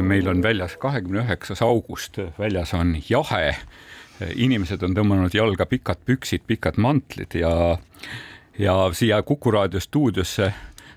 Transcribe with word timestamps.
meil 0.00 0.28
on 0.28 0.42
väljas 0.42 0.76
kahekümne 0.80 1.24
üheksas 1.26 1.62
august, 1.62 2.18
väljas 2.38 2.74
on 2.74 2.96
jahe. 3.08 3.56
inimesed 4.36 4.82
on 4.86 4.94
tõmmanud 4.94 5.34
jalga 5.34 5.66
pikad 5.66 5.98
püksid, 6.06 6.44
pikad 6.46 6.76
mantlid 6.78 7.34
ja, 7.34 7.78
ja 8.58 8.74
siia 8.94 9.22
Kuku 9.26 9.50
raadio 9.50 9.80
stuudiosse 9.80 10.52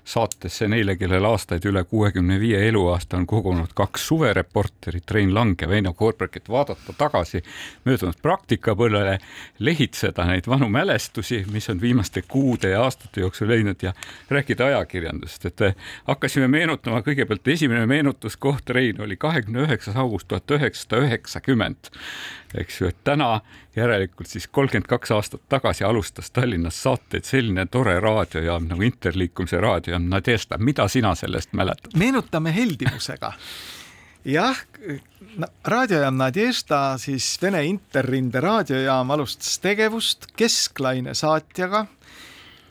saatesse 0.06 0.68
neile, 0.70 0.94
kellel 0.96 1.24
aastaid 1.26 1.64
üle 1.66 1.82
kuuekümne 1.84 2.38
viie 2.40 2.60
eluaasta 2.68 3.16
on 3.18 3.26
kogunud 3.26 3.72
kaks 3.74 4.06
suvereporterit, 4.08 5.10
Rein 5.10 5.34
Lang 5.34 5.62
ja 5.62 5.68
Veino 5.68 5.92
Koorberg, 5.98 6.36
et 6.36 6.48
vaadata 6.48 6.94
tagasi 6.98 7.42
möödunud 7.84 8.20
praktikapõllele, 8.22 9.18
lehitseda 9.58 10.28
neid 10.30 10.46
vanu 10.46 10.68
mälestusi, 10.70 11.42
mis 11.52 11.66
on 11.70 11.80
viimaste 11.82 12.22
kuude 12.22 12.70
ja 12.70 12.84
aastate 12.86 13.20
jooksul 13.20 13.50
leidnud 13.50 13.82
ja 13.82 13.92
rääkida 14.30 14.70
ajakirjandusest, 14.70 15.50
et 15.50 15.66
hakkasime 16.06 16.48
meenutama, 16.48 17.02
kõigepealt 17.02 17.50
esimene 17.56 17.86
meenutuskoht, 17.90 18.70
Rein, 18.70 19.02
oli 19.02 19.16
kahekümne 19.16 19.66
üheksas 19.66 19.98
august 19.98 20.28
tuhat 20.28 20.50
üheksasada 20.50 21.02
üheksakümmend 21.02 21.90
eks 22.54 22.80
ju, 22.80 22.88
et 22.88 22.98
täna 23.04 23.40
järelikult 23.76 24.28
siis 24.28 24.48
kolmkümmend 24.48 24.88
kaks 24.90 25.10
aastat 25.16 25.42
tagasi 25.48 25.84
alustas 25.84 26.30
Tallinnas 26.30 26.82
saateid 26.82 27.24
selline 27.24 27.66
tore 27.66 27.98
raadiojaam 28.00 28.68
nagu 28.70 28.86
Interliikumise 28.86 29.60
raadiojaam 29.60 30.08
Nadežda, 30.10 30.58
mida 30.58 30.88
sina 30.88 31.14
sellest 31.14 31.52
mäletad? 31.52 31.96
meenutame 31.96 32.54
heldimusega. 32.54 33.32
jah, 34.36 34.62
raadiojaam 35.64 36.16
Nadežda, 36.18 36.98
siis 36.98 37.36
Vene 37.42 37.64
Interrinde 37.66 38.40
raadiojaam 38.40 39.10
alustas 39.10 39.58
tegevust 39.62 40.30
kesklaine 40.36 41.14
saatjaga 41.14 41.86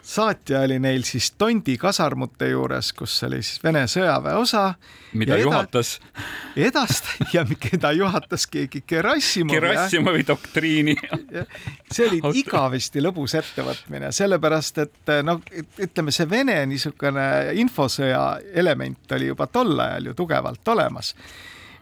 saatja 0.05 0.59
oli 0.61 0.77
neil 0.79 1.03
siis 1.03 1.31
Tondi 1.37 1.77
kasarmute 1.81 2.49
juures, 2.49 2.91
kus 2.93 3.15
oli 3.25 3.41
siis 3.43 3.63
Vene 3.63 3.85
sõjaväe 3.89 4.35
osa. 4.37 4.73
mida 5.13 5.33
eda 5.33 5.41
juhatas? 5.43 5.99
edast- 6.55 7.09
ja 7.33 7.45
keda 7.59 7.91
juhatas 7.91 8.47
keegi 8.47 8.83
Gerassimov. 8.87 9.55
Gerassimovi 9.55 10.27
doktriini 10.27 10.95
see 11.91 12.07
oli 12.07 12.21
igavesti 12.41 13.01
lõbus 13.01 13.35
ettevõtmine, 13.39 14.11
sellepärast 14.11 14.77
et 14.85 15.13
noh, 15.23 15.41
ütleme 15.79 16.13
see 16.13 16.29
Vene 16.29 16.61
niisugune 16.69 17.25
infosõja 17.61 18.23
element 18.53 19.17
oli 19.17 19.33
juba 19.33 19.47
tol 19.47 19.79
ajal 19.79 20.11
ju 20.11 20.17
tugevalt 20.21 20.73
olemas 20.75 21.15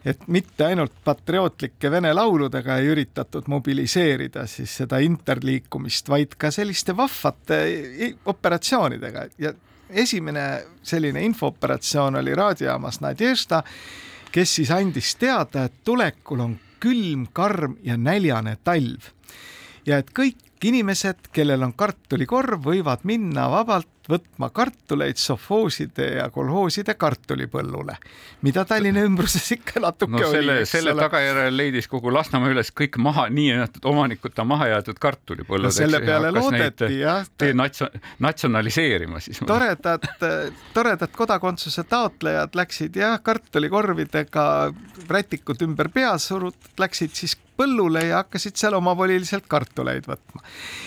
et 0.04 0.26
mitte 0.28 0.66
ainult 0.66 0.92
patriootlike 1.04 1.90
vene 1.90 2.12
lauludega 2.14 2.76
ei 2.78 2.90
üritatud 2.92 3.48
mobiliseerida 3.48 4.46
siis 4.46 4.76
seda 4.82 5.00
interliikumist, 5.04 6.08
vaid 6.08 6.36
ka 6.38 6.50
selliste 6.54 6.96
vahvate 6.96 7.60
operatsioonidega. 8.30 9.26
Ja 9.38 9.54
esimene 9.90 10.64
selline 10.82 11.24
infooperatsioon 11.24 12.20
oli 12.20 12.34
raadiojaamas 12.34 13.00
Nadežda, 13.00 13.62
kes 14.32 14.54
siis 14.60 14.70
andis 14.74 15.14
teada, 15.16 15.64
et 15.64 15.80
tulekul 15.84 16.40
on 16.40 16.58
külm, 16.80 17.28
karm 17.32 17.78
ja 17.82 17.96
näljane 17.96 18.58
talv. 18.64 19.08
Ja 19.86 20.00
et 20.02 20.10
kõik 20.16 20.40
inimesed, 20.64 21.28
kellel 21.32 21.62
on 21.64 21.74
kartulikorv, 21.76 22.62
võivad 22.64 23.04
minna 23.08 23.48
vabalt 23.52 23.88
võtma 24.08 24.50
kartuleid 24.54 25.18
sovhooside 25.20 26.08
ja 26.18 26.28
kolhooside 26.32 26.94
kartulipõllule, 27.00 27.96
mida 28.44 28.64
Tallinna 28.68 29.04
ümbruses 29.06 29.46
ikka 29.56 29.80
natuke 29.84 30.18
no, 30.18 30.30
selle, 30.30 30.58
oli. 30.60 30.68
selle 30.68 30.94
tagajärjel 30.98 31.56
leidis 31.56 31.88
kogu 31.90 32.12
Lasnamäe 32.14 32.54
üles 32.54 32.72
kõik 32.76 32.98
maha, 33.02 33.26
nii-öelda 33.34 33.82
omanikuta 33.88 34.44
maha 34.48 34.68
jäetud 34.74 35.00
kartulipõllud 35.02 35.70
no,. 35.70 35.74
selle 35.74 36.02
peale 36.04 36.32
loodeti 36.34 37.00
jah. 37.00 37.24
natsionaliseerima 38.24 39.22
siis. 39.24 39.40
toredad, 39.46 40.04
toredad 40.74 41.16
kodakondsuse 41.16 41.86
taotlejad 41.88 42.58
läksid 42.58 43.00
jah, 43.00 43.16
kartulikorvidega 43.22 44.46
rätikud 45.08 45.64
ümber 45.64 45.88
pea 45.94 46.16
surutud, 46.18 46.74
läksid 46.80 47.16
siis 47.16 47.38
põllule 47.56 48.04
ja 48.08 48.22
hakkasid 48.22 48.56
seal 48.58 48.76
omavoliliselt 48.78 49.46
kartuleid 49.48 50.06
võtma. 50.08 50.42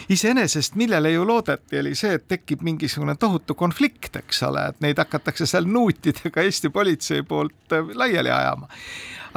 iseenesest, 0.09 0.75
millele 0.75 1.11
ju 1.11 1.25
loodeti, 1.27 1.79
oli 1.79 1.95
see, 1.95 2.17
et 2.19 2.27
tekib 2.27 2.63
mingisugune 2.67 3.15
tohutu 3.15 3.55
konflikt, 3.55 4.15
eks 4.21 4.43
ole, 4.47 4.67
et 4.71 4.81
neid 4.85 4.99
hakatakse 5.01 5.45
seal 5.45 5.67
nuutidega 5.69 6.43
Eesti 6.43 6.69
politsei 6.69 7.23
poolt 7.23 7.77
laiali 7.93 8.31
ajama. 8.31 8.67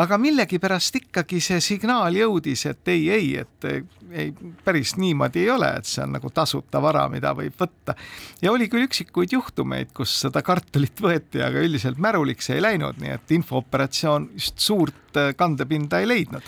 Aga 0.00 0.18
millegipärast 0.20 0.96
ikkagi 1.02 1.40
see 1.44 1.60
signaal 1.64 2.16
jõudis, 2.16 2.64
et 2.70 2.88
ei, 2.88 3.08
ei, 3.12 3.32
et 3.42 3.66
ei, 4.10 4.32
päris 4.64 4.96
niimoodi 4.96 5.44
ei 5.44 5.50
ole, 5.50 5.68
et 5.78 5.88
see 5.88 6.02
on 6.04 6.14
nagu 6.16 6.30
tasuta 6.34 6.80
vara, 6.82 7.06
mida 7.12 7.32
võib 7.36 7.54
võtta. 7.58 7.94
ja 8.42 8.52
oli 8.52 8.68
küll 8.70 8.86
üksikuid 8.88 9.34
juhtumeid, 9.36 9.92
kus 9.94 10.14
seda 10.24 10.42
kartulit 10.46 11.00
võeti, 11.02 11.42
aga 11.44 11.62
üldiselt 11.64 12.00
märuliks 12.00 12.50
ei 12.50 12.62
läinud, 12.62 13.00
nii 13.00 13.14
et 13.16 13.36
infooperatsioon 13.36 14.30
just 14.38 14.58
suurt 14.58 15.18
äh, 15.20 15.34
kandepinda 15.36 16.00
ei 16.00 16.08
leidnud. 16.08 16.42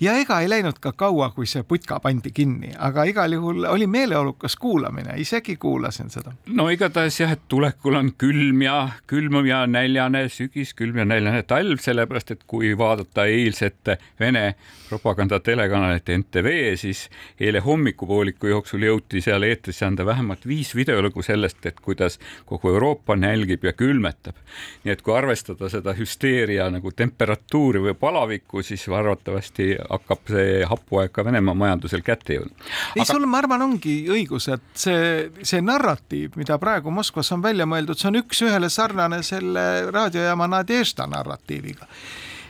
ja 0.00 0.16
ega 0.18 0.40
ei 0.40 0.50
läinud 0.50 0.80
ka 0.82 0.92
kaua, 0.92 1.30
kui 1.36 1.46
see 1.46 1.62
putka 1.62 2.00
pandi 2.02 2.32
kinni, 2.34 2.74
aga 2.78 3.06
igal 3.08 3.32
juhul 3.38 3.68
oli 3.70 3.86
meeleolukas 3.86 4.56
kuulamine, 4.56 5.16
isegi 5.22 5.56
kuulasin 5.56 6.10
seda. 6.10 6.34
no 6.46 6.68
igatahes 6.74 7.20
jah, 7.20 7.32
et 7.36 7.46
tulekul 7.48 8.00
on 8.00 8.12
külm 8.18 8.62
ja 8.66 8.78
külm 9.06 9.38
ja 9.46 9.64
näljane 9.70 10.26
sügis, 10.32 10.74
külm 10.74 10.98
ja 10.98 11.08
näljane 11.08 11.42
talv, 11.48 11.78
sellepärast 11.82 12.34
et 12.34 12.44
kui 12.46 12.74
vaadata 12.88 13.28
eilset 13.28 13.96
Vene 14.20 14.54
propagandatelekanalilt 14.88 16.08
NTV, 16.16 16.76
siis 16.76 17.08
eile 17.40 17.60
hommikupooliku 17.60 18.46
jooksul 18.46 18.82
jõuti 18.86 19.20
seal 19.24 19.44
eetrisse 19.44 19.86
anda 19.86 20.06
vähemalt 20.06 20.46
viis 20.48 20.74
videolugu 20.76 21.22
sellest, 21.22 21.60
et 21.66 21.80
kuidas 21.80 22.18
kogu 22.48 22.72
Euroopa 22.72 23.16
nälgib 23.16 23.64
ja 23.64 23.72
külmetab. 23.72 24.36
nii 24.84 24.92
et 24.92 25.02
kui 25.02 25.14
arvestada 25.16 25.68
seda 25.68 25.92
hüsteeria 25.96 26.70
nagu 26.72 26.92
temperatuuri 26.92 27.82
või 27.88 27.94
palavikku, 27.94 28.62
siis 28.62 28.88
arvatavasti 28.88 29.74
hakkab 29.90 30.32
see 30.32 30.62
hapuaeg 30.68 31.12
ka 31.12 31.24
Venemaa 31.24 31.54
majandusel 31.54 32.02
kätte 32.02 32.38
jõudma. 32.38 32.56
ei 32.96 33.02
Aga..., 33.02 33.12
sul, 33.12 33.26
ma 33.26 33.42
arvan, 33.42 33.62
ongi 33.62 33.98
õigus, 34.12 34.48
et 34.52 34.64
see, 34.74 35.28
see 35.42 35.60
narratiiv, 35.64 36.38
mida 36.40 36.58
praegu 36.58 36.90
Moskvas 36.94 37.32
on 37.36 37.44
välja 37.44 37.66
mõeldud, 37.68 37.98
see 38.00 38.08
on 38.12 38.22
üks-ühele 38.22 38.70
sarnane 38.72 39.22
selle 39.26 39.66
raadiojaama 39.92 40.48
Nadežda 40.56 41.06
narratiiviga 41.10 41.88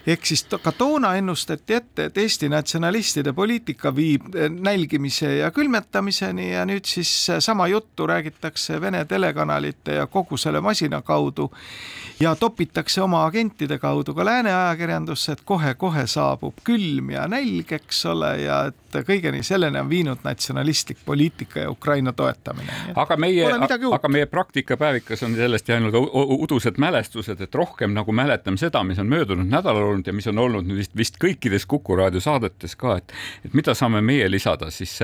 ehk 0.09 0.27
siis 0.27 0.45
ka 0.63 0.73
toona 0.73 1.13
ennustati 1.19 1.77
ette, 1.77 2.09
et 2.09 2.19
Eesti 2.19 2.49
natsionalistide 2.49 3.33
poliitika 3.37 3.93
viib 3.95 4.35
eh, 4.35 4.49
nälgimise 4.51 5.35
ja 5.43 5.51
külmetamiseni 5.55 6.53
ja 6.53 6.65
nüüd 6.69 6.89
siis 6.89 7.11
sama 7.45 7.69
juttu 7.69 8.07
räägitakse 8.07 8.81
Vene 8.81 9.05
telekanalite 9.05 9.99
ja 10.01 10.07
kogu 10.07 10.37
selle 10.37 10.61
masina 10.65 11.03
kaudu 11.03 11.51
ja 12.21 12.37
topitakse 12.37 13.03
oma 13.03 13.25
agentide 13.25 13.79
kaudu 13.79 14.15
ka 14.15 14.25
lääne 14.25 14.55
ajakirjandusse, 14.55 15.33
et 15.33 15.43
kohe-kohe 15.45 16.07
saabub 16.07 16.59
külm 16.65 17.13
ja 17.15 17.27
nälg, 17.31 17.73
eks 17.73 18.05
ole, 18.11 18.33
ja 18.43 18.59
et 18.71 18.99
kõigeni 19.07 19.43
selleni 19.47 19.79
on 19.81 19.91
viinud 19.91 20.25
natsionalistlik 20.25 20.99
poliitika 21.05 21.61
ja 21.61 21.71
Ukraina 21.71 22.13
toetamine. 22.13 22.73
aga 22.95 23.17
meie, 23.17 23.53
aga 23.93 24.09
meie 24.09 24.27
praktikapäevikas 24.27 25.23
on 25.23 25.37
sellest 25.37 25.69
jäänud 25.69 25.95
udused 26.39 26.79
mälestused, 26.79 27.41
et 27.41 27.55
rohkem 27.55 27.95
nagu 27.95 28.13
mäletame 28.13 28.57
seda, 28.57 28.83
mis 28.85 28.99
on 28.99 29.07
möödunud 29.07 29.47
nädalal 29.47 29.83
olnud 29.93 29.98
ja 30.07 30.13
mis 30.13 30.27
on 30.27 30.39
olnud 30.39 30.69
vist, 30.77 30.97
vist 30.97 31.19
kõikides 31.23 31.67
Kuku 31.69 31.97
raadio 31.97 32.21
saadetes 32.21 32.77
ka, 32.77 32.97
et, 32.99 33.13
et 33.45 33.55
mida 33.55 33.75
saame 33.75 34.01
meie 34.05 34.29
lisada 34.31 34.71
siis 34.71 34.99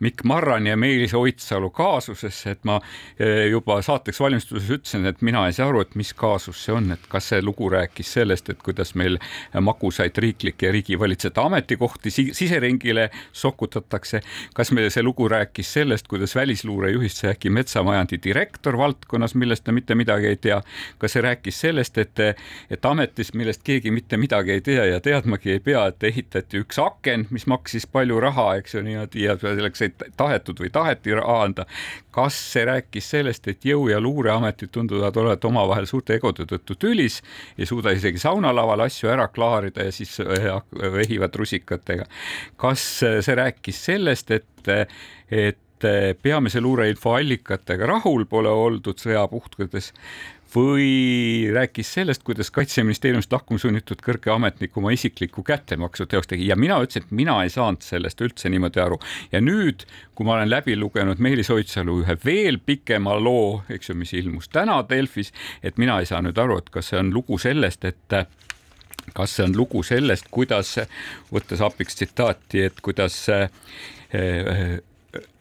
Mikk 0.00 0.24
Marrani 0.24 0.70
ja 0.70 0.76
Meelis 0.76 1.14
Oidsalu 1.14 1.70
kaasusesse, 1.70 2.50
et 2.50 2.64
ma 2.64 2.78
eh, 3.18 3.48
juba 3.50 3.78
saateks 3.82 4.20
valmistuses 4.20 4.70
ütlesin, 4.78 5.06
et 5.06 5.22
mina 5.22 5.46
ei 5.46 5.56
saa 5.56 5.68
aru, 5.70 5.82
et 5.84 5.94
mis 5.98 6.12
kaasus 6.14 6.64
see 6.64 6.74
on, 6.74 6.90
et 6.94 7.06
kas 7.08 7.30
see 7.32 7.42
lugu 7.42 7.68
rääkis 7.72 8.12
sellest, 8.18 8.50
et 8.52 8.62
kuidas 8.62 8.94
meil 8.98 9.18
magusaid 9.60 10.18
riiklikke 10.22 10.68
ja 10.68 10.72
riigivalitsejate 10.72 11.40
ametikohti 11.40 12.10
siseringile 12.10 13.10
sokutatakse. 13.32 14.20
kas 14.54 14.72
meile 14.72 14.90
see 14.90 15.02
lugu 15.02 15.28
rääkis 15.28 15.72
sellest, 15.72 16.08
kuidas 16.08 16.34
välisluurejuhist 16.36 17.22
sai 17.22 17.30
äkki 17.34 17.50
metsamajandi 17.50 18.18
direktor 18.24 18.78
valdkonnas, 18.78 19.34
millest 19.34 19.64
ta 19.64 19.72
mitte 19.72 19.94
midagi 19.94 20.26
ei 20.26 20.36
tea. 20.36 20.62
kas 20.98 21.12
see 21.12 21.22
rääkis 21.22 21.60
sellest, 21.60 21.98
et, 21.98 22.18
et 22.70 22.84
ametis, 22.84 23.34
millest 23.34 23.62
keegi 23.64 23.90
mitte 23.90 24.16
midagi 24.16 24.35
midagi 24.36 24.52
ei 24.52 24.60
tea 24.60 24.84
ja 24.84 25.00
teadmagi 25.00 25.50
ei 25.50 25.60
pea, 25.60 25.86
et 25.88 26.04
ehitati 26.04 26.60
üks 26.60 26.78
aken, 26.78 27.26
mis 27.30 27.46
maksis 27.46 27.86
palju 27.86 28.18
raha, 28.20 28.56
eks 28.60 28.74
ju 28.74 28.82
niimoodi 28.84 29.24
ja 29.24 29.36
selleks 29.40 29.82
ei 29.82 29.92
tahetud 30.16 30.60
või 30.60 30.70
taheti 30.72 31.14
raha 31.16 31.42
anda. 31.44 31.66
kas 32.10 32.34
see 32.52 32.64
rääkis 32.64 33.10
sellest, 33.10 33.48
et 33.48 33.64
jõu- 33.64 33.90
ja 33.90 34.00
luureametid 34.00 34.70
tunduvad 34.72 35.16
olevat 35.16 35.44
omavahel 35.44 35.86
suurte 35.86 36.14
egode 36.14 36.46
tõttu 36.48 36.76
tülis, 36.78 37.22
ei 37.58 37.66
suuda 37.66 37.92
isegi 37.92 38.18
saunalaval 38.18 38.80
asju 38.80 39.10
ära 39.12 39.28
klaarida 39.28 39.84
ja 39.84 39.92
siis 39.92 40.20
eh, 40.20 40.48
vehivad 40.92 41.34
rusikatega. 41.34 42.06
kas 42.56 42.80
see 43.00 43.34
rääkis 43.36 43.84
sellest, 43.84 44.30
et, 44.30 44.68
et 45.30 45.58
peamise 46.22 46.60
luureinfo 46.60 47.12
allikatega 47.14 47.86
rahul 47.86 48.24
pole 48.24 48.48
oldud 48.48 48.96
sõjapuhkades 48.96 49.92
või 50.56 51.50
rääkis 51.52 51.92
sellest, 51.98 52.22
kuidas 52.26 52.50
kaitseministeeriumist 52.54 53.32
lahkuma 53.32 53.60
sunnitud 53.60 54.00
kõrge 54.04 54.32
ametnik 54.32 54.76
oma 54.80 54.92
isiklikku 54.94 55.44
kättemaksu 55.46 56.06
teoks 56.08 56.30
tegi 56.32 56.48
ja 56.48 56.56
mina 56.56 56.78
ütlesin, 56.82 57.04
et 57.04 57.16
mina 57.20 57.36
ei 57.44 57.52
saanud 57.52 57.84
sellest 57.84 58.20
üldse 58.24 58.50
niimoodi 58.52 58.80
aru. 58.80 58.98
ja 59.32 59.40
nüüd, 59.44 59.84
kui 60.14 60.26
ma 60.26 60.38
olen 60.38 60.50
läbi 60.50 60.76
lugenud 60.80 61.20
Meelis 61.20 61.50
Oidsalu 61.52 62.00
ühe 62.04 62.16
veel 62.24 62.58
pikema 62.58 63.18
loo, 63.20 63.62
eks 63.68 63.92
ju, 63.92 63.98
mis 64.00 64.14
ilmus 64.16 64.48
täna 64.48 64.80
Delfis, 64.88 65.32
et 65.62 65.76
mina 65.78 66.00
ei 66.00 66.08
saa 66.08 66.22
nüüd 66.24 66.38
aru, 66.40 66.58
et 66.58 66.72
kas 66.72 66.92
see 66.92 67.02
on 67.02 67.12
lugu 67.12 67.38
sellest, 67.38 67.84
et 67.84 68.18
kas 69.14 69.36
see 69.36 69.44
on 69.44 69.52
lugu 69.56 69.82
sellest, 69.86 70.26
kuidas, 70.30 70.78
võttes 71.32 71.60
abiks 71.62 72.00
tsitaati, 72.00 72.64
et 72.70 72.80
kuidas 72.82 73.20
äh, 73.30 73.50
Äh, 74.14 74.80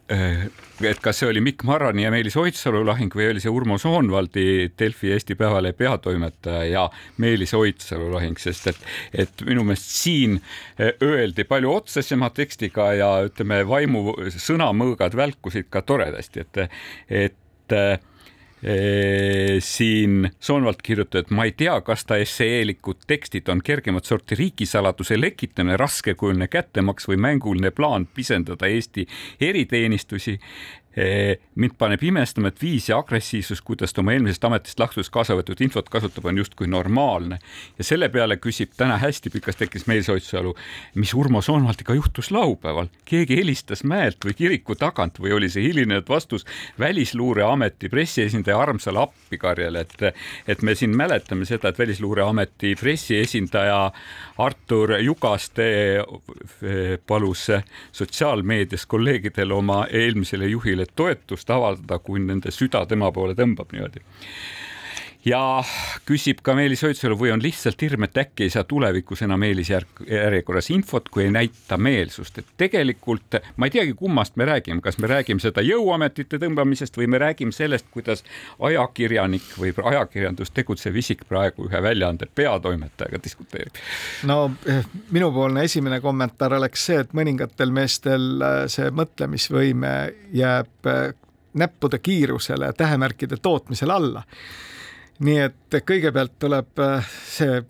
et 0.10 1.00
kas 1.02 1.18
see 1.18 1.30
oli 1.32 1.42
Mikk 1.42 1.64
Marrani 1.66 2.04
ja 2.04 2.12
Meelis 2.14 2.36
Oidsalu 2.38 2.84
lahing 2.86 3.14
või 3.16 3.32
oli 3.32 3.42
see 3.42 3.50
Urmo 3.50 3.80
Soonvaldi 3.82 4.70
Delfi 4.78 5.10
Eesti 5.16 5.38
Päevalehe 5.40 5.74
peatoimetaja 5.74 6.66
ja 6.70 6.84
Meelis 7.18 7.56
Oidsalu 7.58 8.12
lahing, 8.14 8.38
sest 8.38 8.70
et, 8.70 8.84
et 9.26 9.46
minu 9.48 9.66
meelest 9.66 9.96
siin 9.98 10.38
äh, 10.38 10.94
öeldi 11.02 11.48
palju 11.50 11.74
otsesema 11.80 12.30
tekstiga 12.30 12.92
ja 12.94 13.10
ütleme, 13.26 13.64
vaimu 13.68 14.14
sõnamõõgad 14.36 15.18
välkusid 15.18 15.72
ka 15.74 15.82
toredasti, 15.82 16.46
et, 16.46 16.78
et 17.26 17.74
äh, 17.74 17.98
siin 19.60 20.30
Soonvald 20.40 20.80
kirjutab, 20.84 21.26
et 21.26 21.32
ma 21.36 21.44
ei 21.46 21.52
tea, 21.58 21.76
kas 21.86 22.06
ta 22.08 22.18
esseelikud 22.18 23.04
tekstid 23.08 23.50
on 23.52 23.62
kergemat 23.62 24.08
sorti 24.08 24.38
riigisaladuse 24.40 25.20
lekitamine, 25.20 25.78
raskekujuline 25.78 26.48
kättemaks 26.48 27.10
või 27.12 27.20
mänguline 27.28 27.72
plaan 27.76 28.08
pisendada 28.08 28.70
Eesti 28.72 29.06
eriteenistusi 29.44 30.40
mind 30.96 31.74
paneb 31.78 32.04
imestama, 32.08 32.48
et 32.48 32.62
viis 32.62 32.88
ja 32.90 32.98
agressiivsus, 33.02 33.60
kuidas 33.66 33.92
ta 33.94 34.00
oma 34.00 34.14
eelmisest 34.16 34.46
ametist 34.48 34.80
lahtudes 34.80 35.10
kaasa 35.12 35.36
võetud 35.36 35.60
infot 35.66 35.90
kasutab, 35.92 36.26
on 36.30 36.38
justkui 36.40 36.68
normaalne. 36.72 37.40
ja 37.78 37.84
selle 37.84 38.08
peale 38.10 38.38
küsib 38.38 38.72
täna 38.78 38.98
hästi 38.98 39.30
pikas 39.30 39.60
tekkis 39.60 39.88
Meelis 39.88 40.10
Oidsalu, 40.10 40.56
mis 40.96 41.14
Urmo 41.14 41.42
Soonvaldiga 41.42 41.94
juhtus 41.94 42.32
laupäeval, 42.32 42.88
keegi 43.06 43.36
helistas 43.42 43.84
mäelt 43.84 44.24
või 44.26 44.38
kiriku 44.40 44.76
tagant 44.76 45.20
või 45.20 45.36
oli 45.36 45.50
see 45.50 45.68
hilinenud 45.68 46.08
vastus 46.10 46.46
Välisluureameti 46.80 47.90
pressiesindaja 47.90 48.60
armsale 48.60 49.04
appikarjele, 49.04 49.84
et, 49.84 50.16
et 50.48 50.62
me 50.62 50.76
siin 50.76 50.96
mäletame 50.96 51.46
seda, 51.46 51.70
et 51.70 51.80
Välisluureameti 51.80 52.76
pressiesindaja 52.80 53.92
Artur 54.38 54.96
Jugaste 55.00 55.68
eh, 56.00 57.00
palus 57.08 57.48
sotsiaalmeedias 57.92 58.86
kolleegidel 58.86 59.52
oma 59.52 59.86
eelmisele 59.92 60.48
juhile 60.48 60.85
toetust 60.96 61.50
avaldada, 61.50 62.00
kui 62.00 62.20
nende 62.20 62.52
süda 62.52 62.86
tema 62.90 63.12
poole 63.12 63.36
tõmbab 63.38 63.74
niimoodi 63.74 64.04
ja 65.26 65.42
küsib 66.06 66.42
ka 66.46 66.54
Meelis 66.58 66.84
Oidsalu 66.86 67.18
või 67.18 67.32
on 67.34 67.42
lihtsalt 67.42 67.82
hirm, 67.82 68.06
et 68.06 68.18
äkki 68.22 68.46
ei 68.46 68.54
saa 68.54 68.64
tulevikus 68.68 69.24
enam 69.26 69.44
eelisjärjekorras 69.48 70.70
infot, 70.76 71.10
kui 71.10 71.26
ei 71.26 71.34
näita 71.34 71.78
meelsust, 71.82 72.38
et 72.40 72.52
tegelikult 72.58 73.40
ma 73.58 73.70
ei 73.70 73.74
teagi, 73.74 73.96
kummast 73.98 74.38
me 74.38 74.46
räägime, 74.46 74.84
kas 74.86 75.00
me 75.02 75.10
räägime 75.10 75.42
seda 75.42 75.64
jõuametite 75.66 76.40
tõmbamisest 76.42 77.00
või 77.00 77.10
me 77.12 77.22
räägime 77.24 77.56
sellest, 77.56 77.90
kuidas 77.94 78.24
ajakirjanik 78.60 79.48
või 79.60 79.74
ajakirjandus 79.94 80.54
tegutsev 80.54 81.02
isik 81.02 81.26
praegu 81.30 81.66
ühe 81.70 81.82
väljaande 81.82 82.30
peatoimetajaga 82.36 83.22
diskuteerib. 83.24 83.82
no 84.30 84.52
eh, 84.70 84.86
minupoolne 85.12 85.66
esimene 85.66 86.00
kommentaar 86.02 86.54
oleks 86.60 86.86
see, 86.86 87.02
et 87.02 87.18
mõningatel 87.18 87.74
meestel 87.74 88.30
eh, 88.42 88.62
see 88.72 88.94
mõtlemisvõime 88.94 89.96
jääb 90.38 90.92
eh, 90.92 91.04
näppude 91.56 91.98
kiirusele, 92.04 92.74
tähemärkide 92.78 93.38
tootmisele 93.42 93.94
alla 93.94 94.24
nii 95.24 95.40
et 95.46 95.78
kõigepealt 95.88 96.36
tuleb 96.42 96.84
äh, 96.84 97.16
see 97.30 97.62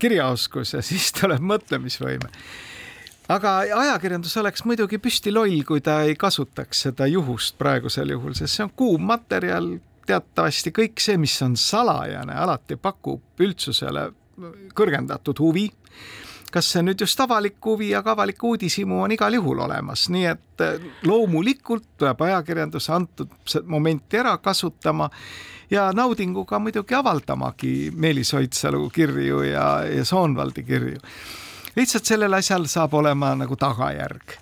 kirjaoskus 0.00 0.74
ja 0.74 0.82
siis 0.90 1.10
tuleb 1.16 1.42
mõtlemisvõime. 1.44 2.30
aga 3.30 3.56
ajakirjandus 3.82 4.36
oleks 4.40 4.64
muidugi 4.64 4.98
püsti 4.98 5.32
loll, 5.34 5.62
kui 5.66 5.80
ta 5.84 6.00
ei 6.08 6.16
kasutaks 6.16 6.86
seda 6.88 7.06
juhust 7.10 7.58
praegusel 7.58 8.16
juhul, 8.16 8.34
sest 8.34 8.56
see 8.56 8.64
on 8.66 8.72
kuum 8.76 9.04
materjal, 9.12 9.76
teatavasti 10.06 10.72
kõik 10.74 11.02
see, 11.02 11.18
mis 11.20 11.36
on 11.46 11.56
salajane, 11.60 12.34
alati 12.34 12.76
pakub 12.80 13.44
üldsusele 13.44 14.08
kõrgendatud 14.74 15.38
huvi. 15.38 15.68
Kas 16.50 16.66
see 16.72 16.82
nüüd 16.82 16.98
just 16.98 17.20
avalik 17.22 17.60
huvi, 17.62 17.92
aga 17.94 18.16
avalik 18.16 18.42
uudishimu 18.42 19.04
on 19.04 19.12
igal 19.14 19.36
juhul 19.36 19.60
olemas, 19.68 20.08
nii 20.10 20.24
et 20.32 20.64
loomulikult 21.06 21.92
tuleb 22.00 22.24
ajakirjandus 22.26 22.88
antud 22.90 23.36
momenti 23.70 24.18
ära 24.18 24.32
kasutama 24.42 25.06
ja 25.70 25.90
naudinguga 25.92 26.58
muidugi 26.58 26.94
avaldamagi 26.94 27.90
Meelis 27.94 28.34
Oidsalu 28.34 28.90
kirju 28.90 29.42
ja, 29.42 29.66
ja 29.84 30.04
Soonvaldi 30.04 30.62
kirju. 30.62 30.98
lihtsalt 31.76 32.04
sellel 32.04 32.34
asjal 32.34 32.66
saab 32.66 32.94
olema 32.94 33.34
nagu 33.34 33.56
tagajärg. 33.56 34.34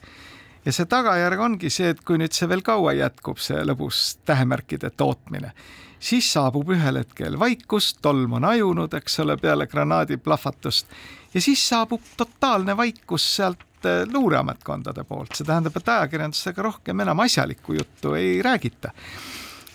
ja 0.64 0.72
see 0.72 0.86
tagajärg 0.86 1.40
ongi 1.40 1.70
see, 1.70 1.90
et 1.92 2.00
kui 2.00 2.18
nüüd 2.18 2.32
see 2.32 2.48
veel 2.48 2.62
kaua 2.62 2.92
jätkub, 2.96 3.38
see 3.38 3.60
lõbus 3.64 4.18
tähemärkide 4.24 4.90
tootmine, 4.90 5.52
siis 6.00 6.32
saabub 6.32 6.70
ühel 6.72 7.02
hetkel 7.02 7.38
vaikus, 7.38 7.94
tolm 8.02 8.38
on 8.40 8.44
ajunud, 8.44 8.94
eks 8.94 9.20
ole, 9.20 9.36
peale 9.36 9.66
granaadi 9.66 10.16
plahvatust 10.16 10.86
ja 11.34 11.40
siis 11.40 11.68
saabub 11.68 12.14
totaalne 12.16 12.76
vaikus 12.76 13.28
sealt 13.36 13.84
eh, 13.84 14.06
luureametkondade 14.12 15.04
poolt, 15.04 15.36
see 15.36 15.44
tähendab, 15.44 15.76
et 15.76 15.92
ajakirjandusega 15.96 16.64
rohkem 16.70 17.04
enam 17.04 17.20
asjalikku 17.26 17.76
juttu 17.76 18.14
ei 18.16 18.40
räägita 18.42 18.94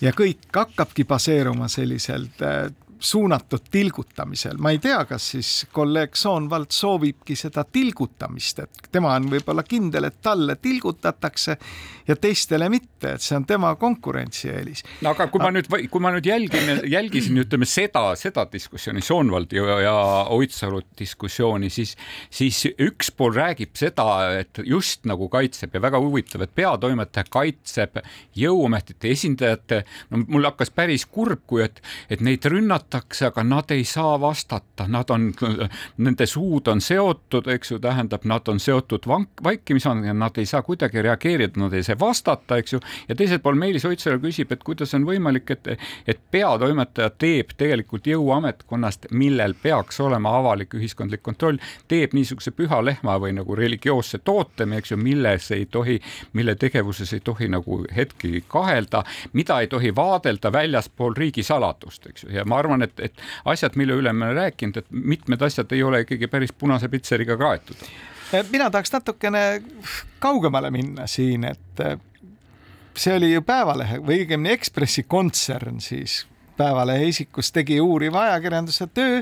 ja 0.04 0.12
kõik 0.16 0.48
hakkabki 0.54 1.06
baseeruma 1.08 1.70
sellisel 1.72 2.28
äh, 2.44 2.68
suunatud 3.04 3.66
tilgutamisel, 3.72 4.58
ma 4.58 4.72
ei 4.72 4.80
tea, 4.80 5.02
kas 5.06 5.26
siis 5.34 5.50
kolleeg 5.76 6.16
Soonvald 6.16 6.72
soovibki 6.72 7.36
seda 7.36 7.66
tilgutamist, 7.68 8.62
et 8.64 8.88
tema 8.92 9.12
on 9.18 9.28
võib-olla 9.32 9.66
kindel, 9.68 10.08
et 10.08 10.22
talle 10.24 10.56
tilgutatakse 10.62 11.58
ja 12.08 12.16
teistele 12.16 12.70
mitte, 12.72 13.16
et 13.16 13.24
see 13.24 13.36
on 13.36 13.46
tema 13.48 13.74
konkurentsieelis. 13.80 14.84
no 15.04 15.12
aga 15.12 15.28
kui 15.32 15.44
ma 15.44 15.52
nüüd, 15.52 15.68
kui 15.92 16.04
ma 16.04 16.14
nüüd 16.16 16.28
jälgin, 16.28 16.72
jälgisin, 16.92 17.42
ütleme 17.44 17.68
seda, 17.68 18.06
seda 18.20 18.46
diskussiooni, 18.52 19.04
Soonvaldi 19.04 19.60
ja, 19.60 19.80
ja 19.84 19.96
Oidsalu 20.32 20.82
diskussiooni, 21.00 21.70
siis, 21.74 21.96
siis 22.32 22.64
üks 22.72 23.12
pool 23.12 23.36
räägib 23.36 23.76
seda, 23.80 24.08
et 24.40 24.64
just 24.64 25.04
nagu 25.10 25.28
kaitseb 25.32 25.76
ja 25.76 25.84
väga 25.84 26.00
huvitav, 26.04 26.46
et 26.46 26.56
peatoimetaja 26.56 27.28
kaitseb 27.34 28.00
jõuametite 28.40 29.12
esindajate, 29.12 29.84
no 30.12 30.24
mul 30.28 30.48
hakkas 30.48 30.72
päris 30.72 31.04
kurb, 31.06 31.44
kui 31.48 31.66
et, 31.68 31.84
et 32.12 32.24
neid 32.24 32.46
rünnata 32.48 32.93
vastatakse, 32.94 33.26
aga 33.26 33.44
nad 33.44 33.72
ei 33.72 33.84
saa 33.84 34.20
vastata, 34.22 34.88
nad 34.88 35.10
on, 35.10 35.34
nende 35.98 36.26
suud 36.26 36.68
on 36.68 36.82
seotud, 36.82 37.48
eks 37.48 37.72
ju, 37.72 37.80
tähendab, 37.80 38.26
nad 38.26 38.48
on 38.48 38.60
seotud 38.60 39.08
vank-, 39.08 39.42
vaikimisega 39.44 40.06
ja 40.06 40.14
nad 40.14 40.38
ei 40.38 40.46
saa 40.46 40.62
kuidagi 40.62 41.02
reageerida, 41.02 41.60
nad 41.60 41.74
ei 41.74 41.84
saa 41.84 42.00
vastata, 42.00 42.58
eks 42.58 42.74
ju. 42.74 42.80
ja 43.08 43.16
teiselt 43.16 43.44
pool 43.44 43.56
Meelis 43.56 43.86
Oidsalu 43.86 44.20
küsib, 44.20 44.52
et 44.52 44.64
kuidas 44.64 44.94
on 44.94 45.06
võimalik, 45.06 45.50
et, 45.52 45.68
et 46.08 46.20
peatoimetaja 46.32 47.10
teeb 47.18 47.56
tegelikult 47.58 48.08
jõuametkonnast, 48.08 49.10
millel 49.12 49.56
peaks 49.62 50.00
olema 50.00 50.38
avalik 50.38 50.74
ühiskondlik 50.78 51.24
kontroll, 51.24 51.58
teeb 51.88 52.14
niisuguse 52.14 52.52
püha 52.52 52.82
lehma 52.86 53.18
või 53.20 53.34
nagu 53.38 53.56
religioosse 53.56 54.22
tootemi, 54.24 54.78
eks 54.78 54.94
ju, 54.94 54.98
milles 55.02 55.50
ei 55.52 55.66
tohi, 55.66 56.00
mille 56.34 56.56
tegevuses 56.56 57.14
ei 57.14 57.24
tohi 57.26 57.50
nagu 57.50 57.84
hetki 57.96 58.44
kahelda, 58.48 59.04
mida 59.34 59.60
ei 59.62 59.68
tohi 59.68 59.96
vaadelda 59.96 60.52
väljaspool 60.54 61.18
riigisaladust, 61.18 62.08
eks 62.12 62.28
ju, 62.28 62.34
ja 62.38 62.46
ma 62.46 62.62
arvan, 62.62 62.83
et, 62.84 63.00
et 63.10 63.22
asjad, 63.46 63.78
mille 63.80 63.98
üle 64.00 64.14
me 64.14 64.28
oleme 64.30 64.42
rääkinud, 64.42 64.78
et 64.78 64.90
mitmed 64.92 65.42
asjad 65.42 65.72
ei 65.72 65.84
ole 65.84 66.04
ikkagi 66.06 66.28
päris 66.28 66.54
punase 66.54 66.90
pitseriga 66.90 67.38
kaetud. 67.38 67.88
mina 68.52 68.70
tahaks 68.72 68.94
natukene 68.94 69.64
kaugemale 70.20 70.72
minna 70.72 71.08
siin, 71.08 71.44
et 71.44 71.84
see 72.96 73.16
oli 73.16 73.34
ju 73.34 73.42
Päevalehe 73.42 74.00
või 74.02 74.24
õigemini 74.24 74.54
Ekspressi 74.54 75.04
kontsern 75.04 75.82
siis 75.82 76.24
Päevalehe 76.58 77.08
isikus 77.10 77.52
tegi 77.52 77.80
uuriva 77.82 78.28
ajakirjanduse 78.28 78.88
töö 78.94 79.22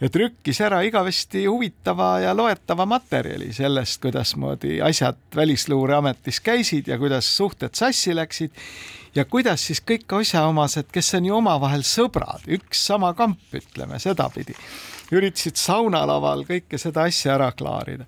ja 0.00 0.10
trükkis 0.12 0.60
ära 0.60 0.80
igavesti 0.84 1.46
huvitava 1.46 2.18
ja 2.20 2.34
loetava 2.36 2.86
materjali 2.86 3.52
sellest, 3.52 4.00
kuidasmoodi 4.02 4.80
asjad 4.84 5.18
Välisluureametis 5.36 6.40
käisid 6.40 6.88
ja 6.88 6.98
kuidas 6.98 7.30
suhted 7.36 7.74
sassi 7.74 8.16
läksid 8.16 8.50
ja 9.14 9.24
kuidas 9.24 9.66
siis 9.66 9.80
kõik 9.80 10.18
asjaomased, 10.20 10.90
kes 10.92 11.14
on 11.14 11.30
ju 11.30 11.36
omavahel 11.36 11.84
sõbrad, 11.86 12.44
üks 12.58 12.82
sama 12.90 13.14
kamp, 13.16 13.40
ütleme 13.56 13.98
sedapidi, 14.02 14.56
üritasid 15.12 15.56
saunalaval 15.56 16.44
kõike 16.48 16.78
seda 16.82 17.06
asja 17.08 17.38
ära 17.38 17.52
klaarida 17.56 18.04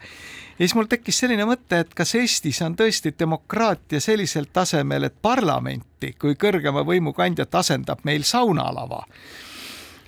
ja 0.58 0.66
siis 0.66 0.74
mul 0.74 0.88
tekkis 0.90 1.18
selline 1.22 1.46
mõte, 1.46 1.82
et 1.84 1.92
kas 1.94 2.14
Eestis 2.18 2.62
on 2.66 2.74
tõesti 2.76 3.14
demokraatia 3.18 4.00
sellisel 4.00 4.48
tasemel, 4.52 5.06
et 5.06 5.14
parlamenti 5.22 6.14
kui 6.18 6.34
kõrgema 6.34 6.82
võimu 6.86 7.12
kandjat 7.14 7.54
asendab 7.54 8.02
meil 8.04 8.26
saunalava? 8.26 9.04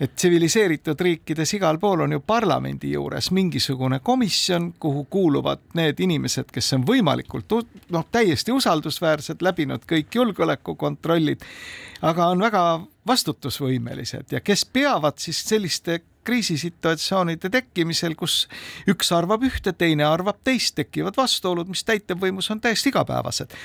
Et 0.00 0.14
tsiviliseeritud 0.16 1.00
riikides 1.00 1.50
igal 1.58 1.76
pool 1.78 2.00
on 2.00 2.14
ju 2.14 2.22
parlamendi 2.24 2.94
juures 2.94 3.28
mingisugune 3.36 3.98
komisjon, 4.00 4.72
kuhu 4.80 5.04
kuuluvad 5.10 5.60
need 5.76 6.00
inimesed, 6.00 6.48
kes 6.52 6.72
on 6.72 6.86
võimalikult 6.88 7.52
noh, 7.92 8.06
täiesti 8.12 8.52
usaldusväärsed, 8.52 9.44
läbinud 9.44 9.84
kõik 9.84 10.16
julgeolekukontrollid, 10.16 11.44
aga 12.00 12.30
on 12.32 12.40
väga 12.40 12.62
vastutusvõimelised. 13.06 14.32
Ja 14.32 14.40
kes 14.40 14.64
peavad 14.64 15.20
siis 15.20 15.44
selliste 15.44 16.00
kriisisituatsioonide 16.30 17.50
tekkimisel, 17.50 18.14
kus 18.18 18.44
üks 18.90 19.10
arvab 19.16 19.42
ühte, 19.48 19.74
teine 19.74 20.06
arvab 20.06 20.38
teist, 20.46 20.76
tekivad 20.78 21.18
vastuolud, 21.18 21.70
mis 21.70 21.82
täitevvõimus 21.88 22.52
on 22.54 22.62
täiesti 22.62 22.92
igapäevased. 22.94 23.56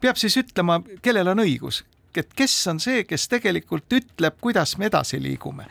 peab 0.00 0.20
siis 0.20 0.38
ütlema, 0.40 0.80
kellel 1.04 1.34
on 1.34 1.44
õigus, 1.44 1.82
et 2.16 2.32
kes 2.36 2.54
on 2.72 2.80
see, 2.80 3.04
kes 3.04 3.28
tegelikult 3.28 3.92
ütleb, 3.92 4.38
kuidas 4.40 4.76
me 4.78 4.88
edasi 4.88 5.20
liigume. 5.22 5.68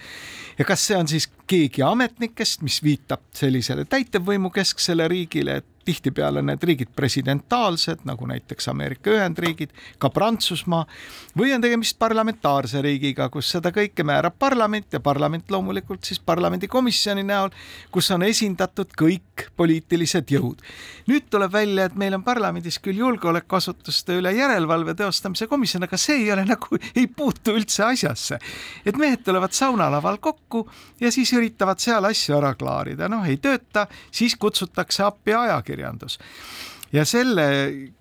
ja 0.57 0.65
kas 0.65 0.86
see 0.86 0.98
on 0.98 1.07
siis 1.10 1.29
keegi 1.50 1.81
ametnikest, 1.81 2.62
mis 2.62 2.83
viitab 2.83 3.24
sellisele 3.33 3.86
täitevvõimu 3.89 4.53
kesksele 4.53 5.07
riigile, 5.10 5.57
et 5.63 5.73
tihtipeale 5.86 6.42
need 6.42 6.63
riigid 6.63 6.92
presidentaalsed, 6.96 8.04
nagu 8.08 8.28
näiteks 8.28 8.68
Ameerika 8.72 9.12
Ühendriigid, 9.12 9.74
ka 10.00 10.10
Prantsusmaa, 10.10 10.86
või 11.38 11.54
on 11.56 11.62
tegemist 11.62 11.98
parlamentaarse 12.00 12.82
riigiga, 12.82 13.30
kus 13.30 13.50
seda 13.56 13.72
kõike 13.75 14.06
määrab 14.08 14.38
parlament 14.40 14.94
ja 14.94 15.00
parlament 15.04 15.52
loomulikult 15.52 16.04
siis 16.08 16.20
parlamendikomisjoni 16.24 17.24
näol, 17.28 17.52
kus 17.92 18.12
on 18.16 18.24
esindatud 18.24 18.96
kõik 19.00 19.48
poliitilised 19.58 20.32
jõud. 20.32 20.63
nüüd 21.08 21.28
tuleb 21.30 21.52
välja, 21.52 21.86
et 21.86 21.96
meil 21.96 22.13
on 22.16 22.24
parlamendis 22.24 22.80
küll 22.80 23.02
julgeolekuasutuste 23.02 24.18
üle 24.22 24.32
järelevalve 24.34 24.96
teostamise 24.96 25.48
komisjon, 25.48 25.84
aga 25.84 25.98
see 25.98 26.24
ei 26.24 26.32
ole 26.32 26.46
nagu, 26.46 26.80
ei 26.96 27.08
puutu 27.08 27.52
üldse 27.58 27.84
asjasse. 27.84 28.40
et 28.86 28.98
mehed 28.98 29.24
tulevad 29.24 29.52
saunalaval 29.52 30.18
kokku 30.18 30.70
ja 31.00 31.12
siis 31.12 31.34
üritavad 31.34 31.80
seal 31.80 32.06
asju 32.06 32.38
ära 32.38 32.54
klaarida, 32.56 33.10
noh 33.10 33.25
ei 33.28 33.38
tööta, 33.38 33.88
siis 34.12 34.36
kutsutakse 34.36 35.04
appi 35.04 35.34
ajakirjanikud 35.34 35.73
ajakirjandus 35.74 36.20
ja 36.94 37.06
selle 37.06 37.46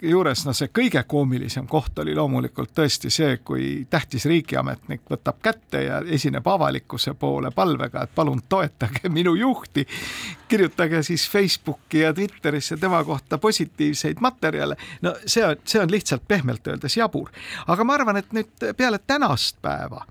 juures, 0.03 0.43
no 0.45 0.53
see 0.53 0.69
kõige 0.69 1.01
koomilisem 1.09 1.65
koht 1.67 1.99
oli 2.03 2.13
loomulikult 2.15 2.75
tõesti 2.77 3.09
see, 3.11 3.39
kui 3.41 3.87
tähtis 3.91 4.27
riigiametnik 4.29 5.07
võtab 5.09 5.39
kätte 5.43 5.81
ja 5.87 6.03
esineb 6.05 6.47
avalikkuse 6.47 7.15
poole 7.15 7.51
palvega, 7.57 8.03
et 8.03 8.13
palun 8.15 8.43
toetage 8.49 9.09
minu 9.19 9.35
juhti. 9.35 9.87
kirjutage 10.49 11.03
siis 11.03 11.25
Facebooki 11.31 12.03
ja 12.05 12.13
Twitterisse 12.13 12.77
tema 12.77 13.05
kohta 13.05 13.39
positiivseid 13.39 14.21
materjale. 14.21 14.77
no 15.03 15.15
see 15.27 15.47
on, 15.47 15.57
see 15.65 15.81
on 15.81 15.91
lihtsalt 15.91 16.29
pehmelt 16.29 16.67
öeldes 16.67 16.97
jabur, 16.97 17.31
aga 17.67 17.85
ma 17.85 17.95
arvan, 17.95 18.17
et 18.17 18.33
nüüd 18.33 18.77
peale 18.77 19.01
tänast 19.07 19.57
päeva 19.63 20.05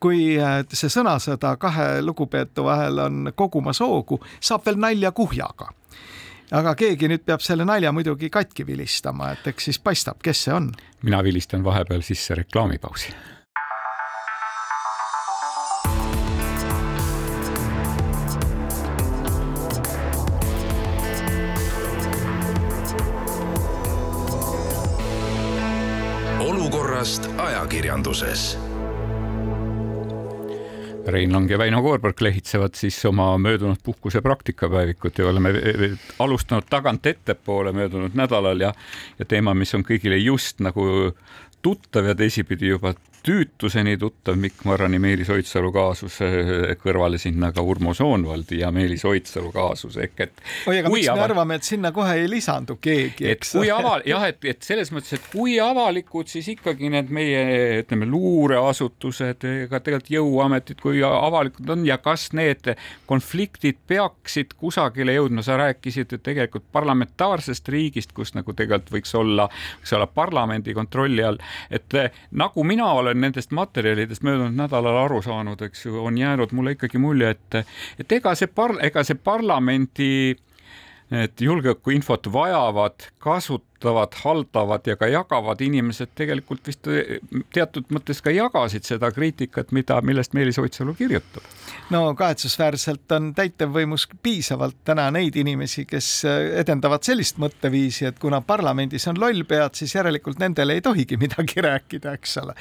kui 0.00 0.36
äh, 0.38 0.60
see 0.68 0.92
sõnasõda 0.92 1.56
kahe 1.56 2.02
lugupeetu 2.02 2.64
vahel 2.64 2.98
on 3.02 3.32
kogumas 3.34 3.80
hoogu, 3.80 4.20
saab 4.40 4.68
veel 4.68 4.76
nalja 4.78 5.10
kuhjaga 5.12 5.72
aga 6.50 6.74
keegi 6.78 7.08
nüüd 7.10 7.24
peab 7.26 7.42
selle 7.44 7.66
nalja 7.68 7.92
muidugi 7.92 8.30
katki 8.32 8.66
vilistama, 8.66 9.32
et 9.34 9.50
eks 9.52 9.70
siis 9.70 9.80
paistab, 9.82 10.22
kes 10.22 10.44
see 10.46 10.54
on. 10.54 10.72
mina 11.02 11.24
vilistan 11.24 11.64
vahepeal 11.64 12.02
sisse 12.02 12.34
reklaamipausi. 12.34 13.14
olukorrast 26.38 27.28
ajakirjanduses 27.36 28.67
Rein 31.10 31.32
Lang 31.32 31.50
ja 31.50 31.58
Väino 31.58 31.82
Koorberg 31.82 32.20
lehitsevad 32.20 32.74
siis 32.76 32.98
oma 33.08 33.30
möödunud 33.38 33.80
puhkuse 33.84 34.20
praktikapäevikut 34.20 35.18
ja 35.18 35.28
oleme 35.28 35.52
alustanud 36.18 36.68
tagant 36.70 37.06
ettepoole 37.06 37.72
möödunud 37.72 38.14
nädalal 38.14 38.60
ja, 38.60 38.72
ja 39.18 39.24
teema, 39.24 39.54
mis 39.54 39.74
on 39.74 39.86
kõigile 39.88 40.18
just 40.20 40.60
nagu 40.60 41.14
tuttav 41.62 42.06
ja 42.06 42.14
teisipidi 42.14 42.74
juba 42.74 42.94
tüütuseni 43.22 43.96
tuttav 43.98 44.36
Mikk 44.36 44.64
Marrani, 44.64 44.98
Meelis 45.02 45.30
Oidsalu 45.30 45.70
kaasus, 45.74 46.18
kõrvale 46.82 47.18
sinna 47.20 47.50
ka 47.54 47.62
Urmo 47.62 47.94
Soonvaldi 47.94 48.60
ja 48.62 48.70
Meelis 48.74 49.04
Oidsalu 49.08 49.50
kaasus 49.52 49.98
ehk 50.00 50.22
et. 50.24 50.42
oi, 50.66 50.78
aga 50.80 50.92
miks 50.92 51.10
me 51.12 51.24
arvame, 51.24 51.58
et 51.58 51.66
sinna 51.66 51.92
kohe 51.94 52.14
ei 52.22 52.28
lisandu 52.30 52.78
keegi, 52.82 53.26
eks? 53.32 53.52
kui 53.58 53.70
aval-, 53.74 54.04
jah, 54.08 54.24
et, 54.30 54.38
et 54.52 54.62
selles 54.64 54.92
mõttes, 54.94 55.18
et 55.18 55.26
kui 55.32 55.58
avalikud 55.62 56.30
siis 56.30 56.48
ikkagi 56.54 56.90
need 56.94 57.12
meie, 57.14 57.42
ütleme, 57.82 58.08
luureasutused, 58.08 59.46
ka 59.70 59.82
tegelikult 59.82 60.12
jõuametid, 60.14 60.80
kui 60.82 61.02
avalikud 61.04 61.74
on 61.74 61.84
ja 61.88 61.98
kas 62.02 62.30
need 62.38 62.72
konfliktid 63.10 63.80
peaksid 63.88 64.54
kusagile 64.58 65.16
jõudma, 65.18 65.44
sa 65.44 65.58
rääkisid 65.60 66.14
ju 66.14 66.20
tegelikult 66.22 66.68
parlamentaarsest 66.72 67.68
riigist, 67.72 68.14
kus 68.16 68.34
nagu 68.38 68.54
tegelikult 68.56 68.94
võiks 68.94 69.14
olla, 69.18 69.48
võiks 69.82 69.96
olla 69.96 70.08
parlamendi 70.08 70.74
kontrolli 70.76 71.24
all, 71.24 71.40
et 71.70 71.98
nagu 72.30 72.64
mina 72.64 72.88
olen 72.98 73.07
olen 73.08 73.24
nendest 73.26 73.54
materjalidest 73.56 74.24
möödunud 74.26 74.56
nädalal 74.58 75.02
aru 75.04 75.22
saanud, 75.24 75.62
eks 75.68 75.86
ju, 75.86 75.96
on 76.04 76.18
jäänud 76.18 76.52
mulle 76.56 76.76
ikkagi 76.76 77.00
mulje, 77.02 77.32
et, 77.36 77.62
et 77.98 78.18
ega 78.20 78.34
see 78.38 78.50
par-, 78.52 78.78
ega 78.84 79.04
see 79.04 79.18
parlamendi 79.18 80.10
et 81.10 81.40
julgeolekuinfot 81.40 82.28
vajavad, 82.32 83.06
kasutavad, 83.18 84.12
haldavad 84.24 84.86
ja 84.86 84.96
ka 84.96 85.08
jagavad 85.08 85.60
inimesed 85.64 86.12
tegelikult 86.18 86.66
vist 86.68 86.88
teatud 87.54 87.88
mõttes 87.94 88.20
ka 88.24 88.32
jagasid 88.34 88.84
seda 88.84 89.10
kriitikat, 89.14 89.72
mida, 89.72 90.00
millest 90.04 90.36
Meelis 90.36 90.58
Oidsalu 90.60 90.94
kirjutab. 90.98 91.42
no 91.90 92.14
kahetsusväärselt 92.14 93.16
on 93.16 93.32
täitevvõimus 93.34 94.08
piisavalt 94.22 94.76
täna 94.84 95.08
neid 95.14 95.36
inimesi, 95.36 95.86
kes 95.88 96.12
edendavad 96.60 97.08
sellist 97.08 97.40
mõtteviisi, 97.40 98.08
et 98.10 98.18
kuna 98.18 98.40
parlamendis 98.40 99.08
on 99.08 99.20
lollpead, 99.20 99.74
siis 99.80 99.94
järelikult 99.94 100.38
nendele 100.38 100.76
ei 100.76 100.84
tohigi 100.84 101.16
midagi 101.24 101.64
rääkida, 101.64 102.18
eks 102.20 102.38
ole 102.44 102.56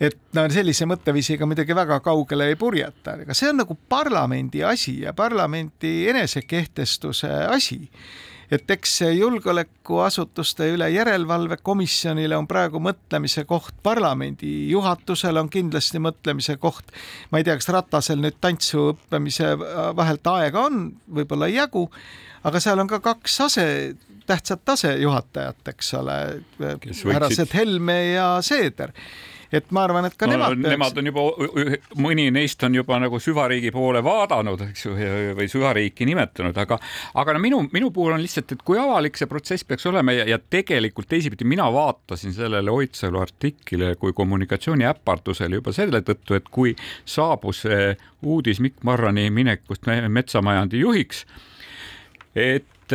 et 0.00 0.16
no 0.34 0.44
sellise 0.50 0.86
mõtteviisiga 0.90 1.46
muidugi 1.46 1.76
väga 1.76 2.00
kaugele 2.04 2.50
ei 2.50 2.58
purjeta, 2.58 3.18
aga 3.22 3.36
see 3.36 3.50
on 3.52 3.60
nagu 3.62 3.76
parlamendi 3.88 4.64
asi 4.66 5.00
ja 5.04 5.14
parlamendi 5.16 5.96
enesekehtestuse 6.10 7.30
asi. 7.50 7.84
Et 8.52 8.70
eks 8.70 8.98
julgeolekuasutuste 9.16 10.66
üle 10.74 10.90
järelevalve 10.92 11.56
komisjonile 11.64 12.36
on 12.36 12.46
praegu 12.46 12.78
mõtlemise 12.82 13.46
koht, 13.48 13.72
parlamendi 13.82 14.68
juhatusel 14.68 15.40
on 15.40 15.48
kindlasti 15.50 15.98
mõtlemise 16.02 16.58
koht. 16.60 16.92
ma 17.30 17.40
ei 17.40 17.46
tea, 17.46 17.56
kas 17.56 17.70
Ratasel 17.72 18.20
nüüd 18.20 18.36
tantsu 18.44 18.90
õppimise 18.92 19.54
vahelt 19.96 20.26
aega 20.34 20.66
on, 20.68 20.90
võib-olla 21.08 21.48
ei 21.48 21.56
jagu, 21.56 21.88
aga 22.44 22.60
seal 22.60 22.84
on 22.84 22.90
ka 22.90 23.00
kaks 23.00 23.40
ase, 23.48 23.66
tähtsat 24.28 24.68
asejuhatajat, 24.76 25.72
eks 25.72 25.94
ole, 25.94 26.18
härrased 26.60 27.56
Helme 27.56 27.98
ja 28.12 28.28
Seeder 28.44 28.92
et 29.54 29.70
ma 29.74 29.84
arvan, 29.86 30.08
et 30.08 30.16
ka 30.18 30.28
no, 30.28 30.34
nemad 30.34 30.56
peaks... 30.56 30.72
Nemad 30.74 31.00
on 31.00 31.08
juba, 31.10 31.24
mõni 32.02 32.26
neist 32.34 32.62
on 32.66 32.74
juba 32.76 32.98
nagu 33.02 33.20
süvariigi 33.22 33.70
poole 33.74 34.02
vaadanud, 34.04 34.64
eks 34.68 34.86
ju, 34.86 34.94
või 35.38 35.48
süvariiki 35.50 36.08
nimetanud, 36.08 36.58
aga, 36.64 36.78
aga 37.20 37.36
no 37.36 37.42
minu, 37.42 37.60
minu 37.74 37.90
puhul 37.94 38.16
on 38.16 38.22
lihtsalt, 38.24 38.56
et 38.56 38.64
kui 38.66 38.80
avalik 38.80 39.18
see 39.20 39.30
protsess 39.30 39.66
peaks 39.68 39.86
olema 39.90 40.14
ja, 40.16 40.26
ja 40.34 40.38
tegelikult 40.38 41.08
teisipidi 41.10 41.46
mina 41.48 41.68
vaatasin 41.72 42.34
sellele 42.36 42.74
Oidsalu 42.74 43.22
artiklile 43.22 43.94
kui 44.00 44.14
kommunikatsiooniäpardusele 44.16 45.60
juba 45.60 45.74
selle 45.76 46.02
tõttu, 46.06 46.38
et 46.38 46.50
kui 46.50 46.74
saabus 47.04 47.64
uudis 48.24 48.60
Mikk 48.64 48.84
Marrani 48.84 49.28
minekust 49.34 49.86
metsamajandi 50.08 50.80
juhiks, 50.80 51.24
et 52.34 52.92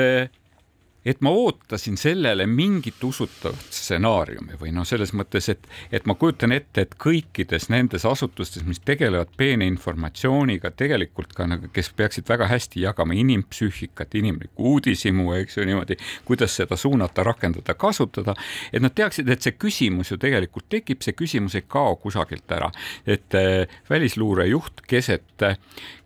et 1.06 1.22
ma 1.22 1.32
ootasin 1.32 1.98
sellele 1.98 2.46
mingit 2.50 3.04
usutavat 3.04 3.72
stsenaariumi 3.74 4.58
või 4.60 4.74
noh, 4.76 4.86
selles 4.88 5.14
mõttes, 5.16 5.48
et, 5.52 5.68
et 5.96 6.06
ma 6.10 6.16
kujutan 6.20 6.52
ette, 6.56 6.84
et 6.84 6.96
kõikides 7.00 7.70
nendes 7.72 8.06
asutustes, 8.06 8.66
mis 8.68 8.82
tegelevad 8.86 9.32
peene 9.40 9.68
informatsiooniga, 9.70 10.74
tegelikult 10.76 11.34
ka 11.38 11.48
nagu, 11.48 11.72
kes 11.74 11.92
peaksid 11.96 12.28
väga 12.30 12.50
hästi 12.52 12.84
jagama 12.84 13.16
inimpsüühikat, 13.20 14.18
inimlikku 14.20 14.74
uudishimu, 14.74 15.32
eks 15.40 15.60
ju 15.60 15.68
niimoodi, 15.70 16.00
kuidas 16.28 16.58
seda 16.60 16.78
suunata, 16.80 17.24
rakendada, 17.28 17.76
kasutada, 17.80 18.36
et 18.74 18.84
nad 18.84 18.96
teaksid, 18.96 19.30
et 19.30 19.46
see 19.46 19.56
küsimus 19.56 20.12
ju 20.12 20.20
tegelikult 20.20 20.68
tekib, 20.70 21.04
see 21.06 21.16
küsimus 21.18 21.56
ei 21.56 21.68
kao 21.68 21.96
kusagilt 22.04 22.52
ära, 22.60 22.72
et 23.08 23.40
äh, 23.40 23.80
välisluure 23.90 24.50
juht 24.52 24.84
keset 24.90 25.48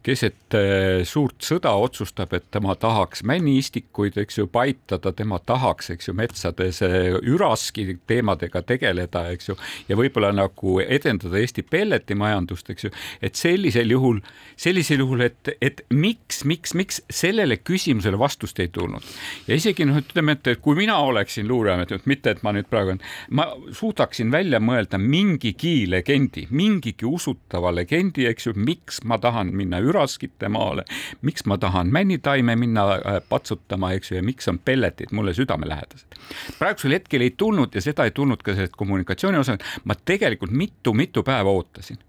keset 0.04 0.56
äh, 0.58 1.04
suurt 1.08 1.44
sõda 1.46 1.72
otsustab, 1.80 2.34
et 2.36 2.46
tema 2.52 2.76
tahaks 2.80 3.24
männiistikuid, 3.28 4.18
eks 4.24 4.40
ju, 4.42 4.48
paitada, 4.52 5.14
tema 5.16 5.40
tahaks, 5.40 5.90
eks 5.94 6.10
ju, 6.10 6.16
metsades 6.18 6.82
äh, 6.86 7.16
üraski 7.30 7.98
teemadega 8.08 8.64
tegeleda, 8.68 9.26
eks 9.34 9.52
ju, 9.52 9.58
ja 9.90 9.98
võib-olla 10.00 10.34
nagu 10.36 10.78
edendada 10.84 11.40
Eesti 11.40 11.64
pelletimajandust, 11.68 12.74
eks 12.74 12.88
ju, 12.88 12.94
et 13.24 13.40
sellisel 13.40 13.94
juhul, 13.96 14.20
sellisel 14.60 15.04
juhul, 15.06 15.24
et, 15.30 15.54
et 15.64 15.84
miks, 15.94 16.44
miks, 16.50 16.76
miks 16.78 17.02
sellele 17.14 17.60
küsimusele 17.64 18.20
vastust 18.20 18.60
ei 18.60 18.72
tulnud. 18.74 19.04
ja 19.48 19.56
isegi 19.56 19.88
noh, 19.88 20.02
ütleme, 20.04 20.36
et 20.38 20.62
kui 20.64 20.78
mina 20.78 20.98
oleksin 21.04 21.48
luureamet, 21.48 21.96
mitte 22.10 22.36
et 22.36 22.44
ma 22.44 22.52
nüüd 22.56 22.68
praegu, 22.72 22.98
ma 23.32 23.48
suudaksin 23.72 24.32
välja 24.34 24.60
mõelda 24.64 25.00
mingigi 25.00 25.88
legendi, 25.90 26.48
mingigi 26.52 27.08
usutava 27.08 27.72
legendi, 27.74 28.28
eks 28.28 28.50
ju, 28.50 28.58
miks 28.60 29.04
ma 29.08 29.20
tahan 29.22 29.54
minna 29.56 29.80
üraskite 29.94 30.50
maale, 30.52 30.86
miks 31.22 31.46
ma 31.50 31.58
tahan 31.62 31.92
männitaime 31.94 32.56
minna 32.60 32.88
äh, 32.96 33.20
patsutama, 33.30 33.94
eks 33.98 34.12
ju, 34.12 34.20
ja 34.20 34.26
miks 34.26 34.50
on 34.52 34.60
pelletid 34.60 35.14
mulle 35.16 35.34
südamelähedased. 35.38 36.18
praegusel 36.60 36.98
hetkel 36.98 37.22
ei 37.22 37.36
tulnud 37.38 37.76
ja 37.76 37.82
seda 37.82 38.08
ei 38.10 38.12
tulnud 38.12 38.44
ka 38.44 38.58
sellest 38.58 38.76
kommunikatsiooni 38.78 39.40
osast, 39.40 39.64
ma 39.84 39.96
tegelikult 39.96 40.52
mitu-mitu 40.52 41.24
päeva 41.24 41.54
ootasin. 41.54 42.02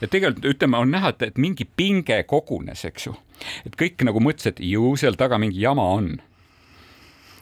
Ja 0.00 0.08
tegelikult 0.08 0.44
ütleme, 0.46 0.78
on 0.78 0.90
näha, 0.90 1.12
et 1.26 1.38
mingi 1.38 1.66
pinge 1.76 2.22
kogunes, 2.26 2.84
eks 2.86 3.06
ju, 3.06 3.14
et 3.66 3.76
kõik 3.78 4.02
nagu 4.06 4.22
mõtlesid, 4.22 4.62
ju 4.62 4.94
seal 4.98 5.18
taga 5.18 5.38
mingi 5.42 5.62
jama 5.62 5.88
on 5.94 6.14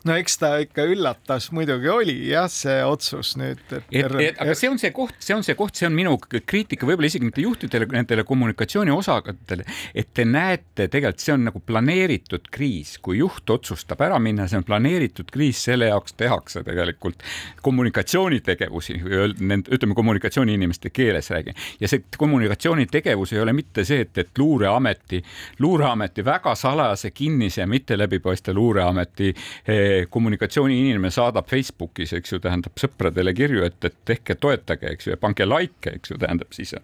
no 0.09 0.17
eks 0.17 0.39
ta 0.41 0.51
ikka 0.63 0.85
üllatas 0.89 1.51
muidugi 1.55 1.91
oli 1.93 2.15
jah, 2.31 2.49
see 2.53 2.79
otsus 2.87 3.35
nüüd. 3.41 3.61
et, 3.69 3.91
et 3.93 4.41
aga 4.41 4.55
see 4.57 4.71
on 4.73 4.79
see 4.81 4.93
koht, 4.97 5.17
see 5.21 5.37
on 5.37 5.45
see 5.47 5.57
koht, 5.59 5.77
see 5.77 5.89
on 5.89 5.97
minu 5.97 6.17
kriitika 6.21 6.89
võib-olla 6.89 7.11
isegi 7.11 7.29
mitte 7.29 7.45
juhtidele, 7.45 7.89
nendele 7.93 8.25
kommunikatsiooniosakondadele, 8.29 9.67
et 9.95 10.13
te 10.17 10.25
näete 10.29 10.89
tegelikult 10.93 11.25
see 11.25 11.35
on 11.35 11.45
nagu 11.51 11.61
planeeritud 11.67 12.49
kriis, 12.53 12.97
kui 13.05 13.21
juht 13.21 13.53
otsustab 13.53 14.01
ära 14.07 14.21
minna, 14.23 14.49
see 14.49 14.61
on 14.61 14.67
planeeritud 14.67 15.29
kriis, 15.33 15.61
selle 15.69 15.91
jaoks 15.91 16.17
tehakse 16.17 16.65
tegelikult 16.67 17.25
kommunikatsioonitegevusi, 17.65 18.97
ütleme 19.05 19.99
kommunikatsiooniinimeste 19.99 20.95
keeles 20.95 21.29
räägin 21.35 21.59
ja 21.81 21.91
see 21.91 22.07
kommunikatsioonitegevus 22.17 23.35
ei 23.37 23.45
ole 23.45 23.53
mitte 23.57 23.85
see, 23.85 24.07
et, 24.07 24.17
et 24.25 24.41
luureameti, 24.41 25.21
luureameti 25.61 26.25
väga 26.25 26.55
salajase, 26.57 27.13
kinnise, 27.13 27.67
mitte 27.69 27.99
läbipaistva 28.01 28.55
luureameti 28.57 29.35
eh, 29.69 29.90
kommunikatsiooniinimene 30.11 31.11
saadab 31.15 31.49
Facebookis, 31.51 32.15
eks 32.19 32.35
ju, 32.35 32.41
tähendab 32.43 32.79
sõpradele 32.81 33.35
kirju, 33.37 33.65
et, 33.67 33.79
et 33.85 33.97
tehke, 34.09 34.37
toetage, 34.41 34.91
eks 34.95 35.09
ju, 35.09 35.15
ja 35.15 35.21
pange 35.21 35.47
like, 35.49 35.95
eks 36.01 36.13
ju, 36.13 36.19
tähendab 36.21 36.53
siis, 36.57 36.75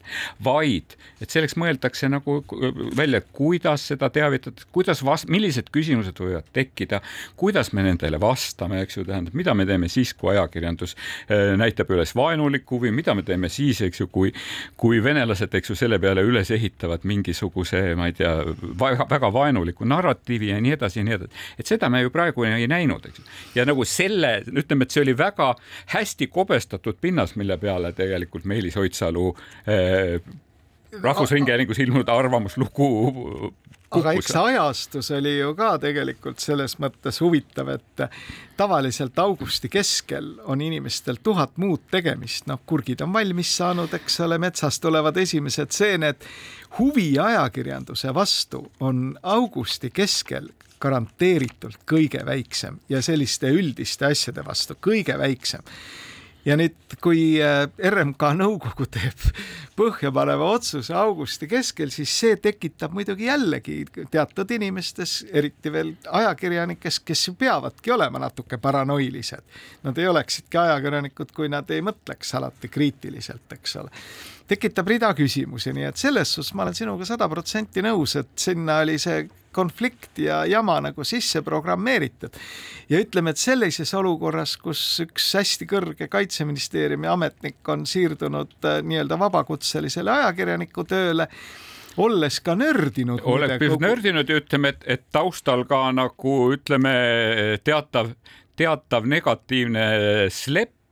vaid 0.45 0.97
et 1.23 1.33
selleks 1.33 1.57
mõeldakse 1.61 2.09
nagu 2.13 2.39
välja, 2.97 3.23
kuidas 3.37 3.87
seda 3.91 4.11
teavitada, 4.13 4.67
kuidas 4.75 5.03
vast-, 5.07 5.31
millised 5.33 5.71
küsimused 5.75 6.19
võivad 6.21 6.49
tekkida, 6.57 7.01
kuidas 7.41 7.73
me 7.77 7.87
nendele 7.87 8.21
vastame, 8.21 8.83
eks 8.85 8.99
ju, 8.99 9.07
tähendab, 9.09 9.37
mida 9.37 9.55
me 9.57 9.67
teeme 9.69 9.91
siis, 9.93 10.13
kui 10.17 10.35
ajakirjandus 10.35 10.97
äh, 10.97 11.55
näitab 11.59 11.91
üles 11.95 12.13
vaenulikku 12.17 12.79
huvi, 12.79 12.93
mida 12.95 13.15
me 13.17 13.25
teeme 13.27 13.51
siis, 13.53 13.81
eks 13.87 14.03
ju, 14.03 14.09
kui, 14.13 14.33
kui 14.81 15.01
venelased, 15.05 15.55
eks 15.57 15.73
ju, 15.73 15.79
selle 15.79 16.01
peale 16.03 16.25
üles 16.27 16.51
ehitavad 16.55 17.07
mingisuguse, 17.09 17.83
ma 17.99 18.11
ei 18.11 18.17
tea, 18.17 18.35
väga 19.11 19.33
vaenuliku 19.33 19.89
narratiivi 19.89 20.53
ja 20.53 20.61
nii 20.61 20.77
edasi 20.77 21.01
ja 21.01 21.07
nii 21.07 21.17
edasi. 21.19 21.45
et 21.59 21.67
seda 21.67 21.89
me 21.93 22.03
ju 22.03 22.13
praegu 22.13 22.45
ei 22.47 22.69
näinud 22.69 22.96
teinud, 23.03 23.21
eks 23.21 23.57
ja 23.59 23.67
nagu 23.69 23.85
selle, 23.89 24.41
ütleme, 24.47 24.87
et 24.87 24.95
see 24.95 25.05
oli 25.05 25.17
väga 25.19 25.53
hästi 25.95 26.31
kobestatud 26.33 26.99
pinnas, 27.01 27.37
mille 27.37 27.59
peale 27.63 27.93
tegelikult 27.97 28.45
Meelis 28.45 28.77
Oidsalu 28.81 29.31
eh, 29.67 30.21
Rahvusringhäälingus 31.03 31.79
ilmunud 31.83 32.09
arvamuslugu 32.09 32.87
aga 33.95 34.13
eks 34.17 34.35
ajastus 34.37 35.11
oli 35.15 35.37
ju 35.39 35.53
ka 35.59 35.77
tegelikult 35.83 36.43
selles 36.43 36.77
mõttes 36.83 37.21
huvitav, 37.23 37.71
et 37.77 38.05
tavaliselt 38.59 39.19
augusti 39.23 39.71
keskel 39.73 40.33
on 40.51 40.63
inimestel 40.65 41.21
tuhat 41.23 41.57
muud 41.63 41.87
tegemist, 41.93 42.49
noh, 42.51 42.61
kurgid 42.67 43.05
on 43.05 43.15
valmis 43.15 43.53
saanud, 43.59 43.95
eks 43.95 44.21
ole, 44.27 44.41
metsast 44.43 44.83
tulevad 44.83 45.17
esimesed 45.23 45.75
seened. 45.75 46.29
huvi 46.79 47.19
ajakirjanduse 47.19 48.15
vastu 48.15 48.67
on 48.81 49.19
augusti 49.23 49.91
keskel 49.91 50.51
garanteeritult 50.81 51.85
kõige 51.89 52.25
väiksem 52.27 52.81
ja 52.89 53.03
selliste 53.03 53.51
üldiste 53.53 54.11
asjade 54.11 54.45
vastu 54.47 54.77
kõige 54.81 55.19
väiksem 55.19 55.65
ja 56.47 56.55
nüüd, 56.59 56.77
kui 57.03 57.37
äh, 57.43 57.65
RMK 57.91 58.31
nõukogu 58.39 58.87
teeb 58.95 59.25
põhjapaneva 59.77 60.53
otsuse 60.57 60.95
augusti 60.97 61.49
keskel, 61.51 61.91
siis 61.95 62.13
see 62.21 62.37
tekitab 62.43 62.95
muidugi 62.97 63.29
jällegi 63.29 63.81
teatud 64.13 64.55
inimestes, 64.57 65.19
eriti 65.33 65.73
veel 65.75 65.95
ajakirjanikes, 66.21 67.01
kes 67.07 67.27
ju 67.29 67.35
peavadki 67.39 67.93
olema 67.93 68.23
natuke 68.23 68.61
paranoilised. 68.63 69.45
Nad 69.85 69.99
ei 69.99 70.09
oleksidki 70.09 70.63
ajakirjanikud, 70.63 71.35
kui 71.37 71.51
nad 71.53 71.71
ei 71.75 71.85
mõtleks 71.85 72.33
alati 72.39 72.71
kriitiliselt, 72.73 73.47
eks 73.59 73.79
ole 73.83 73.93
tekitab 74.47 74.87
rida 74.87 75.09
küsimusi, 75.19 75.73
nii 75.75 75.89
et 75.89 75.99
selles 75.99 76.31
suhtes 76.37 76.53
ma 76.55 76.63
olen 76.63 76.77
sinuga 76.79 77.07
sada 77.09 77.27
protsenti 77.27 77.83
nõus, 77.83 78.15
et 78.21 78.31
sinna 78.39 78.79
oli 78.85 78.95
see 79.03 79.25
konflikt 79.57 80.21
ja 80.21 80.43
jama 80.49 80.79
nagu 80.85 81.05
sisse 81.05 81.43
programmeeritud. 81.47 82.37
ja 82.89 83.01
ütleme, 83.03 83.33
et 83.33 83.41
sellises 83.41 83.95
olukorras, 83.97 84.57
kus 84.61 84.83
üks 85.05 85.33
hästi 85.39 85.69
kõrge 85.71 86.09
kaitseministeeriumi 86.13 87.09
ametnik 87.11 87.69
on 87.73 87.87
siirdunud 87.89 88.57
äh, 88.65 88.83
nii-öelda 88.83 89.19
vabakutselisele 89.19 90.13
ajakirjaniku 90.13 90.85
tööle, 90.85 91.29
olles 91.97 92.41
ka 92.45 92.57
nördinud. 92.59 93.25
oled 93.25 93.59
kogu... 93.61 93.81
nördinud 93.83 94.29
ja 94.29 94.41
ütleme, 94.43 94.75
et, 94.77 94.85
et 94.97 95.07
taustal 95.13 95.65
ka 95.69 95.87
nagu 95.97 96.37
ütleme 96.55 96.97
teatav, 97.65 98.13
teatav 98.57 99.09
negatiivne 99.09 99.87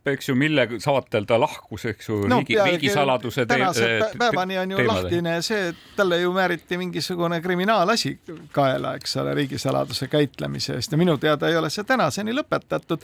slep 0.04 0.12
eks 0.12 0.28
ju, 0.28 0.34
mille 0.34 0.66
saatel 0.80 1.24
ta 1.26 1.38
lahkus, 1.40 1.84
eks 1.86 2.08
ju 2.08 2.26
no,, 2.28 2.38
riigi, 2.38 2.56
riigisaladuse 2.58 3.46
tänase 3.46 3.88
päevani 4.18 4.58
on 4.58 4.70
ju 4.70 4.76
teemade. 4.76 5.02
lahtine 5.02 5.42
see, 5.42 5.68
et 5.68 5.76
talle 5.96 6.20
ju 6.20 6.32
määriti 6.32 6.78
mingisugune 6.78 7.40
kriminaalasi 7.40 8.18
kaela, 8.52 8.94
eks 8.96 9.16
ole, 9.16 9.34
riigisaladuse 9.34 10.08
käitlemise 10.08 10.74
eest 10.74 10.92
ja 10.92 10.98
minu 10.98 11.16
teada 11.18 11.48
ei 11.48 11.56
ole 11.56 11.70
see 11.70 11.84
tänaseni 11.84 12.34
lõpetatud. 12.34 13.02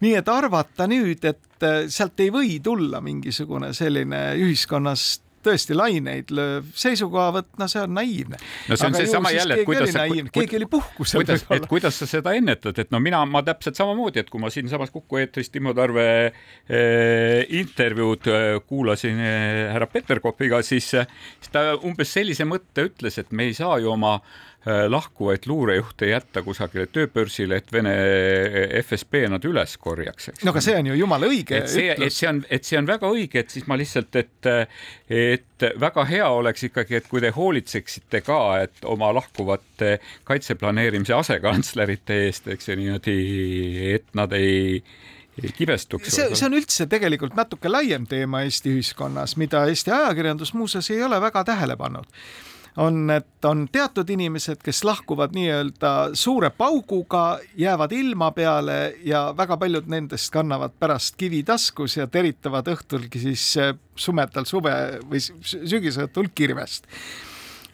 nii 0.00 0.14
et 0.14 0.28
arvata 0.28 0.86
nüüd, 0.86 1.24
et 1.24 1.68
sealt 1.88 2.20
ei 2.20 2.30
või 2.30 2.60
tulla 2.62 3.00
mingisugune 3.00 3.72
selline 3.72 4.34
ühiskonnast 4.36 5.22
tõesti 5.44 5.76
laineid 5.76 6.30
lööv 6.34 6.68
seisukohavõtt, 6.78 7.50
no 7.60 7.68
see 7.70 7.82
on 7.82 7.94
naiivne. 7.96 8.38
no 8.68 8.78
see 8.78 8.88
on 8.88 8.96
seesama 8.96 9.32
jälle, 9.34 9.58
et 9.60 9.68
kuidas 9.68 9.92
sa, 9.94 10.06
keegi 10.34 10.58
oli 10.60 10.68
puhkusel. 10.70 11.22
kuidas, 11.22 11.46
et 11.58 11.66
kuidas 11.70 11.98
sa 12.02 12.08
seda 12.10 12.34
ennetad, 12.38 12.78
et 12.78 12.92
no 12.94 13.00
mina, 13.02 13.24
ma 13.28 13.42
täpselt 13.46 13.78
samamoodi, 13.78 14.22
et 14.22 14.30
kui 14.32 14.42
ma 14.42 14.52
siinsamas 14.52 14.92
Kuku 14.92 15.22
eetris 15.22 15.50
Timo 15.52 15.74
Tarve 15.76 16.06
eh, 16.28 17.42
intervjuud 17.62 18.30
eh, 18.30 18.60
kuulasin 18.68 19.20
eh, 19.20 19.72
härra 19.72 19.88
Peterkopiga, 19.90 20.62
siis, 20.66 20.90
siis 20.92 21.52
ta 21.52 21.72
umbes 21.80 22.12
sellise 22.12 22.46
mõtte 22.48 22.86
ütles, 22.90 23.18
et 23.18 23.32
me 23.32 23.50
ei 23.50 23.56
saa 23.56 23.78
ju 23.82 23.92
oma 23.92 24.18
eh, 24.20 24.51
lahkuvaid 24.64 25.46
luurejuhte 25.46 26.06
jätta 26.12 26.42
kusagile 26.46 26.86
tööbörsile, 26.86 27.56
et 27.58 27.72
Vene 27.72 27.94
FSB 28.82 29.24
nad 29.32 29.42
üles 29.48 29.74
korjaks, 29.82 30.28
eks. 30.30 30.44
no 30.46 30.52
aga 30.52 30.62
see 30.62 30.76
on 30.78 30.90
ju 30.92 30.98
jumala 31.00 31.26
õige 31.26 31.58
et 31.58 31.70
see, 31.72 31.88
et 31.90 32.14
see 32.14 32.28
on, 32.30 32.42
et 32.46 32.68
see 32.68 32.78
on 32.78 32.86
väga 32.86 33.10
õige, 33.10 33.42
et 33.42 33.50
siis 33.50 33.66
ma 33.66 33.78
lihtsalt, 33.80 34.14
et, 34.20 34.50
et 35.10 35.66
väga 35.82 36.04
hea 36.06 36.28
oleks 36.30 36.68
ikkagi, 36.68 37.00
et 37.00 37.08
kui 37.10 37.22
te 37.24 37.32
hoolitseksite 37.34 38.22
ka, 38.22 38.38
et 38.68 38.86
oma 38.86 39.10
lahkuvate 39.16 39.96
kaitseplaneerimise 40.30 41.16
asekantslerite 41.16 42.20
eest, 42.28 42.46
eks 42.54 42.70
ju 42.70 42.78
niimoodi, 42.78 43.18
et 43.96 44.06
nad 44.14 44.30
ei 44.38 44.78
kibestuks. 45.58 46.12
see, 46.12 46.30
see 46.36 46.46
on 46.46 46.54
üldse 46.60 46.86
tegelikult 46.86 47.34
natuke 47.34 47.70
laiem 47.72 48.06
teema 48.06 48.44
Eesti 48.46 48.76
ühiskonnas, 48.76 49.34
mida 49.40 49.66
Eesti 49.66 49.90
ajakirjandus 49.90 50.54
muuseas 50.54 50.90
ei 50.94 51.02
ole 51.02 51.18
väga 51.20 51.42
tähele 51.50 51.76
pannud 51.80 52.06
on, 52.76 53.10
et 53.10 53.44
on 53.44 53.66
teatud 53.72 54.08
inimesed, 54.10 54.62
kes 54.64 54.84
lahkuvad 54.84 55.34
nii-öelda 55.36 55.92
suure 56.16 56.50
pauguga, 56.50 57.38
jäävad 57.56 57.92
ilma 57.92 58.30
peale 58.32 58.94
ja 59.04 59.26
väga 59.36 59.56
paljud 59.60 59.90
nendest 59.92 60.32
kannavad 60.32 60.72
pärast 60.78 61.16
kivi 61.20 61.42
taskus 61.44 61.96
ja 61.96 62.06
teritavad 62.06 62.68
õhtulgi 62.72 63.20
siis 63.26 63.44
sumedal 63.96 64.48
suve 64.48 64.74
või 65.10 65.20
sügisõhtul 65.20 66.32
kirvest 66.34 66.88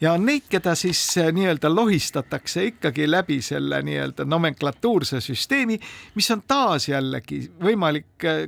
ja 0.01 0.13
on 0.13 0.25
neid, 0.25 0.47
keda 0.49 0.75
siis 0.79 1.01
äh, 1.17 1.31
nii-öelda 1.35 1.71
lohistatakse 1.73 2.63
ikkagi 2.71 3.07
läbi 3.11 3.41
selle 3.41 3.81
nii-öelda 3.85 4.25
nomenklatuurse 4.25 5.21
süsteemi, 5.21 5.79
mis 6.15 6.31
on 6.31 6.43
taas 6.47 6.89
jällegi 6.89 7.41
võimalik 7.63 8.25
äh, 8.27 8.45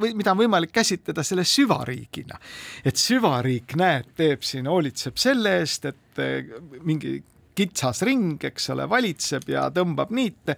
või 0.00 0.14
mida 0.16 0.32
on 0.32 0.40
võimalik 0.44 0.72
käsitleda 0.72 1.22
selle 1.22 1.44
süvariigina. 1.44 2.38
et 2.84 2.96
süvariik, 2.96 3.76
näed, 3.76 4.14
teeb 4.16 4.42
siin, 4.42 4.66
hoolitseb 4.70 5.16
selle 5.20 5.58
eest, 5.60 5.84
et 5.92 6.22
äh, 6.24 6.52
mingi 6.82 7.20
kitsas 7.54 8.02
ring, 8.02 8.42
eks 8.44 8.70
ole, 8.74 8.88
valitseb 8.90 9.48
ja 9.48 9.68
tõmbab 9.74 10.10
niite 10.10 10.56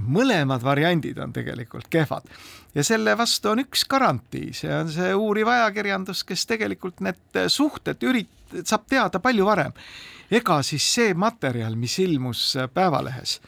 mõlemad 0.00 0.62
variandid 0.64 1.18
on 1.22 1.32
tegelikult 1.32 1.88
kehvad 1.90 2.26
ja 2.74 2.84
selle 2.84 3.14
vastu 3.18 3.52
on 3.52 3.62
üks 3.64 3.84
garantii, 3.90 4.52
see 4.56 4.72
on 4.74 4.90
see 4.92 5.12
uuriv 5.14 5.50
ajakirjandus, 5.52 6.24
kes 6.28 6.46
tegelikult 6.50 7.02
need 7.04 7.40
suhted 7.52 8.02
ürit-, 8.06 8.54
saab 8.64 8.86
teada 8.88 9.20
palju 9.22 9.46
varem. 9.48 9.72
ega 10.30 10.60
siis 10.62 10.84
see 10.94 11.14
materjal, 11.14 11.76
mis 11.76 11.98
ilmus 12.04 12.56
Päevalehes, 12.74 13.38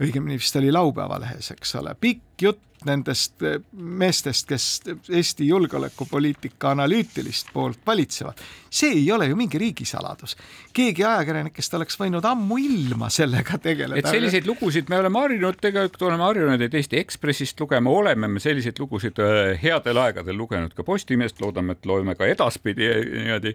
õigemini 0.00 0.38
vist 0.40 0.56
oli 0.56 0.72
laupäeva 0.72 1.20
lehes, 1.20 1.50
eks 1.56 1.74
ole, 1.80 1.94
pikk 2.00 2.42
jutt 2.42 2.69
nendest 2.88 3.42
meestest, 3.72 4.46
kes 4.48 4.66
Eesti 5.08 5.48
julgeolekupoliitika 5.48 6.70
analüütilist 6.74 7.52
poolt 7.52 7.80
valitsevad, 7.86 8.40
see 8.70 8.92
ei 9.00 9.12
ole 9.12 9.26
ju 9.26 9.36
mingi 9.36 9.58
riigisaladus. 9.58 10.36
keegi 10.72 11.04
ajakirjanikest 11.04 11.74
oleks 11.74 11.98
võinud 11.98 12.24
ammuilma 12.24 13.08
sellega 13.10 13.58
tegeleda. 13.58 13.98
et 13.98 14.06
selliseid 14.06 14.46
lugusid 14.46 14.88
me 14.88 14.98
oleme 14.98 15.18
harjunud, 15.18 15.58
tegelikult 15.60 16.02
oleme 16.02 16.22
harjunud, 16.22 16.60
et 16.60 16.74
Eesti 16.74 16.98
Ekspressist 17.00 17.60
lugema, 17.60 17.90
oleme 17.90 18.28
me 18.28 18.40
selliseid 18.40 18.78
lugusid 18.78 19.18
äh, 19.18 19.58
headel 19.62 19.98
aegadel 19.98 20.36
lugenud 20.36 20.74
ka 20.74 20.84
Postimehest, 20.86 21.40
loodame, 21.40 21.72
et 21.72 21.86
loeme 21.86 22.14
ka 22.14 22.28
edaspidi 22.30 22.88
äh, 22.88 23.02
niimoodi. 23.24 23.54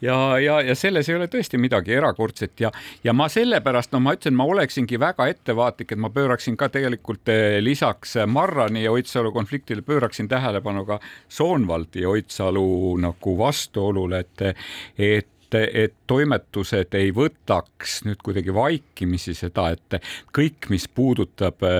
ja, 0.00 0.38
ja, 0.38 0.60
ja 0.62 0.74
selles 0.74 1.08
ei 1.08 1.16
ole 1.16 1.28
tõesti 1.30 1.58
midagi 1.58 1.94
erakordset 1.94 2.60
ja, 2.60 2.72
ja 3.04 3.12
ma 3.12 3.28
sellepärast, 3.32 3.92
no 3.92 4.00
ma 4.00 4.16
ütlesin, 4.16 4.36
ma 4.36 4.44
oleksingi 4.48 5.00
väga 5.00 5.28
ettevaatlik, 5.32 5.92
et 5.92 6.02
ma 6.02 6.10
pööraksin 6.10 6.56
ka 6.58 6.68
tegelikult 6.72 7.30
äh, 7.32 7.58
lisaks 7.62 8.16
Marrani 8.58 8.82
ja 8.82 8.90
Oidsalu 8.92 9.30
konfliktile 9.32 9.82
pööraksin 9.86 10.28
tähelepanu 10.28 10.82
ka 10.84 10.98
Soonvaldi 11.30 12.02
ja 12.02 12.10
Oidsalu 12.10 12.96
nagu 12.98 13.34
vastuolule, 13.38 14.18
et 14.18 14.42
et 14.98 15.28
et 15.54 15.94
toimetused 16.06 16.92
ei 16.98 17.12
võtaks 17.16 18.02
nüüd 18.04 18.18
kuidagi 18.20 18.52
vaikimisi 18.52 19.32
seda, 19.32 19.70
et 19.72 19.94
kõik, 20.36 20.66
mis 20.68 20.84
puudutab 20.92 21.64
äh, 21.64 21.78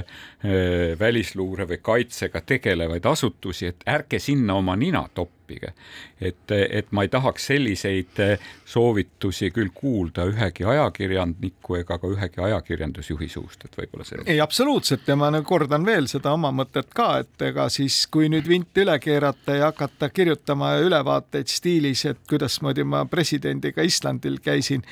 välisluure 1.00 1.66
või 1.68 1.82
kaitsega 1.82 2.40
tegelevaid 2.46 3.04
asutusi, 3.04 3.66
et 3.68 3.84
ärge 3.84 4.22
sinna 4.24 4.56
oma 4.62 4.76
nina 4.76 5.02
toppige. 5.12 5.37
Et, 6.20 6.50
et 6.50 6.92
ma 6.92 7.04
ei 7.06 7.12
tahaks 7.12 7.48
selliseid 7.52 8.20
soovitusi 8.68 9.50
küll 9.54 9.72
kuulda 9.74 10.26
ühegi 10.28 10.66
ajakirjaniku 10.68 11.78
ega 11.80 11.98
ka 11.98 12.10
ühegi 12.10 12.42
ajakirjandusjuhi 12.44 13.28
suust, 13.32 13.64
et 13.64 13.78
võib-olla 13.78 14.06
see. 14.08 14.20
ei, 14.26 14.40
absoluutselt 14.40 15.08
ja 15.08 15.16
ma 15.16 15.30
kordan 15.42 15.86
veel 15.86 16.08
seda 16.10 16.32
oma 16.36 16.50
mõtet 16.54 16.90
ka, 16.94 17.08
et 17.22 17.46
ega 17.48 17.68
siis, 17.72 18.00
kui 18.12 18.28
nüüd 18.32 18.48
vint 18.48 18.82
üle 18.82 18.98
keerata 19.02 19.56
ja 19.58 19.70
hakata 19.70 20.10
kirjutama 20.12 20.74
ülevaateid 20.84 21.50
stiilis, 21.50 22.04
et 22.08 22.20
kuidasmoodi 22.28 22.84
ma 22.88 23.04
presidendiga 23.10 23.84
Islandil 23.86 24.38
käisin. 24.44 24.84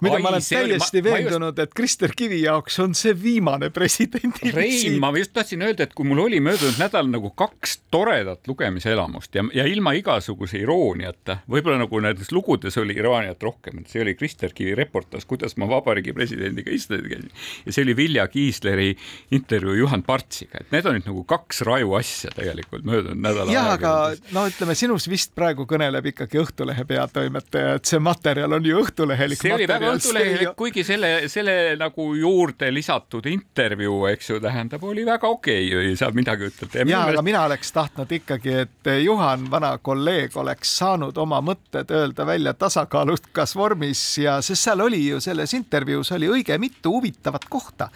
mida 0.00 0.18
Ai, 0.18 0.22
ma 0.22 0.32
olen 0.32 0.44
täiesti 0.44 1.00
oli, 1.00 1.04
ma, 1.04 1.10
veendunud 1.10 1.54
just..., 1.54 1.64
et 1.64 1.74
Krister 1.74 2.14
Kivi 2.16 2.42
jaoks 2.44 2.78
on 2.82 2.94
see 2.98 3.14
viimane 3.22 3.70
presidendi 3.74 4.52
Rein, 4.54 4.98
ma 5.02 5.12
just 5.18 5.34
tahtsin 5.36 5.62
öelda, 5.66 5.86
et 5.86 5.94
kui 5.94 6.08
mul 6.08 6.24
oli 6.26 6.40
möödunud 6.44 6.80
nädal 6.80 7.10
nagu 7.10 7.32
kaks 7.36 7.80
toredat 7.90 8.48
lugemiselamust 8.48 9.34
ja, 9.34 9.44
ja 9.54 9.66
ilma 9.68 9.94
igasuguse 10.00 10.58
irooniata, 10.60 11.40
võib-olla 11.50 11.84
nagu 11.84 12.02
nendes 12.02 12.32
lugudes 12.34 12.76
oli 12.80 12.96
irooniat 12.98 13.42
rohkem, 13.42 13.82
et 13.82 13.92
see 13.92 14.02
oli 14.04 14.16
Krister 14.18 14.54
Kivi 14.56 14.74
reportaaž, 14.78 15.26
kuidas 15.30 15.56
ma 15.60 15.68
vabariigi 15.70 16.14
presidendiga 16.16 16.72
Islandil 16.74 17.20
käisin 17.28 17.66
ja 17.66 17.72
see 17.72 17.84
oli 17.84 17.96
Vilja 17.96 18.28
Kiisleri 18.28 18.96
intervjuu 19.30 19.74
Juhan 19.74 20.02
Partsiga, 20.02 20.60
et 20.60 20.72
need 20.72 20.86
on 20.86 20.96
nüüd 20.98 21.08
nagu 21.08 21.24
kaks 21.28 21.62
raju 21.66 21.94
asja 21.98 22.30
tegelikult 22.34 22.84
möödunud 22.84 23.20
nädala. 23.20 23.52
jah, 23.52 23.72
aga 23.74 23.92
no 24.34 24.46
ütleme, 24.48 24.74
sinus 24.78 25.08
vist 25.10 25.34
praegu 25.34 25.66
kõneleb 25.70 26.10
ikkagi 26.12 26.40
Õhtulehe 26.40 26.84
peatoimetaja, 26.88 27.76
et 27.78 27.90
see 27.90 28.00
materjal 28.02 28.52
on 28.56 28.66
ju 28.66 28.80
õhtulehelik. 28.80 29.40
see 29.40 29.54
oli 29.54 29.68
väga 29.70 29.92
õhtulehelik, 29.96 30.54
kuigi 30.58 30.84
selle, 30.86 31.12
selle 31.32 31.56
nagu 31.80 32.10
juurde 32.18 32.70
lisatud 32.72 33.26
intervjuu, 33.30 34.04
eks 34.14 34.32
ju, 34.32 34.40
tähendab, 34.42 34.84
oli 34.84 35.04
väga 35.06 35.28
okei 35.28 35.68
okay,, 35.68 35.90
ei 35.90 35.98
saa 36.00 36.10
midagi 36.16 36.50
ütelda. 36.50 36.86
ja, 36.88 37.04
aga 37.12 37.24
mina 37.26 37.44
oleks 37.48 37.72
tahtnud 37.76 38.12
ikkagi, 38.20 38.56
et 38.64 38.92
Juhan, 39.04 39.46
vana 39.50 39.76
kolleeg, 39.90 40.36
oleks 40.38 40.76
saanud 40.78 41.16
oma 41.18 41.40
mõtted 41.42 41.90
öelda 41.94 42.26
välja 42.28 42.54
tasakaalukas 42.54 43.56
vormis 43.58 44.02
ja 44.22 44.38
sest 44.44 44.68
seal 44.68 44.84
oli 44.86 45.02
ju 45.08 45.18
selles 45.22 45.54
intervjuus 45.58 46.12
oli 46.14 46.30
õige 46.30 46.58
mitu 46.62 46.92
huvitavat 46.94 47.48
kohta. 47.50 47.90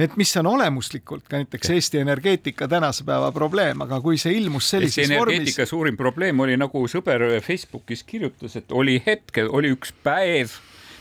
Et 0.00 0.14
mis 0.16 0.30
on 0.38 0.46
olemuslikult 0.46 1.26
ka 1.28 1.40
näiteks 1.40 1.72
Eesti 1.74 1.98
energeetika 2.00 2.68
tänase 2.70 3.04
päeva 3.04 3.32
probleem, 3.34 3.82
aga 3.84 3.98
kui 4.00 4.20
see 4.22 4.36
ilmus 4.38 4.70
sellises 4.70 5.02
Eesti 5.02 5.16
energeetika 5.16 5.64
vormis... 5.64 5.72
suurim 5.74 5.98
probleem 5.98 6.40
oli 6.46 6.56
nagu 6.60 6.86
sõber 6.88 7.26
Facebookis 7.44 8.06
kirjutas, 8.06 8.54
et 8.56 8.72
oli 8.72 9.00
hetkel, 9.06 9.50
oli 9.52 9.74
üks 9.74 9.92
päev 10.06 10.54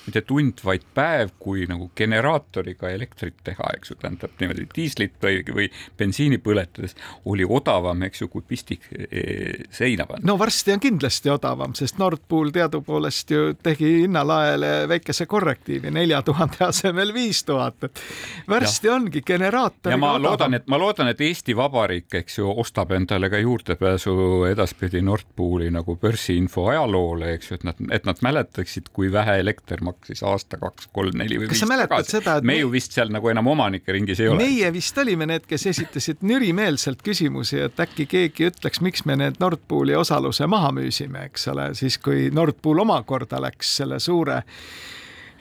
mitte 0.09 0.25
tund, 0.25 0.59
vaid 0.65 0.85
päev, 0.95 1.33
kui 1.39 1.65
nagu 1.69 1.89
generaatoriga 1.97 2.89
elektrit 2.93 3.37
teha, 3.45 3.71
eks 3.77 3.93
ju, 3.93 3.97
tähendab 4.01 4.33
niimoodi 4.41 4.65
diislit 4.73 5.15
või, 5.23 5.41
või 5.45 5.67
bensiini 5.99 6.39
põletades 6.41 6.95
oli 7.29 7.45
odavam, 7.45 8.01
eks 8.07 8.23
ju, 8.23 8.29
kui 8.33 8.43
pistik 8.47 8.87
e, 8.91 9.65
seina 9.73 10.07
panna. 10.09 10.25
no 10.31 10.37
varsti 10.39 10.73
on 10.73 10.83
kindlasti 10.83 11.31
odavam, 11.33 11.75
sest 11.77 11.99
Nord 12.01 12.23
Pool 12.29 12.51
teadupoolest 12.55 13.33
ju 13.33 13.53
tegi 13.63 13.91
hinnalaele 14.03 14.71
väikese 14.89 15.27
korrektiivi 15.29 15.93
nelja 15.93 16.21
tuhande 16.25 16.63
asemel 16.69 17.13
viis 17.13 17.43
tuhat, 17.47 17.89
et 17.89 18.03
varsti 18.49 18.89
ja. 18.89 18.95
ongi 18.97 19.23
generaator. 19.25 19.93
ja 19.93 19.97
ma 19.97 20.15
odavam. 20.15 20.29
loodan, 20.31 20.59
et 20.59 20.67
ma 20.67 20.81
loodan, 20.81 21.13
et 21.13 21.21
Eesti 21.29 21.55
Vabariik, 21.57 22.09
eks 22.23 22.39
ju, 22.41 22.49
ostab 22.63 22.95
endale 22.97 23.29
ka 23.29 23.41
juurdepääsu 23.41 24.45
edaspidi 24.49 25.03
Nord 25.05 25.29
Pooli 25.35 25.69
nagu 25.73 25.95
börsiinfo 25.99 26.69
ajaloole, 26.73 27.33
eks 27.37 27.51
ju, 27.51 27.59
et 27.59 27.67
nad, 27.67 27.85
et 27.93 28.09
nad 28.09 28.25
mäletaksid, 28.25 28.89
kui 28.93 29.11
vähe 29.13 29.39
elekter 29.43 29.83
maksis 29.85 29.98
maksis 29.99 30.23
aasta, 30.23 30.57
kaks, 30.59 30.87
kolm, 30.95 31.17
neli 31.19 31.37
või 31.39 31.49
kas 31.51 31.61
viis 31.61 31.81
tagasi. 31.83 32.11
seda, 32.15 32.37
et 32.39 32.47
me 32.47 32.55
ju 32.59 32.71
vist 32.71 32.95
seal 32.95 33.11
nagu 33.11 33.29
enam 33.29 33.47
omanike 33.51 33.93
ringis 33.93 34.19
ei 34.23 34.29
ole. 34.31 34.39
meie 34.39 34.71
vist 34.73 34.97
olime 34.97 35.27
need, 35.29 35.45
kes 35.49 35.65
esitasid 35.73 36.23
nürimeelselt 36.25 37.03
küsimusi, 37.05 37.59
et 37.67 37.79
äkki 37.79 38.07
keegi 38.09 38.49
ütleks, 38.49 38.81
miks 38.85 39.05
me 39.05 39.17
need 39.19 39.39
Nord 39.43 39.61
Pooli 39.67 39.95
osaluse 39.95 40.47
maha 40.47 40.71
müüsime, 40.75 41.27
eks 41.29 41.47
ole, 41.53 41.73
siis 41.77 41.99
kui 42.01 42.29
Nord 42.33 42.61
Pool 42.61 42.79
omakorda 42.85 43.41
läks 43.43 43.75
selle 43.81 43.99
suure 43.99 44.41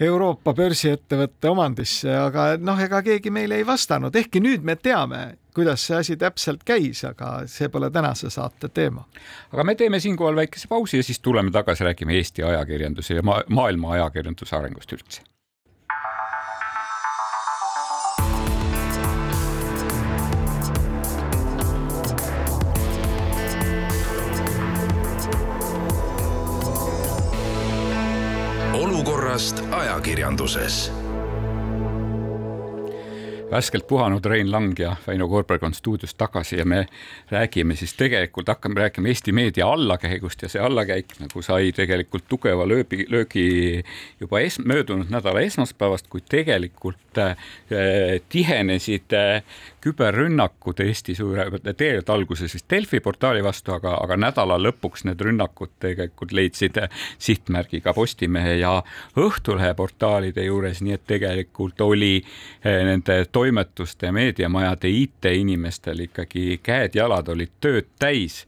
Euroopa 0.00 0.52
börsiettevõtte 0.54 1.50
omandisse, 1.50 2.12
aga 2.14 2.52
noh, 2.62 2.78
ega 2.78 3.00
keegi 3.02 3.32
meile 3.34 3.56
ei 3.58 3.64
vastanud, 3.66 4.14
ehkki 4.14 4.38
nüüd 4.44 4.62
me 4.62 4.76
teame, 4.78 5.22
kuidas 5.56 5.88
see 5.88 5.96
asi 5.98 6.16
täpselt 6.20 6.62
käis, 6.66 7.02
aga 7.08 7.48
see 7.50 7.66
pole 7.72 7.90
tänase 7.90 8.30
saate 8.30 8.70
teema. 8.70 9.08
aga 9.50 9.64
me 9.64 9.74
teeme 9.74 9.98
siinkohal 10.00 10.38
väikese 10.38 10.70
pausi 10.70 11.00
ja 11.00 11.06
siis 11.06 11.18
tuleme 11.20 11.50
tagasi, 11.50 11.84
räägime 11.84 12.14
Eesti 12.14 12.46
ajakirjanduse 12.46 13.18
ja 13.18 13.26
ma 13.26 13.40
maailma 13.48 13.96
ajakirjanduse 13.98 14.56
arengust 14.56 14.94
üldse. 14.94 15.26
Olukorrast 29.38 29.62
ajakirjanduses. 29.70 30.90
Värskelt 33.50 33.86
puhanud 33.86 34.24
Rein 34.24 34.50
Lang 34.50 34.74
ja 34.78 34.96
Väino 35.06 35.28
Koorberg 35.28 35.62
on 35.62 35.74
stuudios 35.74 36.14
tagasi 36.14 36.56
ja 36.56 36.64
me 36.64 36.86
räägime 37.30 37.76
siis 37.76 37.94
tegelikult, 37.94 38.48
hakkame 38.48 38.80
rääkima 38.80 39.08
Eesti 39.08 39.32
meedia 39.32 39.68
allakäigust 39.70 40.42
ja 40.42 40.48
see 40.48 40.60
allakäik 40.60 41.14
nagu 41.20 41.42
sai 41.42 41.70
tegelikult 41.72 42.26
tugeva 42.28 42.66
lööbi, 42.68 43.06
löögi 43.08 43.84
juba 44.20 44.40
es, 44.40 44.58
möödunud 44.58 45.08
nädala 45.08 45.40
esmaspäevast, 45.46 46.10
kuid 46.10 46.26
tegelikult 46.28 47.18
äh, 47.18 47.36
tihenesid 48.28 49.14
äh, 49.14 49.42
küberrünnakud 49.84 50.80
Eesti 50.84 51.14
suure, 51.14 51.46
tegelikult 51.68 52.10
alguses 52.14 52.54
vist 52.54 52.66
Delfi 52.70 53.00
portaali 53.00 53.42
vastu, 53.44 53.72
aga, 53.76 53.94
aga 54.02 54.18
nädala 54.18 54.58
lõpuks 54.60 55.04
need 55.08 55.20
rünnakud 55.24 55.74
tegelikult 55.80 56.34
leidsid 56.36 56.80
sihtmärgi 57.18 57.80
ka 57.84 57.94
Postimehe 57.96 58.58
ja 58.60 58.74
Õhtulehe 59.18 59.74
portaalide 59.78 60.44
juures, 60.46 60.82
nii 60.82 60.96
et 60.98 61.06
tegelikult 61.06 61.80
oli 61.86 62.16
eh, 62.18 62.82
nende 62.88 63.22
toimetuste 63.32 64.08
ja 64.10 64.12
meediamajade 64.12 64.90
IT-inimestel 64.90 66.06
ikkagi 66.08 66.60
käed-jalad 66.62 67.28
olid 67.34 67.56
tööd 67.60 67.90
täis 67.98 68.44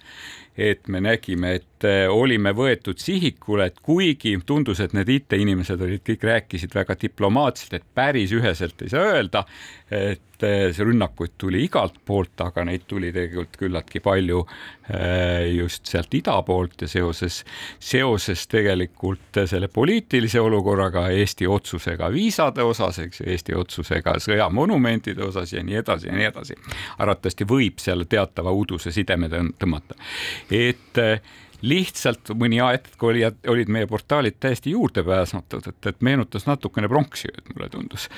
et 0.57 0.89
me 0.89 1.01
nägime, 1.01 1.55
et 1.61 1.87
eh, 1.89 2.07
olime 2.11 2.53
võetud 2.57 2.99
sihikule, 3.01 3.71
et 3.71 3.79
kuigi 3.83 4.35
tundus, 4.47 4.83
et 4.85 4.95
need 4.97 5.09
IT-inimesed 5.17 5.81
olid, 5.87 6.03
kõik 6.07 6.27
rääkisid 6.27 6.75
väga 6.77 6.97
diplomaatselt, 7.01 7.79
et 7.79 7.87
päris 7.95 8.35
üheselt 8.37 8.83
ei 8.85 8.93
saa 8.93 9.15
öelda, 9.15 9.45
et 9.91 10.45
eh, 10.45 10.69
see 10.75 10.87
rünnakuid 10.87 11.33
tuli 11.41 11.65
igalt 11.67 11.97
poolt, 12.07 12.35
aga 12.45 12.65
neid 12.69 12.85
tuli 12.91 13.13
tegelikult 13.15 13.57
küllaltki 13.61 14.03
palju 14.05 14.43
eh, 14.91 15.49
just 15.55 15.89
sealt 15.91 16.15
ida 16.15 16.37
poolt 16.47 16.85
ja 16.85 16.91
seoses, 16.91 17.41
seoses 17.79 18.45
tegelikult 18.51 19.41
selle 19.51 19.71
poliitilise 19.73 20.41
olukorraga, 20.41 21.09
Eesti 21.15 21.49
otsusega 21.51 22.11
viisade 22.13 22.65
osas, 22.67 23.01
eks 23.07 23.23
ju, 23.23 23.29
Eesti 23.33 23.57
otsusega 23.59 24.19
sõjamonumentide 24.23 25.25
osas 25.27 25.55
ja 25.55 25.65
nii 25.65 25.81
edasi 25.83 26.11
ja 26.11 26.17
nii 26.17 26.29
edasi. 26.29 26.59
arvatavasti 26.99 27.49
võib 27.49 27.81
seal 27.83 28.05
teatava 28.11 28.53
uduse 28.53 28.93
sideme 28.93 29.31
tõmmata, 29.33 29.97
et 30.51 30.99
lihtsalt 31.63 32.33
mõni 32.41 32.61
aeg 32.65 32.89
oli, 33.05 33.23
olid 33.53 33.69
meie 33.73 33.87
portaalid 33.87 34.39
täiesti 34.41 34.73
juurdepääsmatud, 34.73 35.67
et, 35.69 35.87
et 35.93 36.01
meenutas 36.05 36.47
natukene 36.49 36.89
pronksiööd, 36.89 37.53
mulle 37.55 37.69
tundus. 37.73 38.09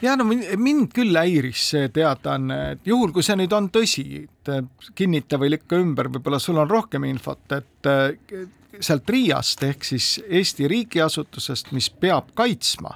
Ja 0.00 0.14
no 0.16 0.24
mind 0.24 0.94
küll 0.96 1.16
häiris 1.18 1.66
see 1.74 1.90
teadaanne, 1.92 2.60
et 2.76 2.86
juhul, 2.88 3.10
kui 3.12 3.24
see 3.26 3.36
nüüd 3.36 3.52
on 3.52 3.68
tõsi, 3.72 4.22
et 4.22 4.52
kinnita 4.96 5.36
või 5.40 5.52
lükka 5.56 5.76
ümber, 5.82 6.08
võib-olla 6.14 6.40
sul 6.40 6.60
on 6.62 6.70
rohkem 6.70 7.04
infot, 7.10 7.42
et 7.52 7.90
eh, 7.90 8.46
sealt 8.80 9.10
Riiast 9.10 9.66
ehk 9.66 9.84
siis 9.84 10.14
Eesti 10.24 10.70
riigiasutusest, 10.70 11.74
mis 11.76 11.90
peab 11.90 12.32
kaitsma 12.38 12.94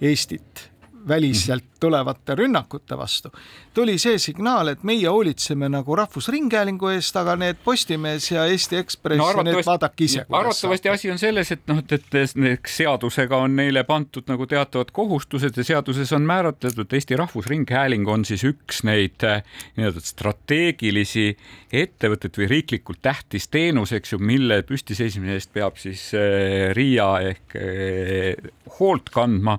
Eestit 0.00 0.68
väliselt 1.08 1.78
tulevate 1.80 2.34
rünnakute 2.34 2.96
vastu, 2.98 3.30
tuli 3.74 3.98
see 4.02 4.18
signaal, 4.18 4.72
et 4.72 4.82
meie 4.86 5.06
hoolitseme 5.08 5.68
nagu 5.70 5.96
Rahvusringhäälingu 5.96 6.90
eest, 6.94 7.16
aga 7.20 7.36
need 7.38 7.60
Postimees 7.64 8.30
ja 8.32 8.46
Eesti 8.50 8.80
Ekspress 8.80 9.20
no, 9.20 9.28
ja 9.30 9.44
need 9.46 9.60
vaadake 9.66 10.08
ise. 10.08 10.24
arvatavasti 10.28 10.90
asi 10.92 11.12
on 11.12 11.20
selles, 11.22 11.52
et 11.54 11.62
noh, 11.70 11.78
et, 11.82 12.08
et 12.18 12.72
seadusega 12.72 13.38
on 13.46 13.54
neile 13.60 13.84
pandud 13.88 14.26
nagu 14.30 14.48
teatavad 14.50 14.90
kohustused 14.94 15.56
ja 15.56 15.66
seaduses 15.70 16.12
on 16.16 16.26
määratletud, 16.28 16.86
et 16.86 16.98
Eesti 16.98 17.18
Rahvusringhääling 17.20 18.08
on 18.10 18.26
siis 18.28 18.44
üks 18.48 18.82
neid 18.88 19.22
eh, 19.26 19.46
nii-öelda 19.78 20.02
strateegilisi 20.02 21.28
ettevõtteid 21.72 22.42
või 22.42 22.50
riiklikult 22.56 23.02
tähtis 23.04 23.48
teenus, 23.52 23.94
eks 23.94 24.16
ju, 24.16 24.18
mille 24.18 24.62
püstiseismise 24.66 25.38
eest 25.38 25.54
peab 25.54 25.78
siis 25.78 26.08
eh, 26.18 26.74
RIA 26.76 27.08
ehk 27.30 27.58
eh, 27.62 28.52
hoolt 28.78 29.14
kandma, 29.14 29.58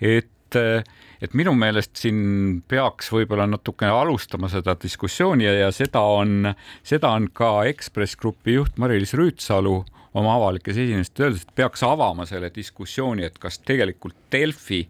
et 0.00 0.32
et, 0.48 0.88
et 1.22 1.36
minu 1.36 1.52
meelest 1.58 1.96
siin 2.00 2.62
peaks 2.68 3.12
võib-olla 3.12 3.48
natukene 3.50 3.92
alustama 3.92 4.50
seda 4.52 4.76
diskussiooni 4.80 5.44
ja, 5.44 5.54
ja 5.66 5.70
seda 5.74 6.00
on, 6.00 6.52
seda 6.86 7.12
on 7.16 7.28
ka 7.32 7.62
Ekspress 7.68 8.18
Grupi 8.18 8.58
juht 8.58 8.80
Mari-Liis 8.80 9.14
Rüütsalu 9.18 9.78
oma 10.16 10.34
avalikes 10.38 10.78
esinestes 10.80 11.22
öeldes, 11.22 11.44
et 11.44 11.54
peaks 11.58 11.82
avama 11.86 12.24
selle 12.28 12.50
diskussiooni, 12.54 13.26
et 13.26 13.36
kas 13.40 13.60
tegelikult 13.66 14.16
Delfi 14.32 14.80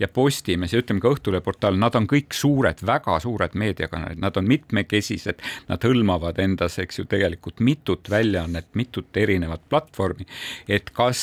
ja 0.00 0.08
Postimees 0.08 0.72
ja 0.72 0.80
ütleme 0.82 1.02
ka 1.02 1.12
Õhtulehe 1.12 1.44
portaal, 1.44 1.78
nad 1.80 1.96
on 1.98 2.08
kõik 2.10 2.34
suured, 2.36 2.82
väga 2.86 3.18
suured 3.22 3.56
meediakanalid, 3.58 4.20
nad 4.22 4.40
on 4.40 4.48
mitmekesised, 4.48 5.44
nad 5.68 5.86
hõlmavad 5.86 6.40
endas, 6.42 6.78
eks 6.82 7.02
ju, 7.02 7.06
tegelikult 7.10 7.60
mitut 7.60 8.10
väljaannet, 8.12 8.72
mitut 8.78 9.22
erinevat 9.22 9.64
platvormi, 9.68 10.26
et 10.72 10.90
kas, 10.96 11.22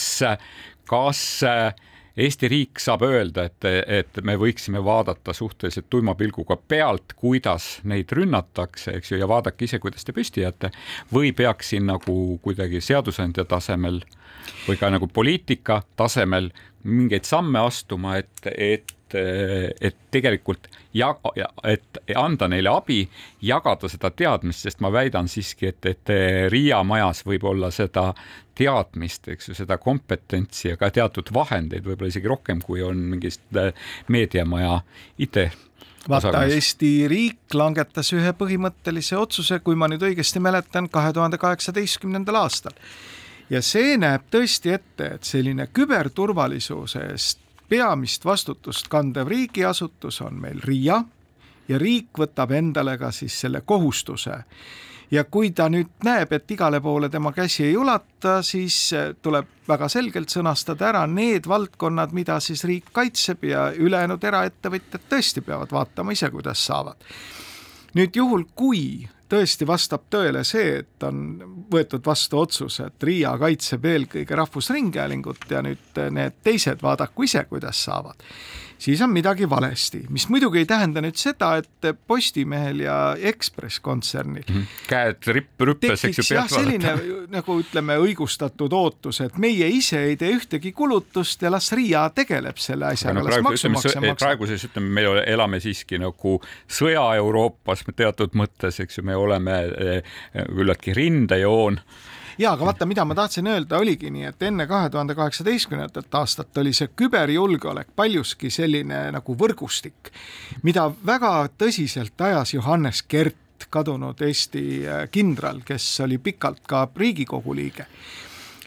kas 0.90 1.24
äh, 1.48 1.88
Eesti 2.20 2.50
riik 2.52 2.82
saab 2.84 3.06
öelda, 3.08 3.46
et, 3.48 3.66
et 3.88 4.20
me 4.28 4.36
võiksime 4.40 4.82
vaadata 4.84 5.34
suhteliselt 5.36 5.88
tuima 5.90 6.16
pilguga 6.20 6.58
pealt, 6.60 7.14
kuidas 7.16 7.78
neid 7.88 8.12
rünnatakse, 8.12 8.98
eks 9.00 9.14
ju, 9.14 9.20
ja 9.22 9.28
vaadake 9.30 9.70
ise, 9.70 9.80
kuidas 9.80 10.04
te 10.04 10.16
püsti 10.16 10.44
jääte, 10.44 10.74
või 11.14 11.32
peaks 11.38 11.72
siin 11.72 11.88
nagu 11.88 12.16
kuidagi 12.44 12.82
seadusandja 12.84 13.48
tasemel 13.48 14.02
või 14.68 14.80
ka 14.82 14.92
nagu 14.92 15.08
poliitika 15.08 15.82
tasemel 16.00 16.52
mingeid 16.84 17.28
samme 17.28 17.62
astuma, 17.64 18.18
et, 18.20 18.52
et 18.52 18.99
et 19.16 19.96
tegelikult 20.12 20.68
ja, 20.94 21.14
et 21.64 22.00
anda 22.18 22.48
neile 22.50 22.72
abi, 22.74 23.04
jagada 23.42 23.90
seda 23.90 24.12
teadmist, 24.12 24.66
sest 24.66 24.82
ma 24.84 24.92
väidan 24.94 25.30
siiski, 25.30 25.70
et, 25.70 25.86
et 25.86 26.14
Riia 26.52 26.82
majas 26.84 27.24
võib 27.28 27.46
olla 27.52 27.72
seda 27.72 28.10
teadmist, 28.60 29.30
eks 29.32 29.52
ju, 29.52 29.58
seda 29.62 29.78
kompetentsi 29.82 30.72
ja 30.72 30.78
ka 30.80 30.90
teatud 30.94 31.32
vahendeid, 31.34 31.86
võib-olla 31.86 32.12
isegi 32.12 32.30
rohkem, 32.32 32.62
kui 32.66 32.84
on 32.84 33.00
mingist 33.14 33.44
äh, 33.58 33.74
meediamaja 34.12 34.82
IT 35.22 35.44
vaata, 36.10 36.44
Eesti 36.50 37.08
riik 37.12 37.56
langetas 37.56 38.12
ühe 38.16 38.34
põhimõttelise 38.38 39.18
otsuse, 39.20 39.62
kui 39.64 39.78
ma 39.80 39.90
nüüd 39.92 40.04
õigesti 40.10 40.42
mäletan, 40.44 40.90
kahe 40.92 41.14
tuhande 41.14 41.40
kaheksateistkümnendal 41.42 42.42
aastal. 42.42 42.76
ja 43.50 43.62
see 43.66 43.98
näeb 43.98 44.28
tõesti 44.32 44.74
ette, 44.74 45.14
et 45.16 45.24
selline 45.24 45.68
küberturvalisuse 45.74 47.06
eest 47.12 47.49
peamist 47.70 48.26
vastutust 48.26 48.88
kandev 48.90 49.28
riigiasutus 49.28 50.22
on 50.22 50.42
meil 50.42 50.62
RIA 50.64 51.04
ja 51.70 51.78
riik 51.78 52.18
võtab 52.18 52.52
endale 52.58 52.98
ka 52.98 53.12
siis 53.14 53.36
selle 53.42 53.62
kohustuse 53.62 54.40
ja 55.12 55.24
kui 55.24 55.52
ta 55.56 55.68
nüüd 55.70 55.90
näeb, 56.06 56.34
et 56.34 56.52
igale 56.52 56.82
poole 56.82 57.10
tema 57.10 57.32
käsi 57.34 57.66
ei 57.66 57.78
ulata, 57.78 58.40
siis 58.46 58.78
eh, 58.94 59.12
tuleb 59.22 59.48
väga 59.70 59.90
selgelt 59.90 60.34
sõnastada 60.34 60.90
ära 60.90 61.06
need 61.10 61.48
valdkonnad, 61.50 62.14
mida 62.14 62.40
siis 62.44 62.64
riik 62.68 62.92
kaitseb 62.94 63.46
ja 63.50 63.70
ülejäänud 63.74 64.24
eraettevõtjad 64.24 65.08
tõesti 65.10 65.46
peavad 65.46 65.74
vaatama 65.74 66.14
ise, 66.14 66.30
kuidas 66.34 66.66
saavad. 66.66 66.98
nüüd 67.98 68.16
juhul, 68.16 68.46
kui 68.56 69.10
tõesti 69.30 69.68
vastab 69.68 70.08
tõele 70.12 70.44
see, 70.48 70.80
et 70.84 71.04
on 71.08 71.20
võetud 71.72 72.06
vastu 72.06 72.40
otsus, 72.42 72.80
et 72.86 73.04
Riia 73.04 73.36
kaitseb 73.40 73.86
eelkõige 73.86 74.36
Rahvusringhäälingut 74.36 75.46
ja 75.50 75.62
nüüd 75.66 76.02
need 76.16 76.42
teised 76.44 76.82
vaadaku 76.84 77.28
ise, 77.30 77.46
kuidas 77.50 77.84
saavad 77.86 78.26
siis 78.80 79.02
on 79.02 79.12
midagi 79.14 79.50
valesti, 79.50 80.04
mis 80.10 80.30
muidugi 80.30 80.62
ei 80.64 80.66
tähenda 80.66 81.02
nüüd 81.04 81.18
seda, 81.20 81.52
et 81.60 81.90
Postimehel 82.08 82.84
ja 82.86 82.96
Ekspress 83.32 83.80
kontsernil 83.84 84.44
mm 84.48 84.56
-hmm. 84.56 84.88
käed 84.88 85.28
ripp 85.28 85.62
rüppes, 85.62 86.06
eks 86.08 86.32
ju. 86.32 86.36
jah, 86.36 86.48
selline 86.50 86.96
nagu 87.30 87.60
ütleme, 87.60 87.98
õigustatud 88.00 88.74
ootus, 88.74 89.22
et 89.22 89.38
meie 89.38 89.68
ise 89.68 90.00
ei 90.04 90.18
tee 90.18 90.32
ühtegi 90.36 90.72
kulutust 90.72 91.42
ja 91.42 91.52
las 91.52 91.72
RIA 91.72 92.10
tegeleb 92.16 92.58
selle 92.58 92.86
asjaga 92.86 93.20
no,, 93.20 93.28
las 93.30 93.42
maksumaksja 93.44 94.02
maksab. 94.02 94.28
praeguses 94.28 94.66
ütleme, 94.66 94.90
me 94.90 95.24
elame 95.26 95.60
siiski 95.60 96.00
nagu 96.00 96.40
sõja-Euroopas 96.68 97.84
teatud 97.96 98.36
mõttes, 98.36 98.80
eks 98.80 98.98
ju, 98.98 99.04
me 99.04 99.16
oleme 99.16 99.60
eh, 99.66 100.04
küllaltki 100.34 100.94
rindejoon 100.94 101.80
ja 102.38 102.52
aga 102.52 102.66
vaata, 102.66 102.86
mida 102.86 103.06
ma 103.06 103.16
tahtsin 103.16 103.48
öelda, 103.48 103.78
oligi 103.78 104.12
nii, 104.14 104.26
et 104.30 104.44
enne 104.44 104.68
kahe 104.68 104.90
tuhande 104.90 105.16
kaheksateistkümnendat 105.16 106.16
aastat 106.16 106.58
oli 106.58 106.74
see 106.74 106.92
küberjulgeolek 106.96 107.94
paljuski 107.96 108.52
selline 108.54 109.10
nagu 109.16 109.36
võrgustik, 109.36 110.12
mida 110.64 110.90
väga 111.06 111.50
tõsiselt 111.58 112.22
ajas 112.30 112.54
Johannes 112.54 113.04
Kert, 113.04 113.68
kadunud 113.70 114.22
Eesti 114.24 114.64
äh, 114.88 115.04
kindral, 115.12 115.62
kes 115.66 116.00
oli 116.06 116.18
pikalt 116.18 116.64
ka 116.68 116.88
Riigikogu 116.96 117.54
liige. 117.56 117.86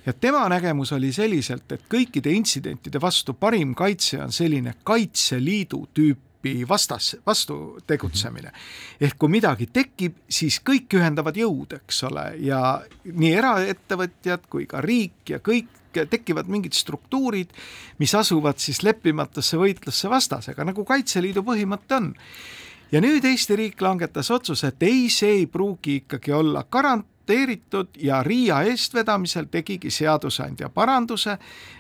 Ja 0.07 0.12
tema 0.12 0.42
nägemus 0.51 0.92
oli 0.92 1.12
selliselt, 1.14 1.72
et 1.72 1.87
kõikide 1.90 2.33
intsidentide 2.35 3.01
vastu 3.01 3.35
parim 3.38 3.75
kaitse 3.79 4.18
on 4.22 4.33
selline 4.35 4.75
Kaitseliidu 4.85 5.87
tüüp 5.94 6.32
tüüpi 6.42 6.68
vastas, 6.68 7.16
vastu 7.26 7.78
tegutsemine. 7.87 8.52
ehk 9.00 9.18
kui 9.18 9.28
midagi 9.28 9.66
tekib, 9.72 10.14
siis 10.28 10.61
kõik 10.61 10.92
ühendavad 10.94 11.37
jõud, 11.37 11.72
eks 11.72 12.02
ole, 12.05 12.35
ja 12.38 12.83
nii 13.05 13.33
eraettevõtjad 13.33 14.48
kui 14.48 14.66
ka 14.66 14.81
riik 14.81 15.28
ja 15.28 15.38
kõik 15.38 15.68
tekivad 15.92 16.48
mingid 16.48 16.72
struktuurid, 16.72 17.50
mis 17.98 18.14
asuvad 18.14 18.59
siis 18.59 18.83
leppimatusse 18.83 19.57
võitlusse 19.57 20.09
vastasega, 20.09 20.64
nagu 20.64 20.85
Kaitseliidu 20.85 21.42
põhimõte 21.42 21.94
on 21.94 22.14
ja 22.92 23.00
nüüd 23.00 23.24
Eesti 23.24 23.57
riik 23.57 23.81
langetas 23.81 24.31
otsuse, 24.31 24.68
et 24.68 24.83
ei, 24.83 25.09
see 25.11 25.42
ei 25.42 25.46
pruugi 25.46 26.02
ikkagi 26.02 26.33
olla 26.33 26.64
garant, 26.70 27.07
aktsepteeritud 27.22 27.88
ja 27.98 28.22
Riia 28.22 28.62
eestvedamisel 28.62 29.46
tegigi 29.50 29.90
seadusandja 29.90 30.68
paranduse, 30.68 31.38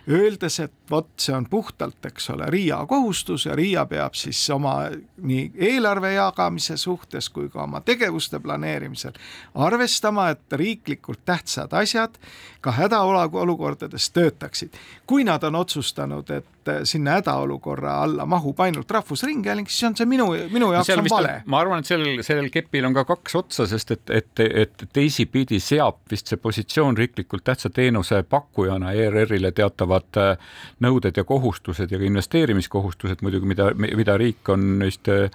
öeldes, 0.08 0.60
et 0.60 0.72
vot 0.90 1.08
see 1.20 1.34
on 1.36 1.46
puhtalt, 1.50 1.98
eks 2.06 2.30
ole, 2.34 2.46
Riia 2.50 2.80
kohustus 2.88 3.46
ja 3.46 3.56
Riia 3.56 3.84
peab 3.86 4.16
siis 4.18 4.40
oma 4.50 4.74
nii 5.22 5.50
eelarve 5.70 6.12
jagamise 6.14 6.76
suhtes 6.76 7.28
kui 7.30 7.48
ka 7.52 7.62
oma 7.62 7.80
tegevuste 7.80 8.40
planeerimisel 8.40 9.14
arvestama, 9.54 10.28
et 10.34 10.58
riiklikult 10.58 11.22
tähtsad 11.24 11.72
asjad 11.72 12.18
ka 12.60 12.72
hädaolukordades 12.72 14.10
töötaksid. 14.10 14.74
kui 15.06 15.24
nad 15.24 15.42
on 15.42 15.54
otsustanud, 15.54 16.30
et 16.30 16.70
sinna 16.84 17.10
hädaolukorra 17.18 18.02
alla 18.02 18.26
mahub 18.26 18.60
ainult 18.60 18.90
Rahvusringhääling, 18.90 19.68
siis 19.68 19.84
on 19.84 19.96
see 19.96 20.06
minu, 20.06 20.28
minu 20.50 20.72
jaoks 20.72 20.90
on 20.96 21.08
vale. 21.10 21.42
ma 21.46 21.58
arvan, 21.58 21.82
et 21.82 21.86
sellel, 21.86 22.22
sellel 22.22 22.50
kepil 22.50 22.86
on 22.86 22.94
ka 22.94 23.04
kaks 23.04 23.34
otsa, 23.36 23.66
sest 23.66 23.90
et, 23.90 24.10
et, 24.10 24.44
et 24.64 24.84
teisipidi 24.92 25.60
seab 25.60 25.98
vist 26.10 26.30
see 26.30 26.38
positsioon 26.38 26.96
riiklikult 26.96 27.44
tähtsa 27.44 27.70
teenuse 27.70 28.22
pakkujana 28.22 28.92
ERR-ile 28.92 29.52
teatavad 29.52 29.91
äh, 30.20 30.36
nõuded 30.84 31.16
ja 31.16 31.24
kohustused 31.28 31.92
ja 31.92 32.00
ka 32.00 32.08
investeerimiskohustused 32.08 33.24
muidugi, 33.24 33.50
mida, 33.54 33.70
mida 33.76 34.16
riik 34.20 34.48
on 34.52 34.78
vist 34.82 35.10
äh, 35.12 35.28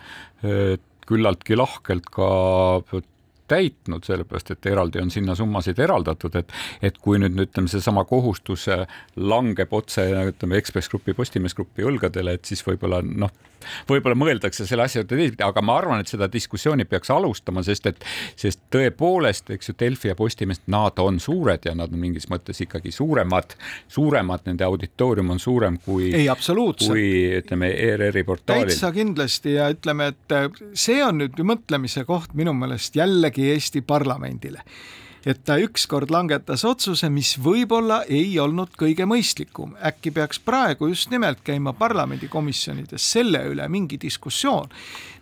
küllaltki 1.08 1.56
lahkelt 1.56 2.10
ka 2.12 2.30
täitnud, 3.48 4.06
sellepärast 4.08 4.54
et 4.56 4.70
eraldi 4.72 5.02
on 5.02 5.12
sinna 5.14 5.36
summasid 5.36 5.80
eraldatud, 5.80 6.36
et 6.36 6.54
et 6.82 6.98
kui 7.02 7.20
nüüd 7.22 7.38
ütleme, 7.48 7.70
seesama 7.72 8.06
kohustus 8.08 8.68
langeb 9.16 9.74
otse 9.74 10.06
ütleme 10.32 10.58
Ekspress 10.62 10.90
Grupi, 10.92 11.14
Postimees 11.18 11.56
Grupi 11.58 11.86
õlgadele, 11.88 12.38
et 12.38 12.46
siis 12.46 12.64
võib-olla 12.66 13.02
noh, 13.04 13.32
võib-olla 13.90 14.18
mõeldakse 14.18 14.66
selle 14.68 14.86
asja 14.86 15.04
teisipidi, 15.08 15.44
aga 15.46 15.62
ma 15.66 15.78
arvan, 15.82 16.02
et 16.02 16.12
seda 16.12 16.28
diskussiooni 16.32 16.86
peaks 16.90 17.12
alustama, 17.14 17.64
sest 17.66 17.90
et, 17.92 18.04
sest 18.40 18.62
tõepoolest, 18.74 19.52
eks 19.56 19.72
ju, 19.72 19.76
Delfi 19.80 20.12
ja 20.12 20.18
Postimees, 20.18 20.62
nad 20.72 21.00
on 21.02 21.20
suured 21.24 21.66
ja 21.68 21.74
nad 21.78 21.94
on 21.94 22.02
mingis 22.02 22.30
mõttes 22.32 22.62
ikkagi 22.64 22.92
suuremad, 22.96 23.58
suuremad, 23.92 24.46
nende 24.50 24.66
auditoorium 24.68 25.34
on 25.36 25.42
suurem 25.42 25.80
kui, 25.86 26.12
kui 26.88 27.08
ütleme, 27.40 27.72
ERR-i 27.88 28.24
portaalil. 28.28 28.72
täitsa 28.72 28.92
kindlasti 28.96 29.58
ja 29.58 29.70
ütleme, 29.74 30.12
et 30.14 30.38
see 30.78 31.02
on 31.06 31.22
nüüd 31.22 31.42
mõtlemise 31.48 32.06
koht 32.08 32.34
minu 32.38 32.54
meelest 32.58 32.98
jällegi 32.98 33.37
Eesti 33.44 33.82
parlamendile 33.82 34.64
et 35.28 35.44
ta 35.44 35.58
ükskord 35.60 36.12
langetas 36.14 36.64
otsuse, 36.68 37.10
mis 37.12 37.34
võib-olla 37.44 38.02
ei 38.08 38.38
olnud 38.40 38.72
kõige 38.80 39.08
mõistlikum. 39.10 39.76
äkki 39.84 40.12
peaks 40.16 40.40
praegu 40.40 40.88
just 40.88 41.12
nimelt 41.12 41.42
käima 41.44 41.74
parlamendikomisjonides 41.74 43.12
selle 43.12 43.44
üle 43.52 43.68
mingi 43.68 44.00
diskussioon. 44.02 44.72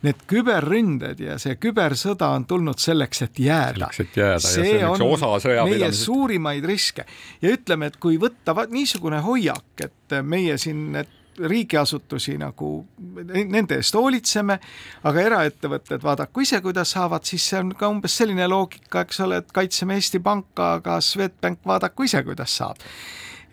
Need 0.05 0.25
küberründed 0.29 1.19
ja 1.25 1.39
see 1.41 1.57
kübersõda 1.57 2.29
on 2.37 2.45
tulnud 2.45 2.79
selleks, 2.79 3.21
et 3.25 3.39
jääda. 3.39 3.89
selleks, 3.89 3.99
et 3.99 4.17
jääda 4.21 4.39
see 4.45 4.69
ja 4.69 4.77
see 4.77 4.85
on 4.85 5.01
üks 5.01 5.17
osa 5.17 5.33
sõjapidamisest. 5.47 5.81
meie 5.81 5.91
suurimaid 6.03 6.65
riske 6.65 7.05
ja 7.41 7.53
ütleme, 7.57 7.89
et 7.89 7.97
kui 7.97 8.19
võtta 8.21 8.55
niisugune 8.69 9.23
hoiak, 9.25 9.73
et 9.81 10.19
meie 10.21 10.57
siin, 10.61 10.91
et 11.01 11.09
riigiasutusi 11.39 12.37
nagu, 12.41 12.69
nende 13.33 13.79
eest 13.79 13.97
hoolitseme, 13.97 14.59
aga 15.03 15.25
eraettevõtted 15.29 16.03
vaadaku 16.05 16.45
ise, 16.45 16.61
kuidas 16.63 16.95
saavad, 16.95 17.25
siis 17.27 17.49
see 17.51 17.59
on 17.61 17.75
ka 17.77 17.89
umbes 17.91 18.15
selline 18.21 18.47
loogika, 18.51 19.05
eks 19.05 19.21
ole, 19.25 19.41
et 19.43 19.53
kaitseme 19.55 19.99
Eesti 19.99 20.23
Panka, 20.23 20.75
aga 20.79 20.99
Swedbank 21.03 21.65
vaadaku 21.67 22.09
ise, 22.09 22.23
kuidas 22.27 22.57
saab 22.61 22.83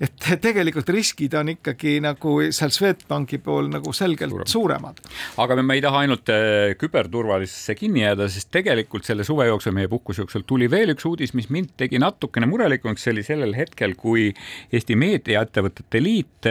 et 0.03 0.25
tegelikult 0.43 0.89
riskid 0.93 1.35
on 1.39 1.53
ikkagi 1.53 1.97
nagu 2.03 2.35
seal 2.55 2.73
Swedbanki 2.75 3.39
pool 3.43 3.69
nagu 3.71 3.93
selgelt 3.95 4.33
Suurem. 4.33 4.51
suuremad. 4.51 5.03
aga 5.45 5.57
me, 5.61 5.77
ei 5.77 5.85
taha 5.85 6.03
ainult 6.03 6.33
äh, 6.33 6.73
küberturvalisusesse 6.81 7.77
kinni 7.79 8.03
jääda, 8.03 8.29
sest 8.33 8.51
tegelikult 8.55 9.07
selle 9.07 9.27
suve 9.29 9.47
jooksul, 9.47 9.75
meie 9.77 9.91
puhkuse 9.93 10.25
jooksul 10.25 10.47
tuli 10.47 10.71
veel 10.71 10.97
üks 10.97 11.07
uudis, 11.09 11.37
mis 11.39 11.51
mind 11.55 11.77
tegi 11.81 12.01
natukene 12.03 12.49
murelikumaks, 12.51 13.07
see 13.07 13.15
oli 13.15 13.27
sellel 13.27 13.55
hetkel, 13.59 13.95
kui 13.99 14.31
Eesti 14.73 14.99
Meediaettevõtete 14.99 16.03
Liit 16.03 16.51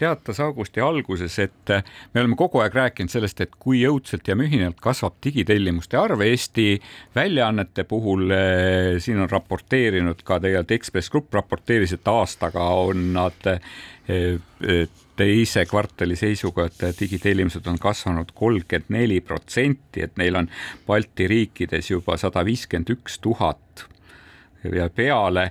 teatas 0.00 0.40
augusti 0.40 0.80
alguses, 0.80 1.36
et 1.42 1.72
me 2.14 2.22
oleme 2.22 2.38
kogu 2.38 2.62
aeg 2.62 2.76
rääkinud 2.76 3.12
sellest, 3.12 3.42
et 3.44 3.52
kui 3.60 3.82
jõudsalt 3.82 4.28
ja 4.28 4.36
mühinalt 4.38 4.80
kasvab 4.82 5.18
digitellimuste 5.24 5.98
arv 6.00 6.24
Eesti 6.24 6.72
väljaannete 7.16 7.84
puhul. 7.88 8.30
Eh, 8.30 8.96
siin 9.02 9.20
on 9.20 9.30
raporteerinud 9.30 10.24
ka 10.24 10.40
tegelikult 10.40 10.76
Ekspress 10.78 11.12
Grupp 11.12 11.34
raporteeris, 11.34 11.94
et 11.96 12.08
aastaga 12.10 12.64
on 12.86 13.10
nad 13.14 13.48
eh, 13.50 14.38
teise 15.20 15.66
kvartali 15.68 16.16
seisuga, 16.16 16.66
et 16.70 17.00
digitellimused 17.00 17.66
on 17.68 17.78
kasvanud 17.78 18.32
kolmkümmend 18.34 18.94
neli 18.94 19.20
protsenti, 19.20 20.04
et 20.06 20.16
neil 20.16 20.38
on 20.40 20.48
Balti 20.86 21.28
riikides 21.28 21.90
juba 21.92 22.16
sada 22.20 22.44
viiskümmend 22.46 22.94
üks 22.96 23.18
tuhat 23.20 23.84
ja 24.64 24.88
peale 24.92 25.50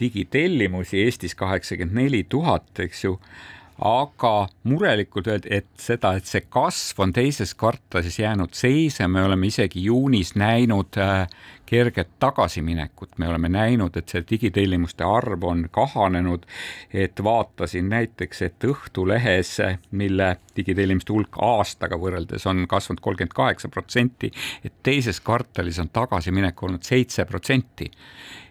digitellimusi 0.00 1.02
Eestis 1.02 1.34
kaheksakümmend 1.34 1.98
neli 1.98 2.24
tuhat, 2.28 2.70
eks 2.78 3.04
ju 3.04 3.18
aga 3.78 4.48
murelikult 4.66 5.28
öeldi, 5.30 5.50
et 5.60 5.68
seda, 5.78 6.16
et 6.18 6.26
see 6.26 6.42
kasv 6.50 7.04
on 7.04 7.12
teises 7.14 7.54
kvartalis 7.58 8.18
jäänud 8.18 8.56
seise, 8.56 9.06
me 9.08 9.22
oleme 9.22 9.46
isegi 9.46 9.84
juunis 9.84 10.34
näinud 10.34 10.98
äh, 10.98 11.28
kerget 11.68 12.08
tagasiminekut, 12.18 13.18
me 13.18 13.28
oleme 13.28 13.48
näinud, 13.48 13.96
et 13.96 14.08
see 14.08 14.24
digitellimuste 14.30 15.04
arv 15.04 15.44
on 15.44 15.66
kahanenud, 15.70 16.46
et 16.90 17.22
vaatasin 17.24 17.88
näiteks, 17.92 18.42
et 18.42 18.64
Õhtulehes, 18.64 19.54
mille 19.90 20.30
digitellimuste 20.56 21.12
hulk 21.12 21.38
aastaga 21.44 22.00
võrreldes 22.00 22.48
on 22.50 22.66
kasvanud 22.68 23.04
kolmkümmend 23.04 23.36
kaheksa 23.36 23.68
protsenti, 23.68 24.32
et 24.64 24.74
teises 24.82 25.20
kvartalis 25.20 25.78
on 25.78 25.92
tagasiminek 25.92 26.62
olnud 26.62 26.82
seitse 26.82 27.24
protsenti. 27.24 27.90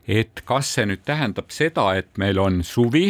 et 0.07 0.41
kas 0.45 0.69
see 0.73 0.85
nüüd 0.87 1.01
tähendab 1.03 1.49
seda, 1.51 1.89
et 1.99 2.17
meil 2.17 2.39
on 2.39 2.61
suvi 2.63 3.09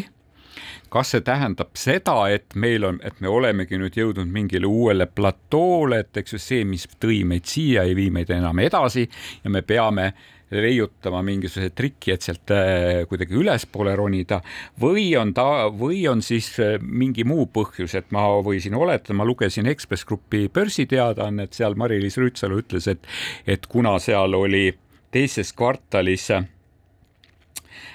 kas 0.94 1.14
see 1.14 1.26
tähendab 1.26 1.76
seda, 1.78 2.16
et 2.34 2.56
meil 2.56 2.86
on, 2.88 3.02
et 3.04 3.20
me 3.24 3.32
olemegi 3.32 3.80
nüüd 3.80 3.98
jõudnud 3.98 4.32
mingile 4.32 4.70
uuele 4.70 5.08
platoole, 5.08 6.04
et 6.06 6.24
eks 6.24 6.38
ju 6.38 6.42
see, 6.42 6.64
mis 6.68 6.88
tõi 7.02 7.24
meid 7.28 7.48
siia, 7.50 7.84
ei 7.88 7.96
vii 7.98 8.10
meid 8.14 8.32
enam 8.34 8.60
edasi 8.64 9.08
ja 9.44 9.54
me 9.54 9.64
peame 9.68 10.12
leiutama 10.52 11.22
mingisuguse 11.28 11.74
triki, 11.76 12.14
et 12.14 12.24
sealt 12.24 12.52
äh, 12.56 13.02
kuidagi 13.10 13.36
ülespoole 13.36 13.96
ronida 14.00 14.40
või 14.80 15.10
on 15.20 15.34
ta, 15.36 15.68
või 15.76 16.06
on 16.08 16.24
siis 16.24 16.54
äh, 16.64 16.78
mingi 16.80 17.26
muu 17.28 17.50
põhjus, 17.52 17.98
et 18.00 18.14
ma 18.16 18.30
võisin 18.46 18.78
oletada, 18.78 19.18
ma 19.18 19.28
lugesin 19.28 19.68
Ekspress 19.68 20.08
Grupi 20.08 20.48
börsiteadaannet, 20.54 21.58
seal 21.58 21.76
Mari-Liis 21.80 22.20
Rüütsalu 22.22 22.62
ütles, 22.64 22.88
et, 22.88 23.04
et 23.48 23.68
kuna 23.68 23.98
seal 24.04 24.38
oli 24.40 24.70
teises 25.12 25.52
kvartalis 25.56 26.30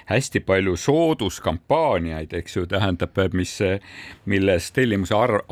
hästi 0.09 0.39
palju 0.45 0.75
sooduskampaaniaid, 0.79 2.33
eks 2.33 2.57
ju, 2.57 2.65
tähendab, 2.69 3.17
mis, 3.33 3.57
milles 4.25 4.71
tellimuse 4.75 5.15
arv, 5.15 5.43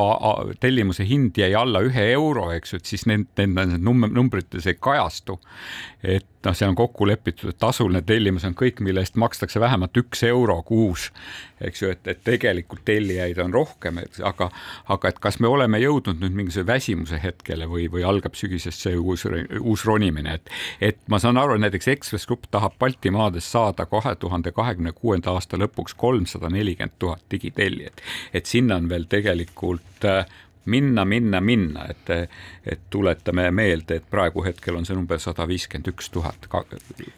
tellimuse 0.59 1.05
hind 1.07 1.37
jäi 1.37 1.53
alla 1.57 1.83
ühe 1.87 2.11
euro, 2.13 2.49
eks 2.55 2.73
ju, 2.73 2.81
et 2.81 2.91
siis 2.93 3.07
need, 3.09 3.29
need 3.37 3.79
numbrites 3.85 4.67
ei 4.67 4.79
kajastu. 4.79 5.39
et 6.03 6.27
noh, 6.45 6.55
see 6.57 6.67
on 6.67 6.75
kokku 6.77 7.07
lepitud, 7.07 7.51
et 7.51 7.59
tasuline 7.61 8.01
tellimus 8.05 8.45
on 8.47 8.55
kõik, 8.57 8.81
mille 8.83 9.03
eest 9.03 9.17
makstakse 9.19 9.59
vähemalt 9.61 9.97
üks 10.01 10.23
euro 10.27 10.57
kuus, 10.67 11.09
eks 11.61 11.83
ju, 11.83 11.91
et, 11.93 12.01
et 12.07 12.21
tegelikult 12.25 12.83
tellijaid 12.87 13.39
on 13.43 13.53
rohkem, 13.53 14.01
aga, 14.27 14.49
aga 14.93 15.11
et 15.11 15.21
kas 15.23 15.39
me 15.43 15.49
oleme 15.51 15.81
jõudnud 15.81 16.21
nüüd 16.21 16.37
mingisuguse 16.37 16.67
väsimuse 16.67 17.21
hetkele 17.23 17.67
või, 17.69 17.87
või 17.91 18.05
algab 18.07 18.37
sügisest 18.39 18.87
see 18.87 18.97
uus, 18.97 19.25
uus 19.59 19.85
ronimine, 19.87 20.39
et, 20.39 20.53
et 20.91 21.01
ma 21.11 21.21
saan 21.21 21.39
aru, 21.41 21.57
näiteks 21.61 21.91
Ekspress 21.95 22.29
Grupp 22.29 22.49
tahab 22.51 22.77
Baltimaades 22.81 23.49
saada 23.51 23.85
kahe 23.89 24.15
tuhande 24.19 24.53
kahekümne 24.55 24.95
kuuenda 24.97 25.35
aasta 25.35 25.59
lõpuks 25.61 25.97
kolmsada 25.97 26.49
nelikümmend 26.49 26.97
tuhat 26.99 27.25
digitellijat, 27.31 28.01
et 28.33 28.49
sinna 28.49 28.79
on 28.81 28.89
veel 28.89 29.05
tegelikult 29.11 30.09
äh, 30.09 30.25
minna, 30.65 31.05
minna, 31.05 31.41
minna, 31.41 31.85
et, 31.89 32.09
et 32.65 32.81
tuletame 32.89 33.51
meelde, 33.51 33.95
et 33.95 34.09
praegu 34.09 34.43
hetkel 34.45 34.75
on 34.77 34.85
see 34.85 34.95
number 34.95 35.19
sada 35.19 35.47
viiskümmend 35.49 35.91
üks 35.93 36.11
tuhat, 36.13 36.49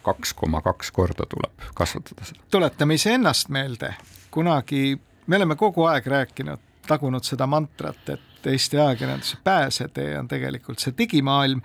kaks 0.03 0.33
koma 0.37 0.61
kaks 0.61 0.91
korda 0.91 1.27
tuleb 1.29 1.71
kasvatada 1.75 2.27
seda. 2.27 2.45
tuletame 2.51 2.99
iseennast 2.99 3.49
meelde, 3.49 3.93
kunagi 4.31 4.93
me 5.27 5.39
oleme 5.39 5.55
kogu 5.55 5.87
aeg 5.89 6.07
rääkinud, 6.07 6.69
tagunud 6.87 7.23
seda 7.23 7.47
mantrat, 7.47 8.09
et 8.09 8.47
Eesti 8.47 8.75
ajakirjanduse 8.77 9.37
pääsetee 9.43 10.17
on 10.19 10.27
tegelikult 10.27 10.79
see 10.83 10.91
digimaailm 10.97 11.61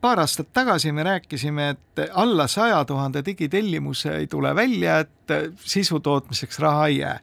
paar 0.00 0.20
aastat 0.20 0.52
tagasi 0.52 0.92
me 0.92 1.02
rääkisime, 1.02 1.68
et 1.68 2.00
alla 2.12 2.46
saja 2.46 2.84
tuhande 2.84 3.22
digitellimuse 3.24 4.16
ei 4.16 4.26
tule 4.26 4.54
välja, 4.54 4.98
et 4.98 5.34
sisu 5.56 6.00
tootmiseks 6.00 6.58
raha 6.58 6.86
ei 6.86 6.98
jää. 6.98 7.20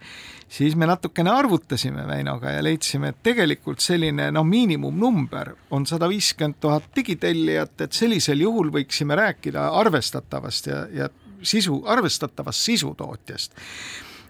Siis 0.50 0.76
me 0.76 0.88
natukene 0.90 1.32
arvutasime 1.32 2.08
Väinoga 2.08 2.52
ja 2.52 2.64
leidsime, 2.64 3.14
et 3.14 3.24
tegelikult 3.24 3.84
selline 3.84 4.30
noh, 4.34 4.46
miinimumnumber 4.48 5.54
on 5.76 5.86
sada 5.90 6.10
viiskümmend 6.10 6.60
tuhat 6.62 6.90
digitellijat, 6.96 7.76
et 7.86 7.96
sellisel 7.96 8.42
juhul 8.46 8.74
võiksime 8.74 9.18
rääkida 9.20 9.70
arvestatavast 9.80 10.70
ja, 10.72 10.84
ja 10.94 11.10
sisu, 11.42 11.84
arvestatavast 11.88 12.66
sisutootjast. 12.66 13.60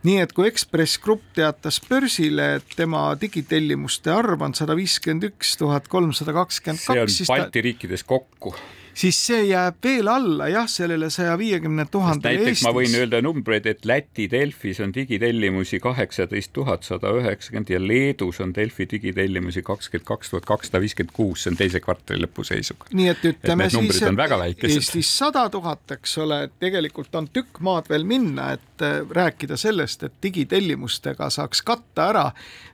Nii 0.07 0.21
et 0.23 0.31
kui 0.31 0.47
Ekspress 0.47 0.99
Grupp 1.03 1.33
teatas 1.35 1.81
börsile, 1.83 2.53
et 2.59 2.75
tema 2.79 3.09
digitellimuste 3.19 4.13
arv 4.15 4.45
on 4.47 4.53
sada 4.55 4.75
viiskümmend 4.79 5.27
üks 5.33 5.57
tuhat 5.59 5.89
kolmsada 5.91 6.35
kakskümmend 6.37 6.85
kaks, 6.85 7.17
siis 7.19 7.31
Balti 7.31 7.59
ta... 7.59 7.65
riikides 7.65 8.05
kokku 8.07 8.53
siis 8.99 9.19
see 9.29 9.43
jääb 9.49 9.77
veel 9.83 10.09
alla 10.11 10.49
jah, 10.51 10.67
sellele 10.69 11.09
saja 11.13 11.37
viiekümne 11.39 11.85
tuhandele 11.91 12.33
Eestis. 12.33 12.45
näiteks 12.45 12.63
ma 12.67 12.73
võin 12.75 12.95
öelda 12.99 13.21
numbreid, 13.23 13.67
et 13.69 13.85
Läti 13.87 14.27
Delfis 14.31 14.79
on 14.83 14.93
digitellimusi 14.95 15.79
kaheksateist 15.83 16.51
tuhat 16.53 16.87
sada 16.87 17.13
üheksakümmend 17.15 17.71
ja 17.73 17.79
Leedus 17.81 18.41
on 18.43 18.53
Delfi 18.55 18.87
digitellimusi 18.91 19.63
kakskümmend 19.65 20.07
kaks 20.07 20.33
tuhat 20.33 20.47
kakssada 20.49 20.81
viiskümmend 20.83 21.15
kuus, 21.15 21.43
see 21.43 21.53
on 21.53 21.59
teise 21.59 21.83
kvartali 21.83 22.23
lõpu 22.25 22.45
seisuga. 22.47 22.89
nii 22.93 23.11
et 23.13 23.29
ütleme 23.31 23.69
et 23.69 23.75
siis, 23.77 24.01
et 24.03 24.65
Eestis 24.69 25.13
sada 25.21 25.45
tuhat, 25.53 25.85
eks 25.95 26.17
ole, 26.25 26.41
tegelikult 26.59 27.15
on 27.15 27.29
tükk 27.33 27.61
maad 27.65 27.87
veel 27.91 28.07
minna, 28.07 28.51
et 28.57 28.85
äh, 28.85 28.99
rääkida 29.15 29.57
sellest, 29.59 30.03
et 30.03 30.19
digitellimustega 30.23 31.29
saaks 31.33 31.63
katta 31.67 32.09
ära 32.11 32.25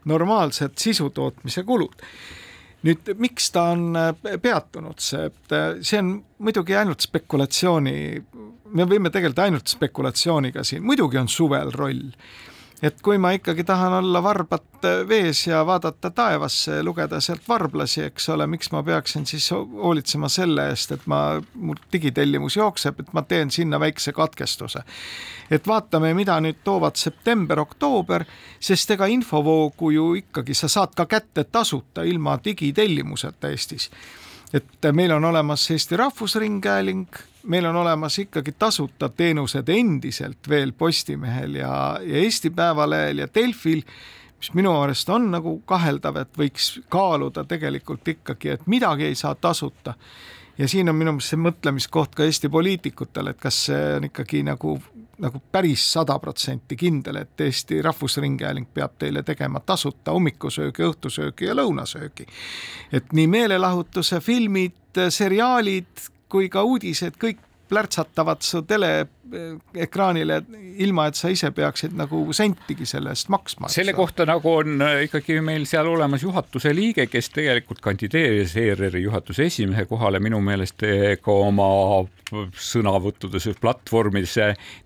normaalsed 0.04 0.74
sisutootmise 0.80 1.62
kulud 1.66 2.06
nüüd 2.84 3.12
miks 3.18 3.50
ta 3.54 3.70
on 3.74 3.96
äh, 3.96 4.36
peatunud, 4.42 5.00
see, 5.02 5.30
et 5.30 5.54
äh, 5.54 5.68
see 5.80 6.00
on 6.02 6.12
muidugi 6.44 6.76
ainult 6.76 7.06
spekulatsiooni, 7.06 7.96
me 8.76 8.88
võime 8.90 9.12
tegeleda 9.14 9.46
ainult 9.46 9.72
spekulatsiooniga 9.72 10.64
siin, 10.66 10.84
muidugi 10.86 11.20
on 11.20 11.30
suvel 11.32 11.72
roll 11.74 12.04
et 12.82 12.98
kui 13.02 13.18
ma 13.18 13.30
ikkagi 13.32 13.64
tahan 13.64 13.92
olla 13.98 14.22
varbad 14.22 14.84
vees 15.08 15.46
ja 15.46 15.62
vaadata 15.66 16.10
taevasse, 16.10 16.82
lugeda 16.82 17.20
sealt 17.20 17.46
varblasi, 17.48 18.02
eks 18.10 18.28
ole, 18.34 18.46
miks 18.46 18.70
ma 18.72 18.82
peaksin 18.82 19.26
siis 19.26 19.48
hoolitsema 19.50 20.28
selle 20.28 20.68
eest, 20.70 20.92
et 20.92 21.06
ma, 21.06 21.40
mul 21.54 21.80
digitellimus 21.92 22.56
jookseb, 22.56 23.00
et 23.00 23.12
ma 23.16 23.22
teen 23.22 23.50
sinna 23.50 23.80
väikse 23.80 24.12
katkestuse. 24.12 24.82
et 25.50 25.66
vaatame, 25.66 26.14
mida 26.14 26.40
nüüd 26.40 26.60
toovad 26.64 26.96
september-oktoober, 27.00 28.24
sest 28.60 28.90
ega 28.90 29.06
infovoogu 29.06 29.90
ju 29.90 30.12
ikkagi 30.22 30.54
sa 30.54 30.68
saad 30.68 30.94
ka 30.96 31.06
kätte 31.06 31.44
tasuta 31.44 32.02
ilma 32.02 32.38
digitellimuseta 32.44 33.48
Eestis 33.48 33.90
et 34.54 34.92
meil 34.92 35.12
on 35.12 35.24
olemas 35.24 35.70
Eesti 35.70 35.96
Rahvusringhääling, 35.96 37.08
meil 37.46 37.66
on 37.66 37.76
olemas 37.76 38.18
ikkagi 38.18 38.52
tasuta 38.58 39.08
teenused 39.08 39.68
endiselt 39.68 40.48
veel 40.48 40.72
Postimehel 40.72 41.54
ja, 41.54 41.72
ja 42.02 42.22
Eesti 42.22 42.50
Päevalehel 42.50 43.24
ja 43.24 43.28
Delfil, 43.34 43.82
mis 44.38 44.52
minu 44.54 44.74
arust 44.80 45.08
on 45.08 45.30
nagu 45.30 45.58
kaheldav, 45.66 46.20
et 46.22 46.38
võiks 46.38 46.76
kaaluda 46.92 47.44
tegelikult 47.44 48.08
ikkagi, 48.08 48.56
et 48.56 48.66
midagi 48.66 49.08
ei 49.08 49.14
saa 49.14 49.34
tasuta 49.34 49.94
ja 50.58 50.68
siin 50.68 50.88
on 50.88 50.96
minu 50.96 51.14
meelest 51.14 51.34
see 51.34 51.40
mõtlemiskoht 51.40 52.14
ka 52.16 52.26
Eesti 52.26 52.48
poliitikutele, 52.52 53.34
et 53.34 53.40
kas 53.40 53.66
see 53.70 53.82
on 53.96 54.10
ikkagi 54.10 54.42
nagu 54.46 54.78
nagu 55.18 55.40
päris 55.52 55.80
sada 55.92 56.18
protsenti 56.20 56.76
kindel, 56.76 57.16
et 57.22 57.40
Eesti 57.40 57.78
Rahvusringhääling 57.82 58.68
peab 58.74 58.98
teile 59.00 59.22
tegema 59.24 59.62
tasuta 59.64 60.12
hommikusöögi, 60.12 60.84
õhtusöögi 60.84 61.48
ja 61.48 61.54
lõunasöögi. 61.56 62.26
et 62.92 63.12
nii 63.12 63.26
meelelahutuse 63.26 64.20
filmid, 64.20 64.76
seriaalid 65.08 66.10
kui 66.28 66.48
ka 66.52 66.62
uudised, 66.62 67.16
kõik 67.22 67.40
plärtsatavad 67.68 68.42
su 68.42 68.60
teleekraanile, 69.30 70.40
ilma 70.82 71.06
et 71.10 71.18
sa 71.18 71.30
ise 71.32 71.50
peaksid 71.54 71.96
nagu 71.96 72.22
sentigi 72.36 72.86
selle 72.88 73.14
eest 73.14 73.30
maksma. 73.32 73.70
selle 73.72 73.94
kohta 73.96 74.26
nagu 74.28 74.52
on 74.62 74.82
äh, 74.82 75.02
ikkagi 75.08 75.40
meil 75.44 75.66
seal 75.68 75.88
olemas 75.90 76.22
juhatuse 76.22 76.74
liige, 76.74 77.06
kes 77.10 77.30
tegelikult 77.34 77.80
kandideeris 77.84 78.56
ERR-i 78.60 79.02
juhatuse 79.02 79.48
esimehe 79.50 79.86
kohale, 79.90 80.20
minu 80.22 80.40
meelest 80.44 80.84
ka 81.22 81.32
oma 81.46 81.70
sõnavõttudes 82.26 83.46
platvormis 83.60 84.34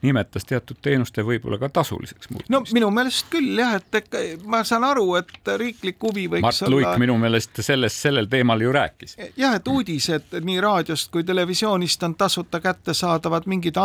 nimetas 0.03 0.45
teatud 0.45 0.77
teenuste 0.83 1.23
võib-olla 1.25 1.59
ka 1.59 1.71
tasuliseks 1.81 2.29
muutmist. 2.31 2.51
no 2.53 2.61
minu 2.75 2.91
meelest 2.93 3.31
küll 3.33 3.57
jah, 3.59 3.79
et 3.79 4.17
ma 4.45 4.63
saan 4.65 4.85
aru, 4.85 5.07
et 5.17 5.53
riiklik 5.61 5.97
huvi 6.05 6.27
võiks 6.29 6.45
Mart 6.45 6.63
olla. 6.67 6.75
Luik 6.77 7.01
minu 7.01 7.17
meelest 7.21 7.63
sellest, 7.65 7.97
sellel 8.05 8.29
teemal 8.31 8.61
ju 8.61 8.73
rääkis. 8.77 9.17
jah, 9.41 9.57
et 9.57 9.69
uudised 9.69 10.37
nii 10.45 10.61
raadiost 10.61 11.11
kui 11.13 11.25
televisioonist 11.25 12.03
on 12.03 12.15
tasuta 12.15 12.61
kättesaadavad, 12.61 13.49
mingid 13.49 13.77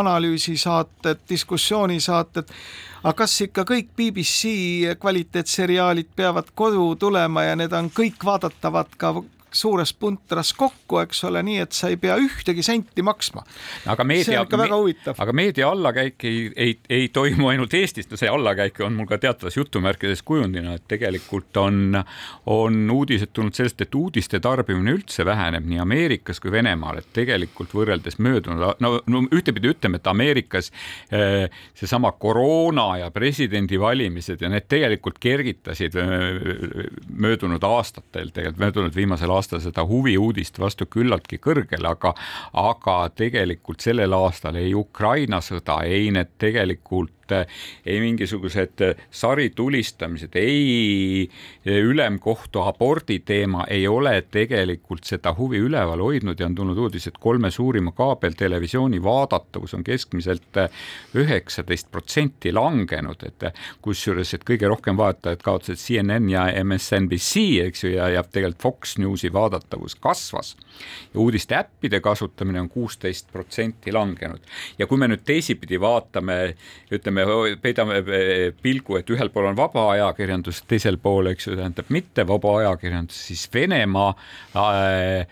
analüüsisaated, 0.45 1.19
diskussioonisaated 1.29 2.49
aga 3.03 3.13
kas 3.13 3.41
ikka 3.45 3.65
kõik 3.65 3.89
BBC 3.97 4.95
kvaliteetseriaalid 4.99 6.09
peavad 6.15 6.49
kodu 6.55 6.95
tulema 6.95 7.43
ja 7.43 7.55
need 7.55 7.73
on 7.73 7.89
kõik 7.89 8.23
vaadatavad 8.25 8.87
ka 8.97 9.13
suures 9.55 9.93
puntras 9.93 10.51
kokku, 10.57 10.99
eks 11.05 11.23
ole, 11.29 11.41
nii 11.45 11.61
et 11.63 11.75
sa 11.75 11.89
ei 11.91 11.97
pea 12.01 12.17
ühtegi 12.19 12.63
senti 12.65 13.03
maksma. 13.05 13.43
aga 13.91 14.03
meedia, 14.07 14.43
aga 15.15 15.35
meedia 15.35 15.69
allakäik 15.71 16.25
ei, 16.27 16.41
ei, 16.55 16.75
ei 16.89 17.07
toimu 17.13 17.49
ainult 17.51 17.73
Eestis, 17.77 18.09
see 18.11 18.29
allakäik 18.31 18.79
on 18.85 18.95
mul 18.97 19.07
ka 19.09 19.19
teatavas 19.21 19.57
jutumärkides 19.57 20.23
kujundina, 20.27 20.75
et 20.75 20.87
tegelikult 20.91 21.57
on, 21.61 22.01
on 22.51 22.81
uudised 22.91 23.31
tulnud 23.33 23.55
sellest, 23.55 23.81
et 23.85 23.95
uudiste 23.95 24.41
tarbimine 24.43 24.95
üldse 24.97 25.25
väheneb 25.27 25.67
nii 25.69 25.79
Ameerikas 25.83 26.41
kui 26.43 26.53
Venemaal, 26.53 26.99
et 27.01 27.09
tegelikult 27.15 27.73
võrreldes 27.75 28.19
möödunud, 28.19 28.75
no, 28.83 28.93
no 29.07 29.23
ühtepidi 29.35 29.71
ütleme, 29.71 30.01
et 30.01 30.11
Ameerikas 30.11 30.71
eh, 31.11 31.47
seesama 31.77 32.11
koroona 32.19 32.89
ja 33.05 33.11
presidendivalimised 33.15 34.43
ja 34.43 34.51
need 34.51 34.67
tegelikult 34.71 35.19
kergitasid 35.23 35.95
eh, 36.01 36.09
möödunud 37.15 37.63
aastatel, 37.63 38.31
tegelikult 38.35 38.63
möödunud 38.65 38.95
viimasel 38.95 39.31
aastal 39.31 39.44
aasta 39.45 39.59
seda 39.61 39.85
huvi-uudist 39.85 40.57
vastu 40.59 40.87
küllaltki 40.89 41.37
kõrgele, 41.37 41.89
aga, 41.89 42.13
aga 42.57 42.95
tegelikult 43.15 43.83
sellel 43.85 44.13
aastal 44.17 44.57
ei 44.57 44.73
Ukraina 44.75 45.41
sõda, 45.41 45.83
ei 45.85 46.09
need 46.11 46.33
tegelikult 46.41 47.14
ei 47.85 47.99
mingisugused 47.99 48.83
saritulistamised, 49.11 50.35
ei 50.35 51.29
ülemkohtu 51.65 52.61
abordi 52.61 53.19
teema 53.25 53.65
ei 53.69 53.87
ole 53.87 54.21
tegelikult 54.31 55.03
seda 55.07 55.33
huvi 55.37 55.59
üleval 55.65 56.03
hoidnud 56.03 56.39
ja 56.39 56.49
on 56.49 56.55
tulnud 56.55 56.77
uudis, 56.77 57.07
et 57.07 57.17
kolme 57.19 57.51
suurima 57.51 57.91
kaabeltelevisiooni 57.95 59.01
vaadatavus 59.03 59.73
on 59.73 59.83
keskmiselt 59.83 60.59
üheksateist 61.15 61.91
protsenti 61.91 62.53
langenud, 62.53 63.23
et 63.27 63.49
kusjuures, 63.81 64.33
et 64.35 64.45
kõige 64.47 64.69
rohkem 64.69 64.97
vaatajaid 64.97 65.43
kaotasid 65.45 65.81
CNN 65.81 66.29
ja 66.29 66.45
MSNBC, 66.63 67.45
eks 67.69 67.85
ju, 67.85 67.95
ja, 67.97 68.09
ja 68.17 68.23
tegelikult 68.23 68.61
Fox 68.65 68.97
Newsi 68.97 69.33
vaadatavus 69.33 69.95
kasvas 70.01 70.55
ja 71.13 71.19
uudiste 71.19 71.55
äppide 71.55 71.99
kasutamine 71.99 72.61
on 72.61 72.69
kuusteist 72.69 73.31
protsenti 73.31 73.91
langenud. 73.91 74.39
ja 74.79 74.87
kui 74.87 74.97
me 74.97 75.07
nüüd 75.07 75.23
teisipidi 75.25 75.79
vaatame, 75.79 76.55
ütleme, 76.91 77.14
peidame 77.61 78.01
eh, 78.03 78.51
pilgu, 78.61 78.99
et 78.99 79.09
ühel 79.15 79.31
pool 79.31 79.47
on 79.51 79.57
vaba 79.57 79.87
ajakirjandus, 79.93 80.63
teisel 80.67 80.99
pool, 81.01 81.31
eks 81.31 81.47
ju, 81.47 81.55
tähendab 81.55 81.91
mitte 81.93 82.27
vaba 82.27 82.57
ajakirjandus, 82.59 83.21
siis 83.29 83.47
Venemaa 83.53 84.11
äh, 84.11 85.27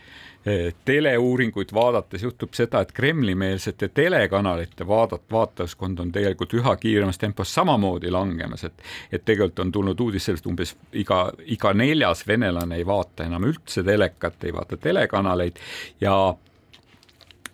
Eh, 0.46 0.74
teleuuringuid 0.86 1.70
vaadates 1.74 2.24
juhtub 2.24 2.52
seda, 2.52 2.82
et 2.84 2.92
Kremli-meelsete 2.92 3.88
telekanalite 3.96 4.84
vaadat-, 4.84 5.30
vaatajaskond 5.32 6.02
on 6.04 6.10
tegelikult 6.12 6.54
üha 6.60 6.74
kiiremas 6.76 7.18
tempos 7.18 7.54
samamoodi 7.56 8.12
langemas, 8.12 8.66
et 8.68 8.84
et 9.12 9.24
tegelikult 9.24 9.62
on 9.64 9.72
tulnud 9.72 10.04
uudis 10.04 10.26
sellest, 10.28 10.50
umbes 10.52 10.76
iga, 11.00 11.30
iga 11.46 11.72
neljas 11.74 12.26
venelane 12.28 12.76
ei 12.76 12.84
vaata 12.86 13.24
enam 13.24 13.48
üldse 13.48 13.86
telekat, 13.88 14.44
ei 14.44 14.52
vaata 14.54 14.78
telekanaleid 14.78 15.64
ja 16.04 16.18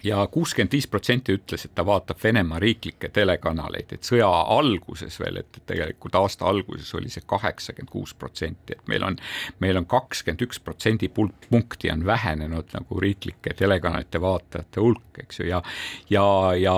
ja 0.03 0.27
kuuskümmend 0.31 0.71
viis 0.71 0.87
protsenti 0.87 1.33
ütles, 1.35 1.65
et 1.65 1.73
ta 1.75 1.85
vaatab 1.85 2.19
Venemaa 2.23 2.59
riiklikke 2.59 3.09
telekanaleid, 3.13 3.93
et 3.93 4.07
sõja 4.07 4.29
alguses 4.55 5.19
veel, 5.19 5.41
et 5.41 5.61
tegelikult 5.69 6.15
aasta 6.19 6.47
alguses 6.49 6.93
oli 6.95 7.11
see 7.11 7.25
kaheksakümmend 7.27 7.91
kuus 7.91 8.13
protsenti, 8.13 8.77
et 8.77 8.87
meil 8.91 9.05
on, 9.07 9.17
meil 9.59 9.79
on 9.79 9.87
kakskümmend 9.89 10.45
üks 10.47 10.61
protsendipunkti 10.63 11.91
on 11.91 12.05
vähenenud 12.05 12.71
nagu 12.75 13.01
riiklike 13.01 13.55
telekanalite 13.59 14.21
vaatajate 14.21 14.81
hulk, 14.83 15.21
eks 15.25 15.43
ju, 15.43 15.51
ja, 15.51 15.63
ja, 16.09 16.25
ja 16.59 16.77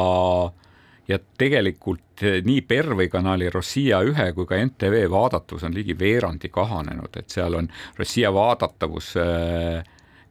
ja 1.10 1.18
tegelikult 1.38 2.22
nii 2.46 2.62
Pervõi 2.70 3.10
kanali 3.12 3.50
Rossija 3.52 4.00
ühe 4.06 4.28
kui 4.38 4.46
ka 4.48 4.60
NTV 4.62 5.08
vaadatavus 5.12 5.66
on 5.68 5.74
ligi 5.76 5.96
veerandi 5.98 6.52
kahanenud, 6.54 7.18
et 7.18 7.34
seal 7.34 7.58
on 7.58 7.68
Rossija 7.98 8.32
vaadatavus 8.34 9.16
äh, 9.20 9.82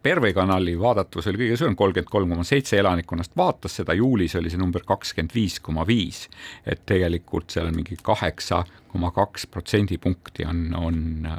Pervõi 0.01 0.33
kanali 0.33 0.79
vaadatavus 0.81 1.27
oli 1.29 1.43
kõige 1.43 1.57
suurem, 1.61 1.75
kolmkümmend 1.77 2.09
kolm 2.09 2.31
koma 2.33 2.45
seitse 2.49 2.79
elanikkonnast 2.81 3.35
vaatas 3.37 3.75
seda, 3.77 3.93
juulis 3.93 4.33
oli 4.39 4.49
see 4.49 4.61
number 4.61 4.81
kakskümmend 4.89 5.35
viis 5.37 5.59
koma 5.61 5.85
viis. 5.87 6.23
et 6.65 6.87
tegelikult 6.87 7.51
seal 7.53 7.69
on 7.69 7.77
mingi 7.77 7.99
kaheksa 8.03 8.63
koma 8.93 9.11
kaks 9.15 9.47
protsendipunkti 9.47 10.45
on, 10.49 10.63
on 10.77 11.27
äh, 11.27 11.39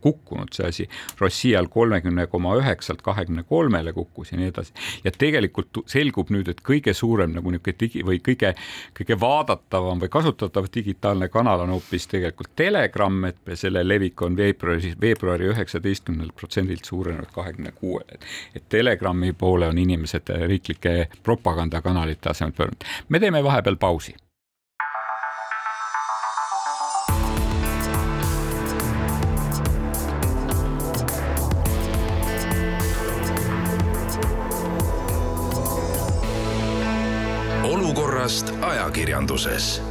kukkunud 0.00 0.52
see 0.54 0.68
asi. 0.68 0.88
Rossial 1.20 1.68
kolmekümne 1.72 2.26
koma 2.26 2.56
üheksalt 2.60 3.02
kahekümne 3.02 3.42
kolmele 3.48 3.92
kukkus 3.92 4.32
ja 4.32 4.38
nii 4.38 4.50
edasi. 4.52 4.72
ja 5.04 5.12
tegelikult 5.18 5.82
selgub 5.90 6.30
nüüd, 6.30 6.48
et 6.48 6.62
kõige 6.66 6.94
suurem 6.94 7.34
nagu 7.36 7.50
niisugune 7.50 7.76
digi 7.80 8.02
või 8.06 8.20
kõige, 8.24 8.54
kõige 8.96 9.18
vaadatavam 9.20 10.00
või 10.02 10.10
kasutatav 10.12 10.66
digitaalne 10.74 11.28
kanal 11.32 11.64
on 11.66 11.74
hoopis 11.76 12.08
tegelikult 12.10 12.54
Telegram, 12.56 13.24
et 13.28 13.54
selle 13.58 13.84
levik 13.86 14.22
on 14.22 14.36
veebruaris, 14.36 14.96
veebruari 15.00 15.50
üheksateistkümnelt 15.52 16.34
protsendilt 16.36 16.84
suurenenud 16.88 17.30
kahekümne 17.34 17.72
kuuele. 17.72 18.18
et 18.54 18.68
Telegrami 18.68 19.32
poole 19.32 19.68
on 19.68 19.78
inimesed 19.78 20.32
riiklike 20.46 21.08
propagandakanalite 21.22 22.30
asemel 22.30 22.52
pöördunud. 22.52 22.84
me 23.08 23.20
teeme 23.20 23.44
vahepeal 23.44 23.76
pausi 23.76 24.14
olukorrast 38.22 38.52
ajakirjanduses. 38.62 39.82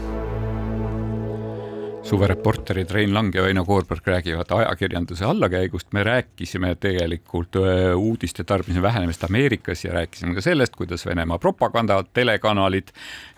Suvereporterid 2.04 2.92
Rein 2.92 3.14
Lang 3.14 3.36
ja 3.36 3.44
Väino 3.44 3.66
Koorberg 3.66 4.08
räägivad 4.08 4.52
ajakirjanduse 4.56 5.26
allakäigust, 5.26 5.92
me 5.92 6.04
rääkisime 6.04 6.76
tegelikult 6.80 7.56
uudiste 7.96 8.44
tarbimise 8.44 8.82
vähenemist 8.82 9.24
Ameerikas 9.24 9.84
ja 9.86 9.94
rääkisime 9.94 10.36
ka 10.36 10.42
sellest, 10.42 10.76
kuidas 10.76 11.06
Venemaa 11.06 11.40
propaganda 11.40 12.04
telekanalid 12.14 12.94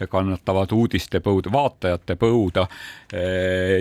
kannatavad 0.10 0.72
uudiste 0.72 1.20
põud, 1.26 1.50
vaatajate 1.52 2.14
põuda. 2.14 2.68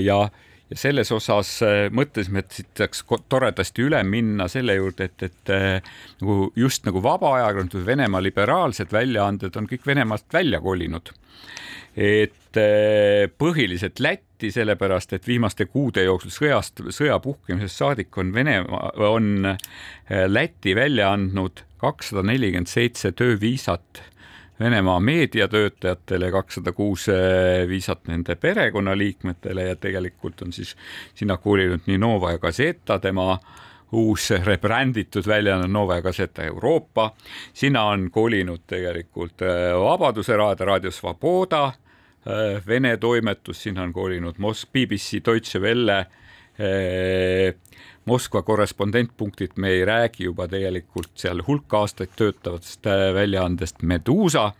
Ja 0.01 0.29
ja 0.73 0.79
selles 0.81 1.13
osas 1.13 1.51
mõtlesime, 1.93 2.43
et 2.43 2.57
siit 2.57 2.81
saaks 2.81 3.05
toredasti 3.29 3.85
üle 3.85 4.01
minna 4.09 4.49
selle 4.49 4.79
juurde, 4.79 5.11
et, 5.11 5.27
et 5.29 5.53
nagu 6.23 6.47
just 6.57 6.87
nagu 6.89 7.03
vaba 7.05 7.35
ajakirjandus, 7.39 7.85
Venemaa 7.87 8.23
liberaalsed 8.25 8.93
väljaanded 8.93 9.59
on 9.61 9.69
kõik 9.69 9.85
Venemaalt 9.87 10.33
välja 10.33 10.63
kolinud. 10.65 11.13
Et 11.93 12.57
eh, 12.57 13.27
põhiliselt 13.29 14.01
Lätti, 14.01 14.49
sellepärast 14.53 15.13
et 15.13 15.27
viimaste 15.29 15.67
kuude 15.69 16.07
jooksul 16.07 16.33
sõjast, 16.33 16.81
sõja 16.89 17.19
puhkemisest 17.21 17.83
saadik 17.83 18.17
on 18.19 18.33
Venemaa, 18.33 18.95
on 19.13 19.53
Läti 20.09 20.75
välja 20.77 21.13
andnud 21.13 21.67
kakssada 21.83 22.23
nelikümmend 22.25 22.71
seitse 22.71 23.13
tööviisat 23.13 24.03
Venemaa 24.63 25.01
meediatöötajatele, 25.01 26.31
kakssada 26.31 26.73
kuus 26.73 27.09
eh, 27.09 27.67
viisat 27.69 28.07
nende 28.09 28.37
perekonnaliikmetele 28.37 29.69
ja 29.73 29.77
tegelikult 29.77 30.43
on 30.43 30.53
siis 30.53 30.77
sinna 31.15 31.37
kolinud 31.37 31.87
nii 31.87 31.99
Nova 31.99 32.33
ja 32.37 32.39
Gazeta, 32.39 32.99
tema 33.03 33.39
uus 33.93 34.31
rebränditud 34.31 35.27
väljaanne 35.29 35.69
Nova 35.69 36.01
Gazeta 36.03 36.45
Euroopa, 36.47 37.11
sinna 37.53 37.85
on 37.91 38.11
kolinud 38.11 38.63
tegelikult 38.67 39.43
Vabaduse 39.83 40.37
raadio, 40.37 40.67
Raadio 40.67 40.91
Svoboda 40.91 41.73
Äh, 42.27 42.67
Vene 42.67 42.97
toimetus, 42.97 43.63
sinna 43.63 43.83
on 43.83 43.93
kolinud 43.93 44.39
Mos-, 44.39 44.67
BBC 44.73 45.25
Deutsche 45.27 45.59
Welle, 45.61 46.07
Moskva 48.05 48.43
korrespondentpunktid, 48.43 49.53
me 49.57 49.69
ei 49.77 49.85
räägi 49.87 50.25
juba 50.25 50.49
tegelikult 50.51 51.13
seal 51.15 51.43
hulk 51.47 51.75
aastaid 51.75 52.17
töötavast 52.19 52.87
väljaandest 53.15 53.83
Meduusa 53.83 54.53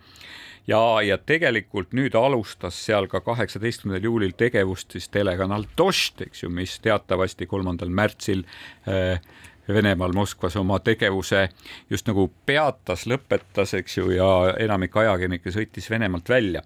ja, 0.67 0.81
ja 1.03 1.17
tegelikult 1.17 1.93
nüüd 1.95 2.15
alustas 2.15 2.77
seal 2.85 3.07
ka 3.11 3.21
kaheksateistkümnendal 3.25 4.07
juulil 4.07 4.35
tegevust 4.37 4.95
siis 4.95 5.09
telekanal 5.11 5.67
Dožd, 5.77 6.23
eks 6.27 6.45
ju, 6.45 6.51
mis 6.53 6.77
teatavasti 6.83 7.47
kolmandal 7.49 7.91
märtsil 7.91 8.45
äh, 8.87 9.19
Venemaal 9.67 10.15
Moskvas 10.15 10.55
oma 10.59 10.79
tegevuse 10.83 11.47
just 11.89 12.07
nagu 12.07 12.27
peatas, 12.45 13.05
lõpetas, 13.07 13.75
eks 13.79 13.97
ju, 13.97 14.09
ja 14.15 14.29
enamik 14.59 14.95
ajakirjanikke 14.97 15.53
sõitis 15.55 15.89
Venemaalt 15.91 16.29
välja 16.29 16.63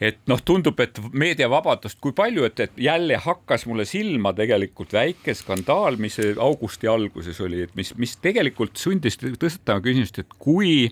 et 0.00 0.18
noh, 0.28 0.40
tundub, 0.44 0.80
et 0.84 0.98
meediavabadust, 1.12 1.98
kui 2.04 2.12
palju, 2.16 2.44
et, 2.48 2.60
et 2.66 2.82
jälle 2.88 3.16
hakkas 3.24 3.66
mulle 3.68 3.86
silma 3.88 4.34
tegelikult 4.36 4.92
väike 4.96 5.34
skandaal, 5.36 5.96
mis 6.00 6.18
augusti 6.36 6.90
alguses 6.90 7.40
oli, 7.44 7.64
et 7.64 7.74
mis, 7.78 7.94
mis 7.96 8.16
tegelikult 8.20 8.76
sundis 8.80 9.16
tõstatama 9.20 9.84
küsimust, 9.84 10.20
et 10.20 10.38
kui 10.38 10.90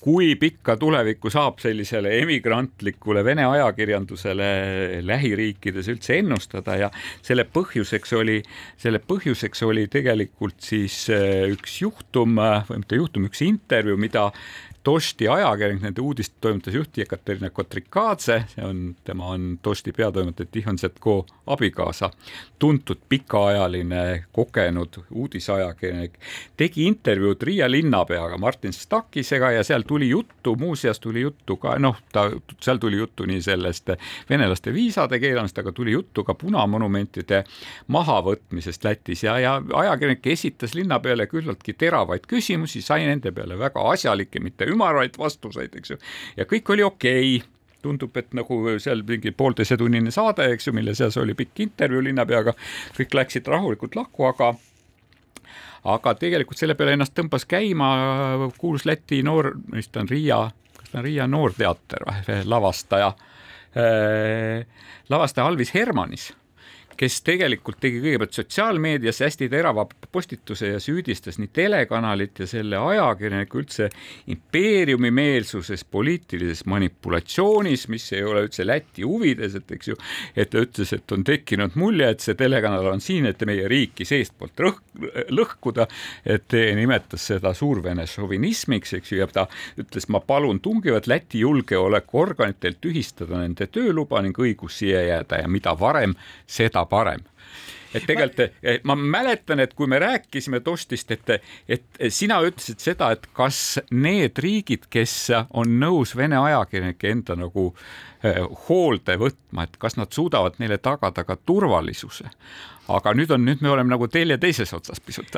kui 0.00 0.34
pikka 0.40 0.78
tulevikku 0.80 1.30
saab 1.32 1.58
sellisele 1.60 2.12
emigrantlikule 2.22 3.20
Vene 3.24 3.44
ajakirjandusele 3.44 4.48
lähiriikides 5.04 5.90
üldse 5.92 6.16
ennustada 6.22 6.76
ja 6.80 6.88
selle 7.26 7.44
põhjuseks 7.44 8.14
oli, 8.16 8.38
selle 8.80 9.02
põhjuseks 9.04 9.64
oli 9.68 9.86
tegelikult 9.92 10.56
siis 10.64 11.02
äh, 11.12 11.44
üks 11.52 11.80
juhtum 11.82 12.40
või 12.40 12.80
mitte 12.80 13.00
juhtum, 13.00 13.28
üks 13.28 13.44
intervjuu, 13.44 13.98
mida 14.00 14.30
Dosti 14.84 15.28
ajakirjanik, 15.28 15.82
nende 15.82 16.00
uudistetoimetuse 16.00 16.76
juht 16.76 16.96
Jekaterina 16.96 17.50
Kotrikadze, 17.50 18.38
see 18.48 18.64
on, 18.64 18.78
tema 19.04 19.26
on 19.34 19.58
Dosti 19.64 19.92
peatoimetaja 19.92 20.48
Tihon 20.52 20.78
Zetko 20.78 21.26
abikaasa, 21.46 22.08
tuntud 22.58 23.02
pikaajaline 23.08 24.24
kogenud 24.32 25.02
uudisajakirjanik, 25.10 26.16
tegi 26.56 26.86
intervjuud 26.88 27.42
Riia 27.42 27.68
linnapeaga 27.70 28.38
Martin 28.38 28.72
Stakisega 28.72 29.50
ja 29.50 29.64
seal 29.64 29.84
tuli 29.86 30.08
juttu, 30.08 30.56
muuseas 30.56 31.00
tuli 31.00 31.20
juttu 31.20 31.58
ka 31.60 31.76
noh, 31.78 32.00
ta, 32.12 32.30
seal 32.60 32.80
tuli 32.80 32.96
juttu 32.96 33.28
nii 33.28 33.42
sellest 33.42 33.92
venelaste 34.30 34.72
viisade 34.72 35.20
keelamist, 35.20 35.58
aga 35.60 35.72
tuli 35.76 35.92
juttu 35.92 36.24
ka 36.24 36.34
punamonumentide 36.34 37.42
mahavõtmisest 37.92 38.84
Lätis. 38.84 39.26
Ja, 39.28 39.36
ja 39.38 39.58
ajakirjanik 39.74 40.26
esitas 40.26 40.74
linnapeale 40.74 41.26
küllaltki 41.26 41.76
teravaid 41.76 42.24
küsimusi, 42.30 42.80
sai 42.80 43.04
nende 43.04 43.32
peale 43.36 43.58
väga 43.60 43.84
asjalikke, 43.92 44.40
mitte 44.40 44.69
ümaraid 44.70 45.18
vastuseid, 45.18 45.74
eks 45.80 45.94
ju, 45.94 45.98
ja 46.36 46.48
kõik 46.48 46.76
oli 46.76 46.86
okei. 46.86 47.38
Okay 47.40 47.56
tundub, 47.80 48.12
et 48.20 48.34
nagu 48.36 48.56
seal 48.76 49.00
mingi 49.08 49.30
poolteisetunnine 49.32 50.10
saade, 50.12 50.50
eks 50.52 50.66
ju, 50.68 50.72
mille 50.76 50.92
seas 50.92 51.16
oli 51.16 51.32
pikk 51.32 51.62
intervjuu 51.64 52.02
linnapeaga, 52.04 52.52
kõik 52.92 53.14
läksid 53.16 53.48
rahulikult 53.48 53.96
lahku, 53.96 54.26
aga 54.28 54.50
aga 55.88 56.12
tegelikult 56.20 56.60
selle 56.60 56.76
peale 56.76 56.92
ennast 56.96 57.14
tõmbas 57.16 57.46
käima 57.48 57.88
kuulus 58.60 58.84
Läti 58.84 59.22
noor, 59.24 59.54
mis 59.72 59.88
ta 59.88 60.02
on, 60.02 60.10
Riia, 60.12 60.42
kas 60.76 60.92
ta 60.92 61.00
on 61.00 61.06
Riia 61.06 61.26
Noorteater 61.30 62.04
või, 62.04 62.42
lavastaja 62.44 63.08
äh,, 63.72 64.66
lavastaja 65.08 65.48
Alvis 65.48 65.72
Hermanis 65.74 66.30
kes 67.00 67.22
tegelikult 67.24 67.78
tegi 67.80 68.00
kõigepealt 68.02 68.36
sotsiaalmeedias 68.36 69.22
hästi 69.24 69.48
terava 69.48 69.86
postituse 70.12 70.74
ja 70.74 70.80
süüdistas 70.82 71.38
nii 71.40 71.48
telekanalit 71.56 72.42
ja 72.42 72.48
selle 72.50 72.76
ajakirjaniku 72.76 73.62
üldse 73.62 73.88
impeeriumimeelsuses, 74.28 75.86
poliitilises 75.88 76.66
manipulatsioonis, 76.68 77.86
mis 77.92 78.10
ei 78.12 78.24
ole 78.24 78.44
üldse 78.44 78.66
Läti 78.68 79.06
huvides, 79.08 79.56
et 79.56 79.72
eks 79.72 79.88
ju, 79.88 79.96
et 80.36 80.52
ta 80.52 80.60
ütles, 80.60 80.92
et 80.92 81.14
on 81.16 81.24
tekkinud 81.24 81.78
mulje, 81.80 82.10
et 82.12 82.20
see 82.20 82.36
telekanal 82.36 82.90
on 82.92 83.00
siin, 83.00 83.30
et 83.30 83.40
meie 83.48 83.64
riiki 83.70 84.04
seestpoolt 84.04 84.60
lõhkuda, 85.32 85.88
et 86.28 86.58
nimetas 86.76 87.24
seda 87.32 87.54
suurvene 87.56 88.04
šovinismiks, 88.10 88.92
eks 89.00 89.14
ju, 89.14 89.22
ja 89.22 89.30
ta 89.30 89.46
ütles, 89.80 90.10
ma 90.12 90.20
palun 90.20 90.60
tungivalt 90.60 91.08
Läti 91.08 91.40
julgeolekuorganitel 91.46 92.76
tühistada 92.82 93.40
nende 93.40 93.70
tööluba 93.72 94.20
ning 94.20 94.36
õigus 94.36 94.82
siia 94.82 95.00
jääda 95.08 95.40
ja 95.40 95.48
mida 95.48 95.72
varem, 95.80 96.12
seda 96.44 96.84
parem. 96.90 97.24
Et 97.94 98.04
tegelikult 98.06 98.84
ma 98.86 98.94
mäletan, 98.94 99.60
et 99.60 99.72
kui 99.74 99.88
me 99.90 99.98
rääkisime 99.98 100.60
Tostist, 100.62 101.10
et, 101.10 101.30
et 101.68 102.02
sina 102.14 102.38
ütlesid 102.46 102.82
seda, 102.82 103.10
et 103.14 103.26
kas 103.34 103.80
need 103.90 104.38
riigid, 104.38 104.86
kes 104.90 105.14
on 105.50 105.74
nõus 105.82 106.14
Vene 106.16 106.38
ajakirjanikke 106.38 107.10
enda 107.10 107.36
nagu 107.38 107.70
eh, 108.22 108.38
hoolde 108.68 109.16
võtma, 109.18 109.66
et 109.66 109.80
kas 109.82 109.98
nad 109.98 110.12
suudavad 110.14 110.60
neile 110.62 110.78
tagada 110.78 111.24
ka 111.26 111.36
turvalisuse. 111.36 112.30
aga 112.88 113.14
nüüd 113.14 113.30
on, 113.30 113.44
nüüd 113.46 113.60
me 113.62 113.70
oleme 113.70 113.90
nagu 113.90 114.08
telje 114.08 114.38
teises 114.38 114.72
otsas 114.74 115.00
pisut. 115.00 115.36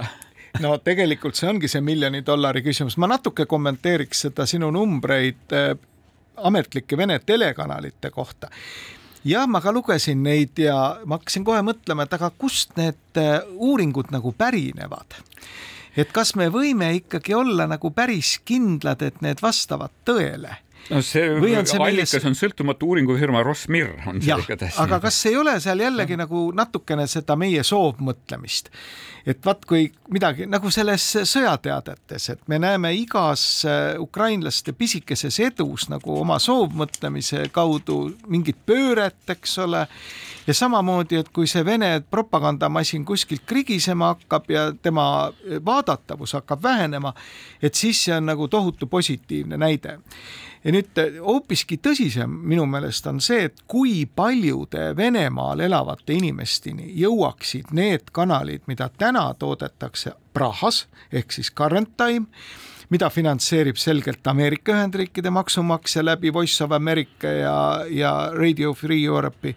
No 0.60 0.76
tegelikult 0.78 1.36
see 1.36 1.48
ongi 1.48 1.68
see 1.68 1.80
miljoni 1.80 2.20
dollari 2.24 2.60
küsimus, 2.62 2.98
ma 3.00 3.08
natuke 3.08 3.46
kommenteeriks 3.48 4.26
seda 4.26 4.44
sinu 4.46 4.68
numbreid 4.70 5.54
äh, 5.56 5.72
ametlike 6.36 6.96
Vene 6.96 7.18
telekanalite 7.24 8.10
kohta 8.10 8.50
jah, 9.24 9.46
ma 9.46 9.60
ka 9.62 9.72
lugesin 9.74 10.22
neid 10.24 10.58
ja 10.58 10.98
ma 11.06 11.18
hakkasin 11.18 11.44
kohe 11.46 11.62
mõtlema, 11.66 12.06
et 12.06 12.16
aga 12.16 12.32
kust 12.38 12.76
need 12.78 13.20
äh, 13.20 13.40
uuringud 13.54 14.12
nagu 14.14 14.34
pärinevad. 14.36 15.18
et 15.96 16.12
kas 16.12 16.34
me 16.34 16.48
võime 16.48 16.88
ikkagi 16.96 17.34
olla 17.36 17.66
nagu 17.68 17.90
päris 17.90 18.38
kindlad, 18.44 19.02
et 19.02 19.20
need 19.20 19.42
vastavad 19.42 19.92
tõele 20.04 20.56
no 20.90 21.02
see, 21.02 21.22
see 21.22 21.78
allikas 21.78 21.78
milles... 21.78 22.26
on 22.26 22.36
sõltumatu 22.36 22.88
uuringufirma 22.90 23.42
Rosmir 23.46 23.92
on 24.08 24.20
see 24.22 24.34
igatahes. 24.34 24.78
aga 24.82 24.98
kas 25.04 25.20
ei 25.30 25.36
ole 25.38 25.54
seal 25.62 25.84
jällegi 25.84 26.16
no. 26.16 26.24
nagu 26.24 26.42
natukene 26.56 27.06
seda 27.10 27.36
meie 27.38 27.62
soovmõtlemist, 27.66 28.72
et 29.28 29.38
vaat 29.46 29.64
kui 29.68 29.86
midagi 30.12 30.48
nagu 30.50 30.70
selles 30.74 31.06
sõjateadetes, 31.30 32.28
et 32.34 32.42
me 32.50 32.58
näeme 32.62 32.92
igas 32.98 33.44
äh, 33.68 33.94
ukrainlaste 34.02 34.74
pisikeses 34.76 35.38
edus 35.46 35.88
nagu 35.92 36.18
oma 36.20 36.40
soovmõtlemise 36.42 37.46
kaudu 37.54 38.02
mingit 38.32 38.58
pööret, 38.66 39.22
eks 39.30 39.58
ole. 39.62 39.86
ja 40.46 40.54
samamoodi, 40.54 41.20
et 41.22 41.28
kui 41.30 41.46
see 41.46 41.62
Vene 41.64 42.00
propagandamasin 42.10 43.04
kuskilt 43.06 43.44
krigisema 43.46 44.14
hakkab 44.16 44.50
ja 44.50 44.72
tema 44.82 45.32
vaadatavus 45.64 46.34
hakkab 46.40 46.62
vähenema, 46.62 47.14
et 47.62 47.74
siis 47.74 48.04
see 48.04 48.16
on 48.16 48.26
nagu 48.26 48.48
tohutu 48.50 48.86
positiivne 48.90 49.56
näide 49.56 50.00
ja 50.64 50.72
nüüd 50.74 50.98
äh, 51.00 51.18
hoopiski 51.22 51.78
tõsisem 51.82 52.32
minu 52.52 52.66
meelest 52.70 53.06
on 53.10 53.20
see, 53.24 53.48
et 53.48 53.64
kui 53.70 54.04
paljude 54.06 54.92
Venemaal 54.96 55.64
elavate 55.66 56.16
inimesteni 56.18 56.92
jõuaksid 57.00 57.72
need 57.76 58.12
kanalid, 58.14 58.66
mida 58.70 58.90
täna 58.98 59.28
toodetakse 59.38 60.14
Prahas 60.32 60.86
ehk 61.12 61.32
siis 61.34 61.50
Current 61.54 61.96
Time, 62.00 62.28
mida 62.92 63.08
finantseerib 63.10 63.80
selgelt 63.80 64.26
Ameerika 64.28 64.74
Ühendriikide 64.76 65.32
maksumaksja 65.32 66.04
läbi 66.04 66.32
Voice 66.32 66.64
of 66.64 66.72
America 66.76 67.28
ja, 67.28 67.56
ja 67.88 68.14
Radio 68.36 68.74
Free 68.74 69.04
Europe'i 69.04 69.56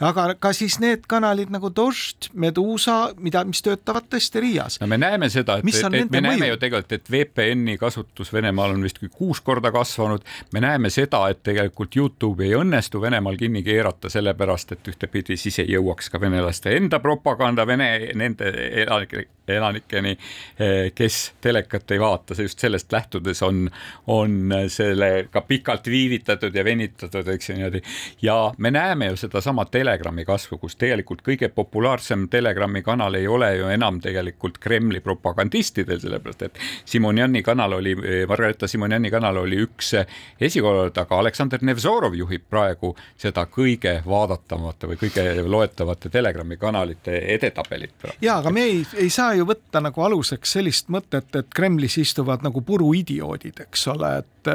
aga 0.00 0.34
ka 0.40 0.52
siis 0.56 0.78
need 0.80 1.04
kanalid 1.10 1.50
nagu 1.52 1.70
Dožd, 1.76 2.30
Medusa, 2.32 2.96
mida, 3.20 3.42
mis 3.48 3.62
töötavad 3.64 4.08
tõesti 4.10 4.42
Riias. 4.42 4.78
no 4.80 4.88
me 4.90 4.98
näeme 5.00 5.28
seda, 5.32 5.58
et, 5.60 5.66
et, 5.68 5.96
et 6.02 6.12
me 6.12 6.22
näeme 6.24 6.44
mõju? 6.44 6.54
ju 6.54 6.60
tegelikult, 6.64 6.94
et 6.96 7.10
VPN-i 7.12 7.76
kasutus 7.80 8.32
Venemaal 8.32 8.76
on 8.76 8.84
vist 8.86 9.00
kuus 9.12 9.40
korda 9.44 9.72
kasvanud. 9.74 10.24
me 10.52 10.64
näeme 10.64 10.90
seda, 10.90 11.22
et 11.30 11.42
tegelikult 11.46 11.96
Youtube 11.96 12.46
ei 12.46 12.54
õnnestu 12.58 13.02
Venemaal 13.02 13.36
kinni 13.40 13.62
keerata, 13.66 14.10
sellepärast 14.12 14.72
et 14.76 14.92
ühtepidi 14.94 15.36
siis 15.40 15.60
ei 15.62 15.74
jõuaks 15.76 16.10
ka 16.10 16.20
venelaste 16.20 16.76
enda 16.76 17.00
propaganda 17.00 17.66
Vene, 17.66 17.90
nende 18.16 18.50
elanike, 18.84 19.26
elanikeni, 19.50 20.16
eh, 20.58 20.92
kes 20.94 21.20
telekat 21.40 21.90
ei 21.90 22.00
vaata, 22.00 22.34
see 22.34 22.48
just 22.48 22.58
sellest 22.62 22.92
lähtudes 22.92 23.42
on, 23.42 23.68
on 24.06 24.54
sellega 24.68 25.42
pikalt 25.46 25.86
viivitatud 25.90 26.54
ja 26.54 26.64
venitatud, 26.64 27.28
eks 27.28 27.50
ju 27.50 27.56
niimoodi. 27.58 27.82
ja 28.22 28.52
me 28.58 28.70
näeme 28.70 29.10
ju 29.12 29.16
sedasama 29.16 29.64
tele 29.64 29.89
Telegrami 29.90 30.22
kasvu, 30.22 30.54
kus 30.62 30.76
tegelikult 30.78 31.24
kõige 31.26 31.48
populaarsem 31.50 32.28
Telegrami 32.30 32.78
kanal 32.86 33.16
ei 33.18 33.24
ole 33.26 33.48
ju 33.56 33.70
enam 33.74 33.96
tegelikult 33.98 34.60
Kremli 34.62 35.00
propagandistidel, 35.02 35.98
sellepärast 35.98 36.44
et 36.46 36.60
Simonjani 36.86 37.42
kanal 37.42 37.74
oli, 37.80 37.96
Margareeta 38.28 38.68
Simonjani 38.70 39.10
kanal 39.10 39.40
oli 39.42 39.58
üks 39.64 39.90
esikohal, 40.38 40.92
aga 40.94 41.18
Aleksandr 41.18 41.64
Nevzorov 41.66 42.14
juhib 42.14 42.44
praegu 42.46 42.92
seda 43.18 43.48
kõige 43.50 43.96
vaadatavate 44.06 44.92
või 44.92 45.00
kõige 45.02 45.26
loetavate 45.42 46.12
Telegrami 46.14 46.60
kanalite 46.60 47.18
edetabelit. 47.34 48.06
ja, 48.22 48.38
aga 48.38 48.54
me 48.54 48.68
ei, 48.70 48.86
ei 48.94 49.10
saa 49.10 49.34
ju 49.34 49.48
võtta 49.50 49.82
nagu 49.82 50.06
aluseks 50.06 50.54
sellist 50.60 50.86
mõtet, 50.86 51.34
et 51.34 51.50
Kremlis 51.54 51.98
istuvad 51.98 52.46
nagu 52.46 52.62
puruidioodid, 52.62 53.66
eks 53.66 53.88
ole, 53.90 54.14
et 54.22 54.54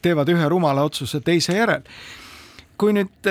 teevad 0.00 0.32
ühe 0.32 0.48
rumala 0.48 0.88
otsuse 0.88 1.20
teise 1.20 1.60
järel 1.60 1.84
kui 2.82 2.94
nüüd 2.96 3.30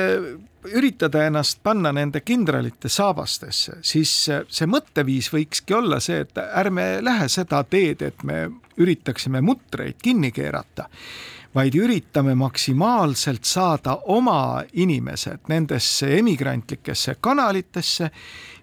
üritada 0.65 1.25
ennast 1.25 1.59
panna 1.63 1.91
nende 1.95 2.21
kindralite 2.21 2.89
saabastesse, 2.89 3.79
siis 3.81 4.13
see 4.29 4.69
mõtteviis 4.69 5.31
võikski 5.33 5.77
olla 5.77 5.99
see, 5.99 6.21
et 6.25 6.37
ärme 6.37 6.99
lähe 7.01 7.27
seda 7.29 7.63
teed, 7.63 8.01
et 8.01 8.23
me 8.23 8.47
üritaksime 8.81 9.41
mutreid 9.41 9.99
kinni 10.01 10.31
keerata, 10.31 10.87
vaid 11.55 11.75
üritame 11.75 12.35
maksimaalselt 12.35 13.43
saada 13.45 13.97
oma 14.13 14.63
inimesed 14.73 15.49
nendesse 15.51 16.07
emigrantlikesse 16.17 17.17
kanalitesse 17.19 18.11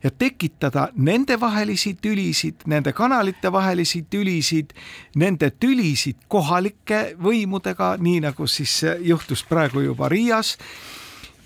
ja 0.03 0.11
tekitada 0.11 0.89
nendevahelisi 0.97 1.99
tülisid, 2.01 2.65
nende 2.67 2.93
kanalite 2.93 3.53
vahelisi 3.53 4.07
tülisid, 4.11 4.73
nende 5.17 5.51
tülisid 5.51 6.25
kohalike 6.29 7.17
võimudega, 7.23 7.97
nii 8.01 8.23
nagu 8.31 8.47
siis 8.47 8.81
juhtus 9.05 9.45
praegu 9.45 9.85
juba 9.85 10.09
Riias 10.09 10.57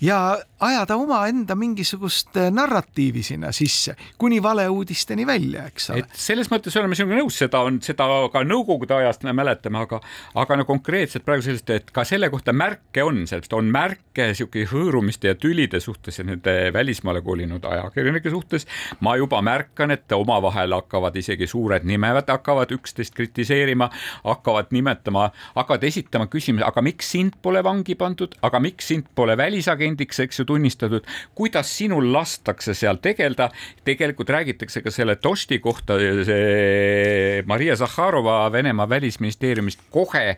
ja 0.03 0.37
ajada 0.63 0.97
omaenda 0.99 1.55
mingisugust 1.59 2.37
äh, 2.37 2.49
narratiivi 2.51 3.23
sinna 3.23 3.51
sisse, 3.55 3.95
kuni 4.17 4.41
valeuudisteni 4.43 5.27
välja, 5.27 5.67
eks 5.71 5.89
ole. 5.93 6.03
et 6.03 6.17
selles 6.25 6.51
mõttes 6.51 6.75
oleme 6.79 6.97
sinuga 6.97 7.19
nõus, 7.19 7.37
seda 7.43 7.63
on, 7.67 7.79
seda 7.83 8.07
ka 8.33 8.43
nõukogude 8.47 8.97
ajast 8.97 9.25
me 9.27 9.35
mäletame, 9.35 9.83
aga, 9.83 10.01
aga 10.39 10.59
no 10.59 10.67
konkreetselt 10.69 11.25
praegu 11.25 11.45
sellist, 11.45 11.69
et 11.73 11.91
ka 11.93 12.05
selle 12.07 12.29
kohta 12.33 12.53
märke 12.55 13.03
on, 13.05 13.23
sellest 13.29 13.53
on 13.57 13.71
märke 13.73 14.31
sihuke 14.37 14.65
hõõrumiste 14.69 15.31
ja 15.31 15.39
tülide 15.39 15.81
suhtes 15.83 16.19
ja 16.19 16.27
nende 16.27 16.55
välismaale 16.73 17.21
kolinud 17.21 17.65
ajakirjanike 17.65 18.29
suhtes. 18.33 18.67
ma 18.99 19.15
juba 19.17 19.41
märkan, 19.41 19.91
et 19.91 20.11
omavahel 20.11 20.73
hakkavad 20.73 21.15
isegi 21.19 21.47
suured 21.47 21.83
nimed 21.87 22.29
hakkavad 22.29 22.71
üksteist 22.71 23.13
kritiseerima, 23.15 23.89
hakkavad 24.23 24.71
nimetama, 24.71 25.29
hakkavad 25.55 25.83
esitama 25.83 26.27
küsimusi, 26.31 26.65
aga 26.65 26.81
miks 26.85 27.11
sind 27.15 27.37
pole 27.41 27.63
vangi 27.63 27.95
pandud, 27.99 28.35
aga 28.41 28.59
miks 28.63 28.87
sind 28.91 29.09
pole 29.15 29.37
välisagendiks, 29.37 30.19
eks 30.25 30.39
ju 30.39 30.45
tunnistatud, 30.53 31.09
kuidas 31.35 31.73
sinul 31.77 32.11
lastakse 32.13 32.77
seal 32.77 33.01
tegeleda. 33.01 33.49
tegelikult 33.83 34.29
räägitakse 34.29 34.81
ka 34.81 34.91
selle 34.91 35.15
Tosti 35.15 35.59
kohta, 35.59 35.97
see 36.25 37.43
Maria 37.45 37.75
Zahharova 37.75 38.51
Venemaa 38.51 38.89
välisministeeriumist 38.89 39.81
kohe, 39.91 40.37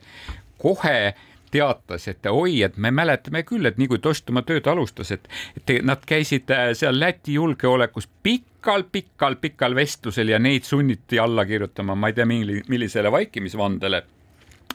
kohe 0.58 1.16
teatas, 1.52 2.08
et 2.12 2.26
oi, 2.30 2.62
et 2.64 2.78
me 2.78 2.92
mäletame 2.92 3.44
küll, 3.48 3.66
et 3.68 3.78
nii 3.80 3.88
kui 3.92 4.02
Tost 4.04 4.30
oma 4.32 4.44
tööd 4.48 4.68
alustas, 4.68 5.12
et, 5.16 5.28
et 5.56 5.78
nad 5.86 6.02
käisid 6.08 6.52
seal 6.76 7.00
Läti 7.00 7.38
julgeolekus 7.38 8.10
pikal-pikal-pikal 8.26 9.76
vestlusel 9.78 10.34
ja 10.34 10.40
neid 10.42 10.68
sunniti 10.68 11.20
alla 11.22 11.46
kirjutama, 11.48 11.96
ma 11.96 12.12
ei 12.12 12.18
tea, 12.18 12.28
millisele 12.28 13.12
vaikimisvandele 13.14 14.04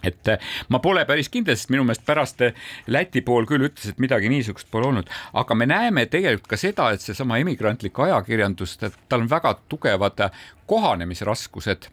et 0.02 0.28
äh, 0.28 0.50
ma 0.68 0.80
pole 0.82 1.04
päris 1.08 1.30
kindel, 1.32 1.58
sest 1.58 1.72
minu 1.72 1.84
meelest 1.86 2.04
pärast 2.08 2.42
äh, 2.46 2.56
Läti 2.90 3.22
pool 3.26 3.46
küll 3.48 3.68
ütles, 3.68 3.92
et 3.92 4.02
midagi 4.02 4.30
niisugust 4.32 4.70
pole 4.72 4.90
olnud, 4.90 5.12
aga 5.36 5.56
me 5.56 5.68
näeme 5.68 6.06
tegelikult 6.10 6.50
ka 6.54 6.60
seda, 6.60 6.90
et 6.94 7.04
seesama 7.04 7.40
emigrantlik 7.42 7.98
ajakirjandus, 8.06 8.78
tal 8.80 9.24
on 9.24 9.30
väga 9.30 9.56
tugevad 9.68 10.26
äh, 10.26 10.44
kohanemisraskused. 10.70 11.90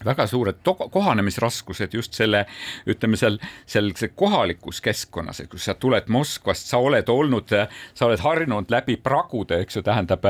Väga 0.00 0.24
suured 0.24 0.62
kohanemisraskused 0.64 1.92
just 1.92 2.16
selle, 2.16 2.46
ütleme 2.88 3.18
seal, 3.20 3.34
seal 3.68 3.90
kohalikus 4.16 4.78
keskkonnas, 4.80 5.42
kus 5.52 5.66
sa 5.68 5.74
tuled 5.76 6.08
Moskvast, 6.08 6.70
sa 6.72 6.80
oled 6.80 7.12
olnud, 7.12 7.52
sa 7.92 8.06
oled 8.06 8.22
harjunud 8.24 8.72
läbi 8.72 8.96
pragude, 8.96 9.58
eks 9.60 9.76
ju, 9.76 9.82
tähendab 9.84 10.24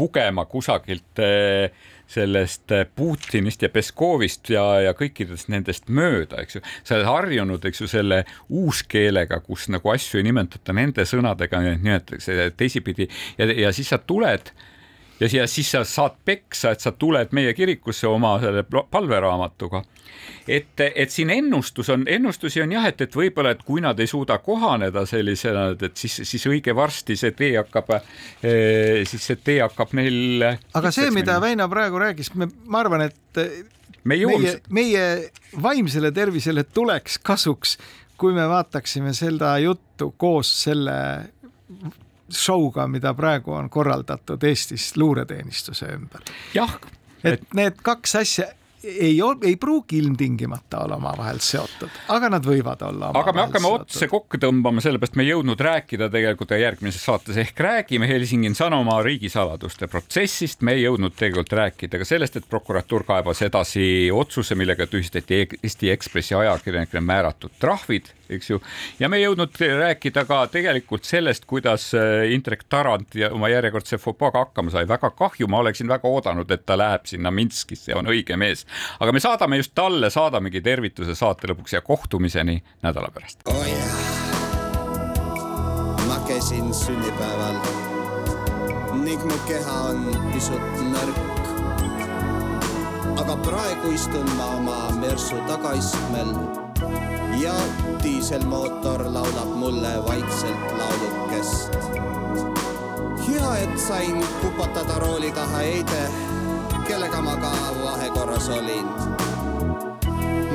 pugema 0.00 0.46
kusagilt 0.48 1.20
äh, 1.20 1.92
sellest 2.14 2.72
äh, 2.74 2.84
Putinist 2.96 3.62
ja 3.64 3.70
Peskovist 3.72 4.50
ja, 4.52 4.64
ja 4.84 4.94
kõikidest 4.96 5.50
nendest 5.52 5.88
mööda, 5.88 6.42
eks 6.42 6.58
ju. 6.58 6.64
sa 6.84 6.98
oled 6.98 7.08
harjunud, 7.10 7.64
eks 7.68 7.82
ju, 7.84 7.90
selle 7.90 8.22
uuskeelega, 8.48 9.40
kus 9.46 9.68
nagu 9.72 9.94
asju 9.94 10.20
ei 10.20 10.28
nimetata 10.28 10.76
nende 10.76 11.06
sõnadega, 11.08 11.62
nimetatakse 11.74 12.52
teisipidi 12.58 13.08
ja, 13.38 13.48
ja 13.66 13.74
siis 13.74 13.90
sa 13.92 14.00
tuled 14.00 14.52
ja 15.20 15.28
siia, 15.28 15.46
siis 15.46 15.70
sa 15.70 15.84
saad 15.84 16.16
peksa, 16.24 16.74
et 16.74 16.84
sa 16.84 16.92
tuled 16.92 17.34
meie 17.36 17.54
kirikusse 17.54 18.08
oma 18.08 18.36
selle 18.42 18.64
palveraamatuga. 18.90 19.82
et, 20.48 20.80
et 20.94 21.10
siin 21.10 21.30
ennustus 21.30 21.88
on, 21.90 22.04
ennustusi 22.08 22.62
on 22.62 22.72
jah, 22.72 22.86
et, 22.88 23.00
et 23.00 23.16
võib-olla, 23.16 23.54
et 23.54 23.62
kui 23.64 23.80
nad 23.80 24.00
ei 24.00 24.06
suuda 24.06 24.38
kohaneda 24.38 25.06
sellisena, 25.06 25.68
et 25.72 25.96
siis, 25.96 26.20
siis 26.28 26.46
õige 26.50 26.74
varsti 26.76 27.16
see 27.16 27.32
tee 27.36 27.54
hakkab, 27.56 27.94
eh, 28.42 29.04
siis 29.08 29.26
see 29.30 29.40
tee 29.40 29.60
hakkab 29.62 29.94
neil. 29.96 30.44
aga 30.74 30.92
see, 30.94 31.10
mida 31.14 31.40
Väino 31.40 31.68
praegu 31.72 32.00
rääkis, 32.02 32.32
ma 32.34 32.80
arvan, 32.80 33.08
et 33.08 33.42
me 34.04 34.18
meie, 34.18 34.56
meie 34.68 35.04
vaimsele 35.62 36.12
tervisele 36.12 36.64
tuleks 36.64 37.18
kasuks, 37.24 37.78
kui 38.20 38.34
me 38.36 38.46
vaataksime 38.48 39.14
seda 39.16 39.56
juttu 39.62 40.12
koos 40.18 40.50
selle 40.64 40.98
show'ga, 42.30 42.86
mida 42.88 43.14
praegu 43.14 43.52
on 43.52 43.70
korraldatud 43.70 44.42
Eestis 44.42 44.96
luureteenistuse 44.96 45.86
ümber. 45.86 46.20
jah. 46.54 46.78
et 47.24 47.54
need 47.54 47.80
kaks 47.82 48.16
asja 48.16 48.46
ei, 48.84 49.18
ei 49.42 49.56
pruugi 49.56 49.98
ilmtingimata 49.98 50.84
olla 50.84 50.96
omavahel 50.96 51.38
seotud, 51.42 51.90
aga 52.14 52.30
nad 52.36 52.46
võivad 52.46 52.82
olla. 52.86 53.10
aga 53.14 53.32
me 53.32 53.44
hakkame 53.46 53.68
seotud. 53.68 53.86
otse 53.88 54.08
kokku 54.10 54.40
tõmbama, 54.42 54.84
sellepärast 54.84 55.18
me 55.18 55.26
ei 55.26 55.32
jõudnud 55.32 55.60
rääkida 55.66 56.08
tegelikult 56.12 56.54
järgmises 56.60 57.04
saates 57.04 57.38
ehk 57.40 57.60
räägime 57.60 58.08
Helsingin 58.08 58.54
Sanomaa 58.54 59.00
riigisaladuste 59.02 59.88
protsessist. 59.88 60.62
me 60.62 60.76
ei 60.76 60.84
jõudnud 60.84 61.16
tegelikult 61.16 61.56
rääkida 61.60 62.00
ka 62.00 62.08
sellest, 62.08 62.36
et 62.36 62.48
prokuratuur 62.50 63.06
kaebas 63.08 63.42
edasi 63.42 64.10
otsuse, 64.12 64.54
millega 64.54 64.86
tühistati 64.86 65.44
Eesti 65.62 65.90
Ekspressi 65.90 66.34
ajakirjanikele 66.34 67.00
määratud 67.04 67.56
trahvid 67.60 68.12
eks 68.28 68.50
ju. 68.50 68.60
ja 68.98 69.08
me 69.08 69.18
ei 69.18 69.24
jõudnud 69.26 69.58
rääkida 69.58 70.24
ka 70.28 70.44
tegelikult 70.52 71.04
sellest, 71.08 71.44
kuidas 71.48 71.90
äh, 71.96 72.24
Indrek 72.32 72.64
Tarand 72.68 73.16
ja 73.18 73.30
oma 73.34 73.50
järjekordse 73.52 73.98
fopaaga 74.00 74.44
hakkama 74.46 74.72
sai. 74.74 74.88
väga 74.88 75.10
kahju, 75.10 75.48
ma 75.48 75.60
oleksin 75.64 75.88
väga 75.88 76.08
oodanud, 76.08 76.50
et 76.50 76.64
ta 76.66 76.78
läheb 76.78 77.06
sinna 77.10 77.30
Minskisse, 77.34 77.94
on 77.96 78.08
õige 78.10 78.36
mees. 78.40 78.64
Aga 79.00 79.12
me 79.12 79.20
saadame 79.20 79.60
just 79.60 79.74
talle, 79.74 80.10
saadamegi 80.10 80.60
tervituse 80.64 81.14
saate 81.14 81.50
lõpuks 81.52 81.76
ja 81.76 81.82
kohtumiseni 81.84 82.60
nädala 82.82 83.10
pärast 83.14 83.46
oh. 83.48 83.64
ma 86.08 86.20
käisin 86.28 86.74
sünnipäeval 86.74 87.58
ning 89.04 89.24
mu 89.24 89.38
keha 89.48 89.78
on 89.90 90.04
pisut 90.32 90.82
nõrk. 90.92 91.18
aga 93.20 93.36
praegu 93.46 93.94
istun 93.94 94.28
ma 94.38 94.46
oma 94.58 94.78
mersu 95.00 95.40
tagaistmel 95.48 96.30
ja 97.40 97.54
diiselmootor 98.02 99.04
laulab 99.12 99.56
mulle 99.58 99.92
vaikselt 100.08 100.72
laulukest. 100.78 101.76
hea, 103.26 103.56
et 103.62 103.78
sain 103.78 104.24
kupatada 104.40 104.98
rooli 104.98 105.32
taha 105.32 105.62
Eide, 105.62 106.02
kellega 106.88 107.20
ma 107.22 107.34
ka 107.36 107.50
vahekorras 107.84 108.48
olin. 108.48 108.88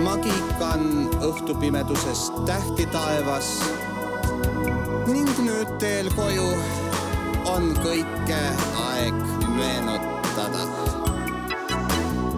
ma 0.03 0.15
kiikan 0.17 0.83
õhtupimeduses 1.25 2.29
tähti 2.47 2.85
taevas 2.93 3.49
ning 5.09 5.31
nüüd 5.43 5.71
teel 5.81 6.09
koju 6.15 6.47
on 7.49 7.73
kõike 7.83 8.41
aeg 8.85 9.17
meenutada. 9.57 10.67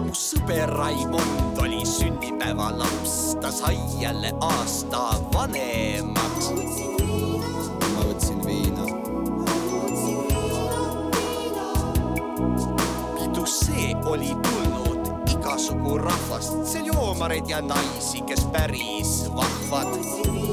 mu 0.00 0.14
sõber 0.16 0.72
Raimond 0.78 1.60
oli 1.64 1.84
sünnipäevalaps 1.86 3.36
ta 3.40 3.52
sai 3.52 3.78
jälle 4.00 4.32
aasta 4.40 5.04
vanemaks. 5.34 6.91
Oli 14.12 14.36
tulnud 14.42 15.28
igasugu 15.32 15.98
rahvast, 15.98 16.52
seal 16.68 16.86
joomareid 16.86 17.48
ja 17.48 17.62
naisi, 17.62 18.20
kes 18.28 18.44
päris 18.52 19.30
vahvad. 19.36 20.51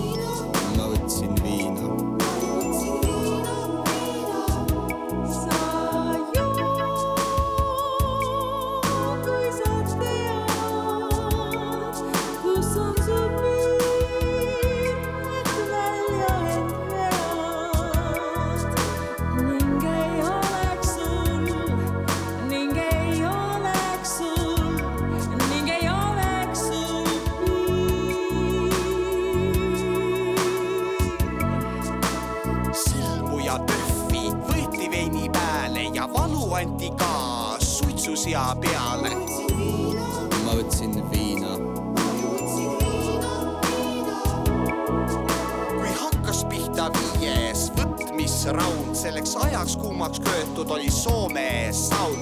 Selleks 48.99 49.35
ajaks 49.35 49.77
kuumaks 49.77 50.19
köetud 50.19 50.69
oli 50.69 50.91
Soome 50.91 51.69
saun. 51.71 52.19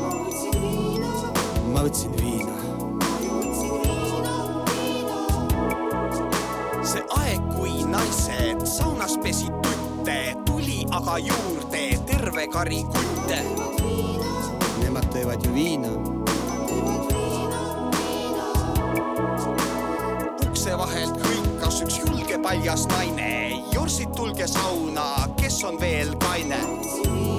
ma 1.74 1.82
võtsin 1.82 2.14
viina. 2.22 2.54
see 6.86 7.02
aeg, 7.18 7.42
kui 7.56 7.82
naised 7.90 8.62
saunas 8.70 9.18
pesid 9.24 9.58
tutte, 9.66 10.20
tuli 10.46 10.86
aga 11.00 11.18
juurde 11.18 11.82
terve 12.06 12.46
kari 12.54 12.84
kutte. 12.94 13.42
Nemad 14.84 15.10
teevad 15.16 15.42
ju 15.46 15.54
viina. 15.58 15.90
ukse 20.46 20.78
vahelt 20.78 21.26
hõikas 21.26 21.82
üks 21.88 22.00
julge 22.06 22.38
paljas 22.46 22.86
naine, 22.94 23.64
jorsid, 23.74 24.14
tulge 24.14 24.48
sauna, 24.48 25.26
kes 25.48 25.64
on 25.64 25.80
veel 25.80 26.18
kaine. 26.18 27.37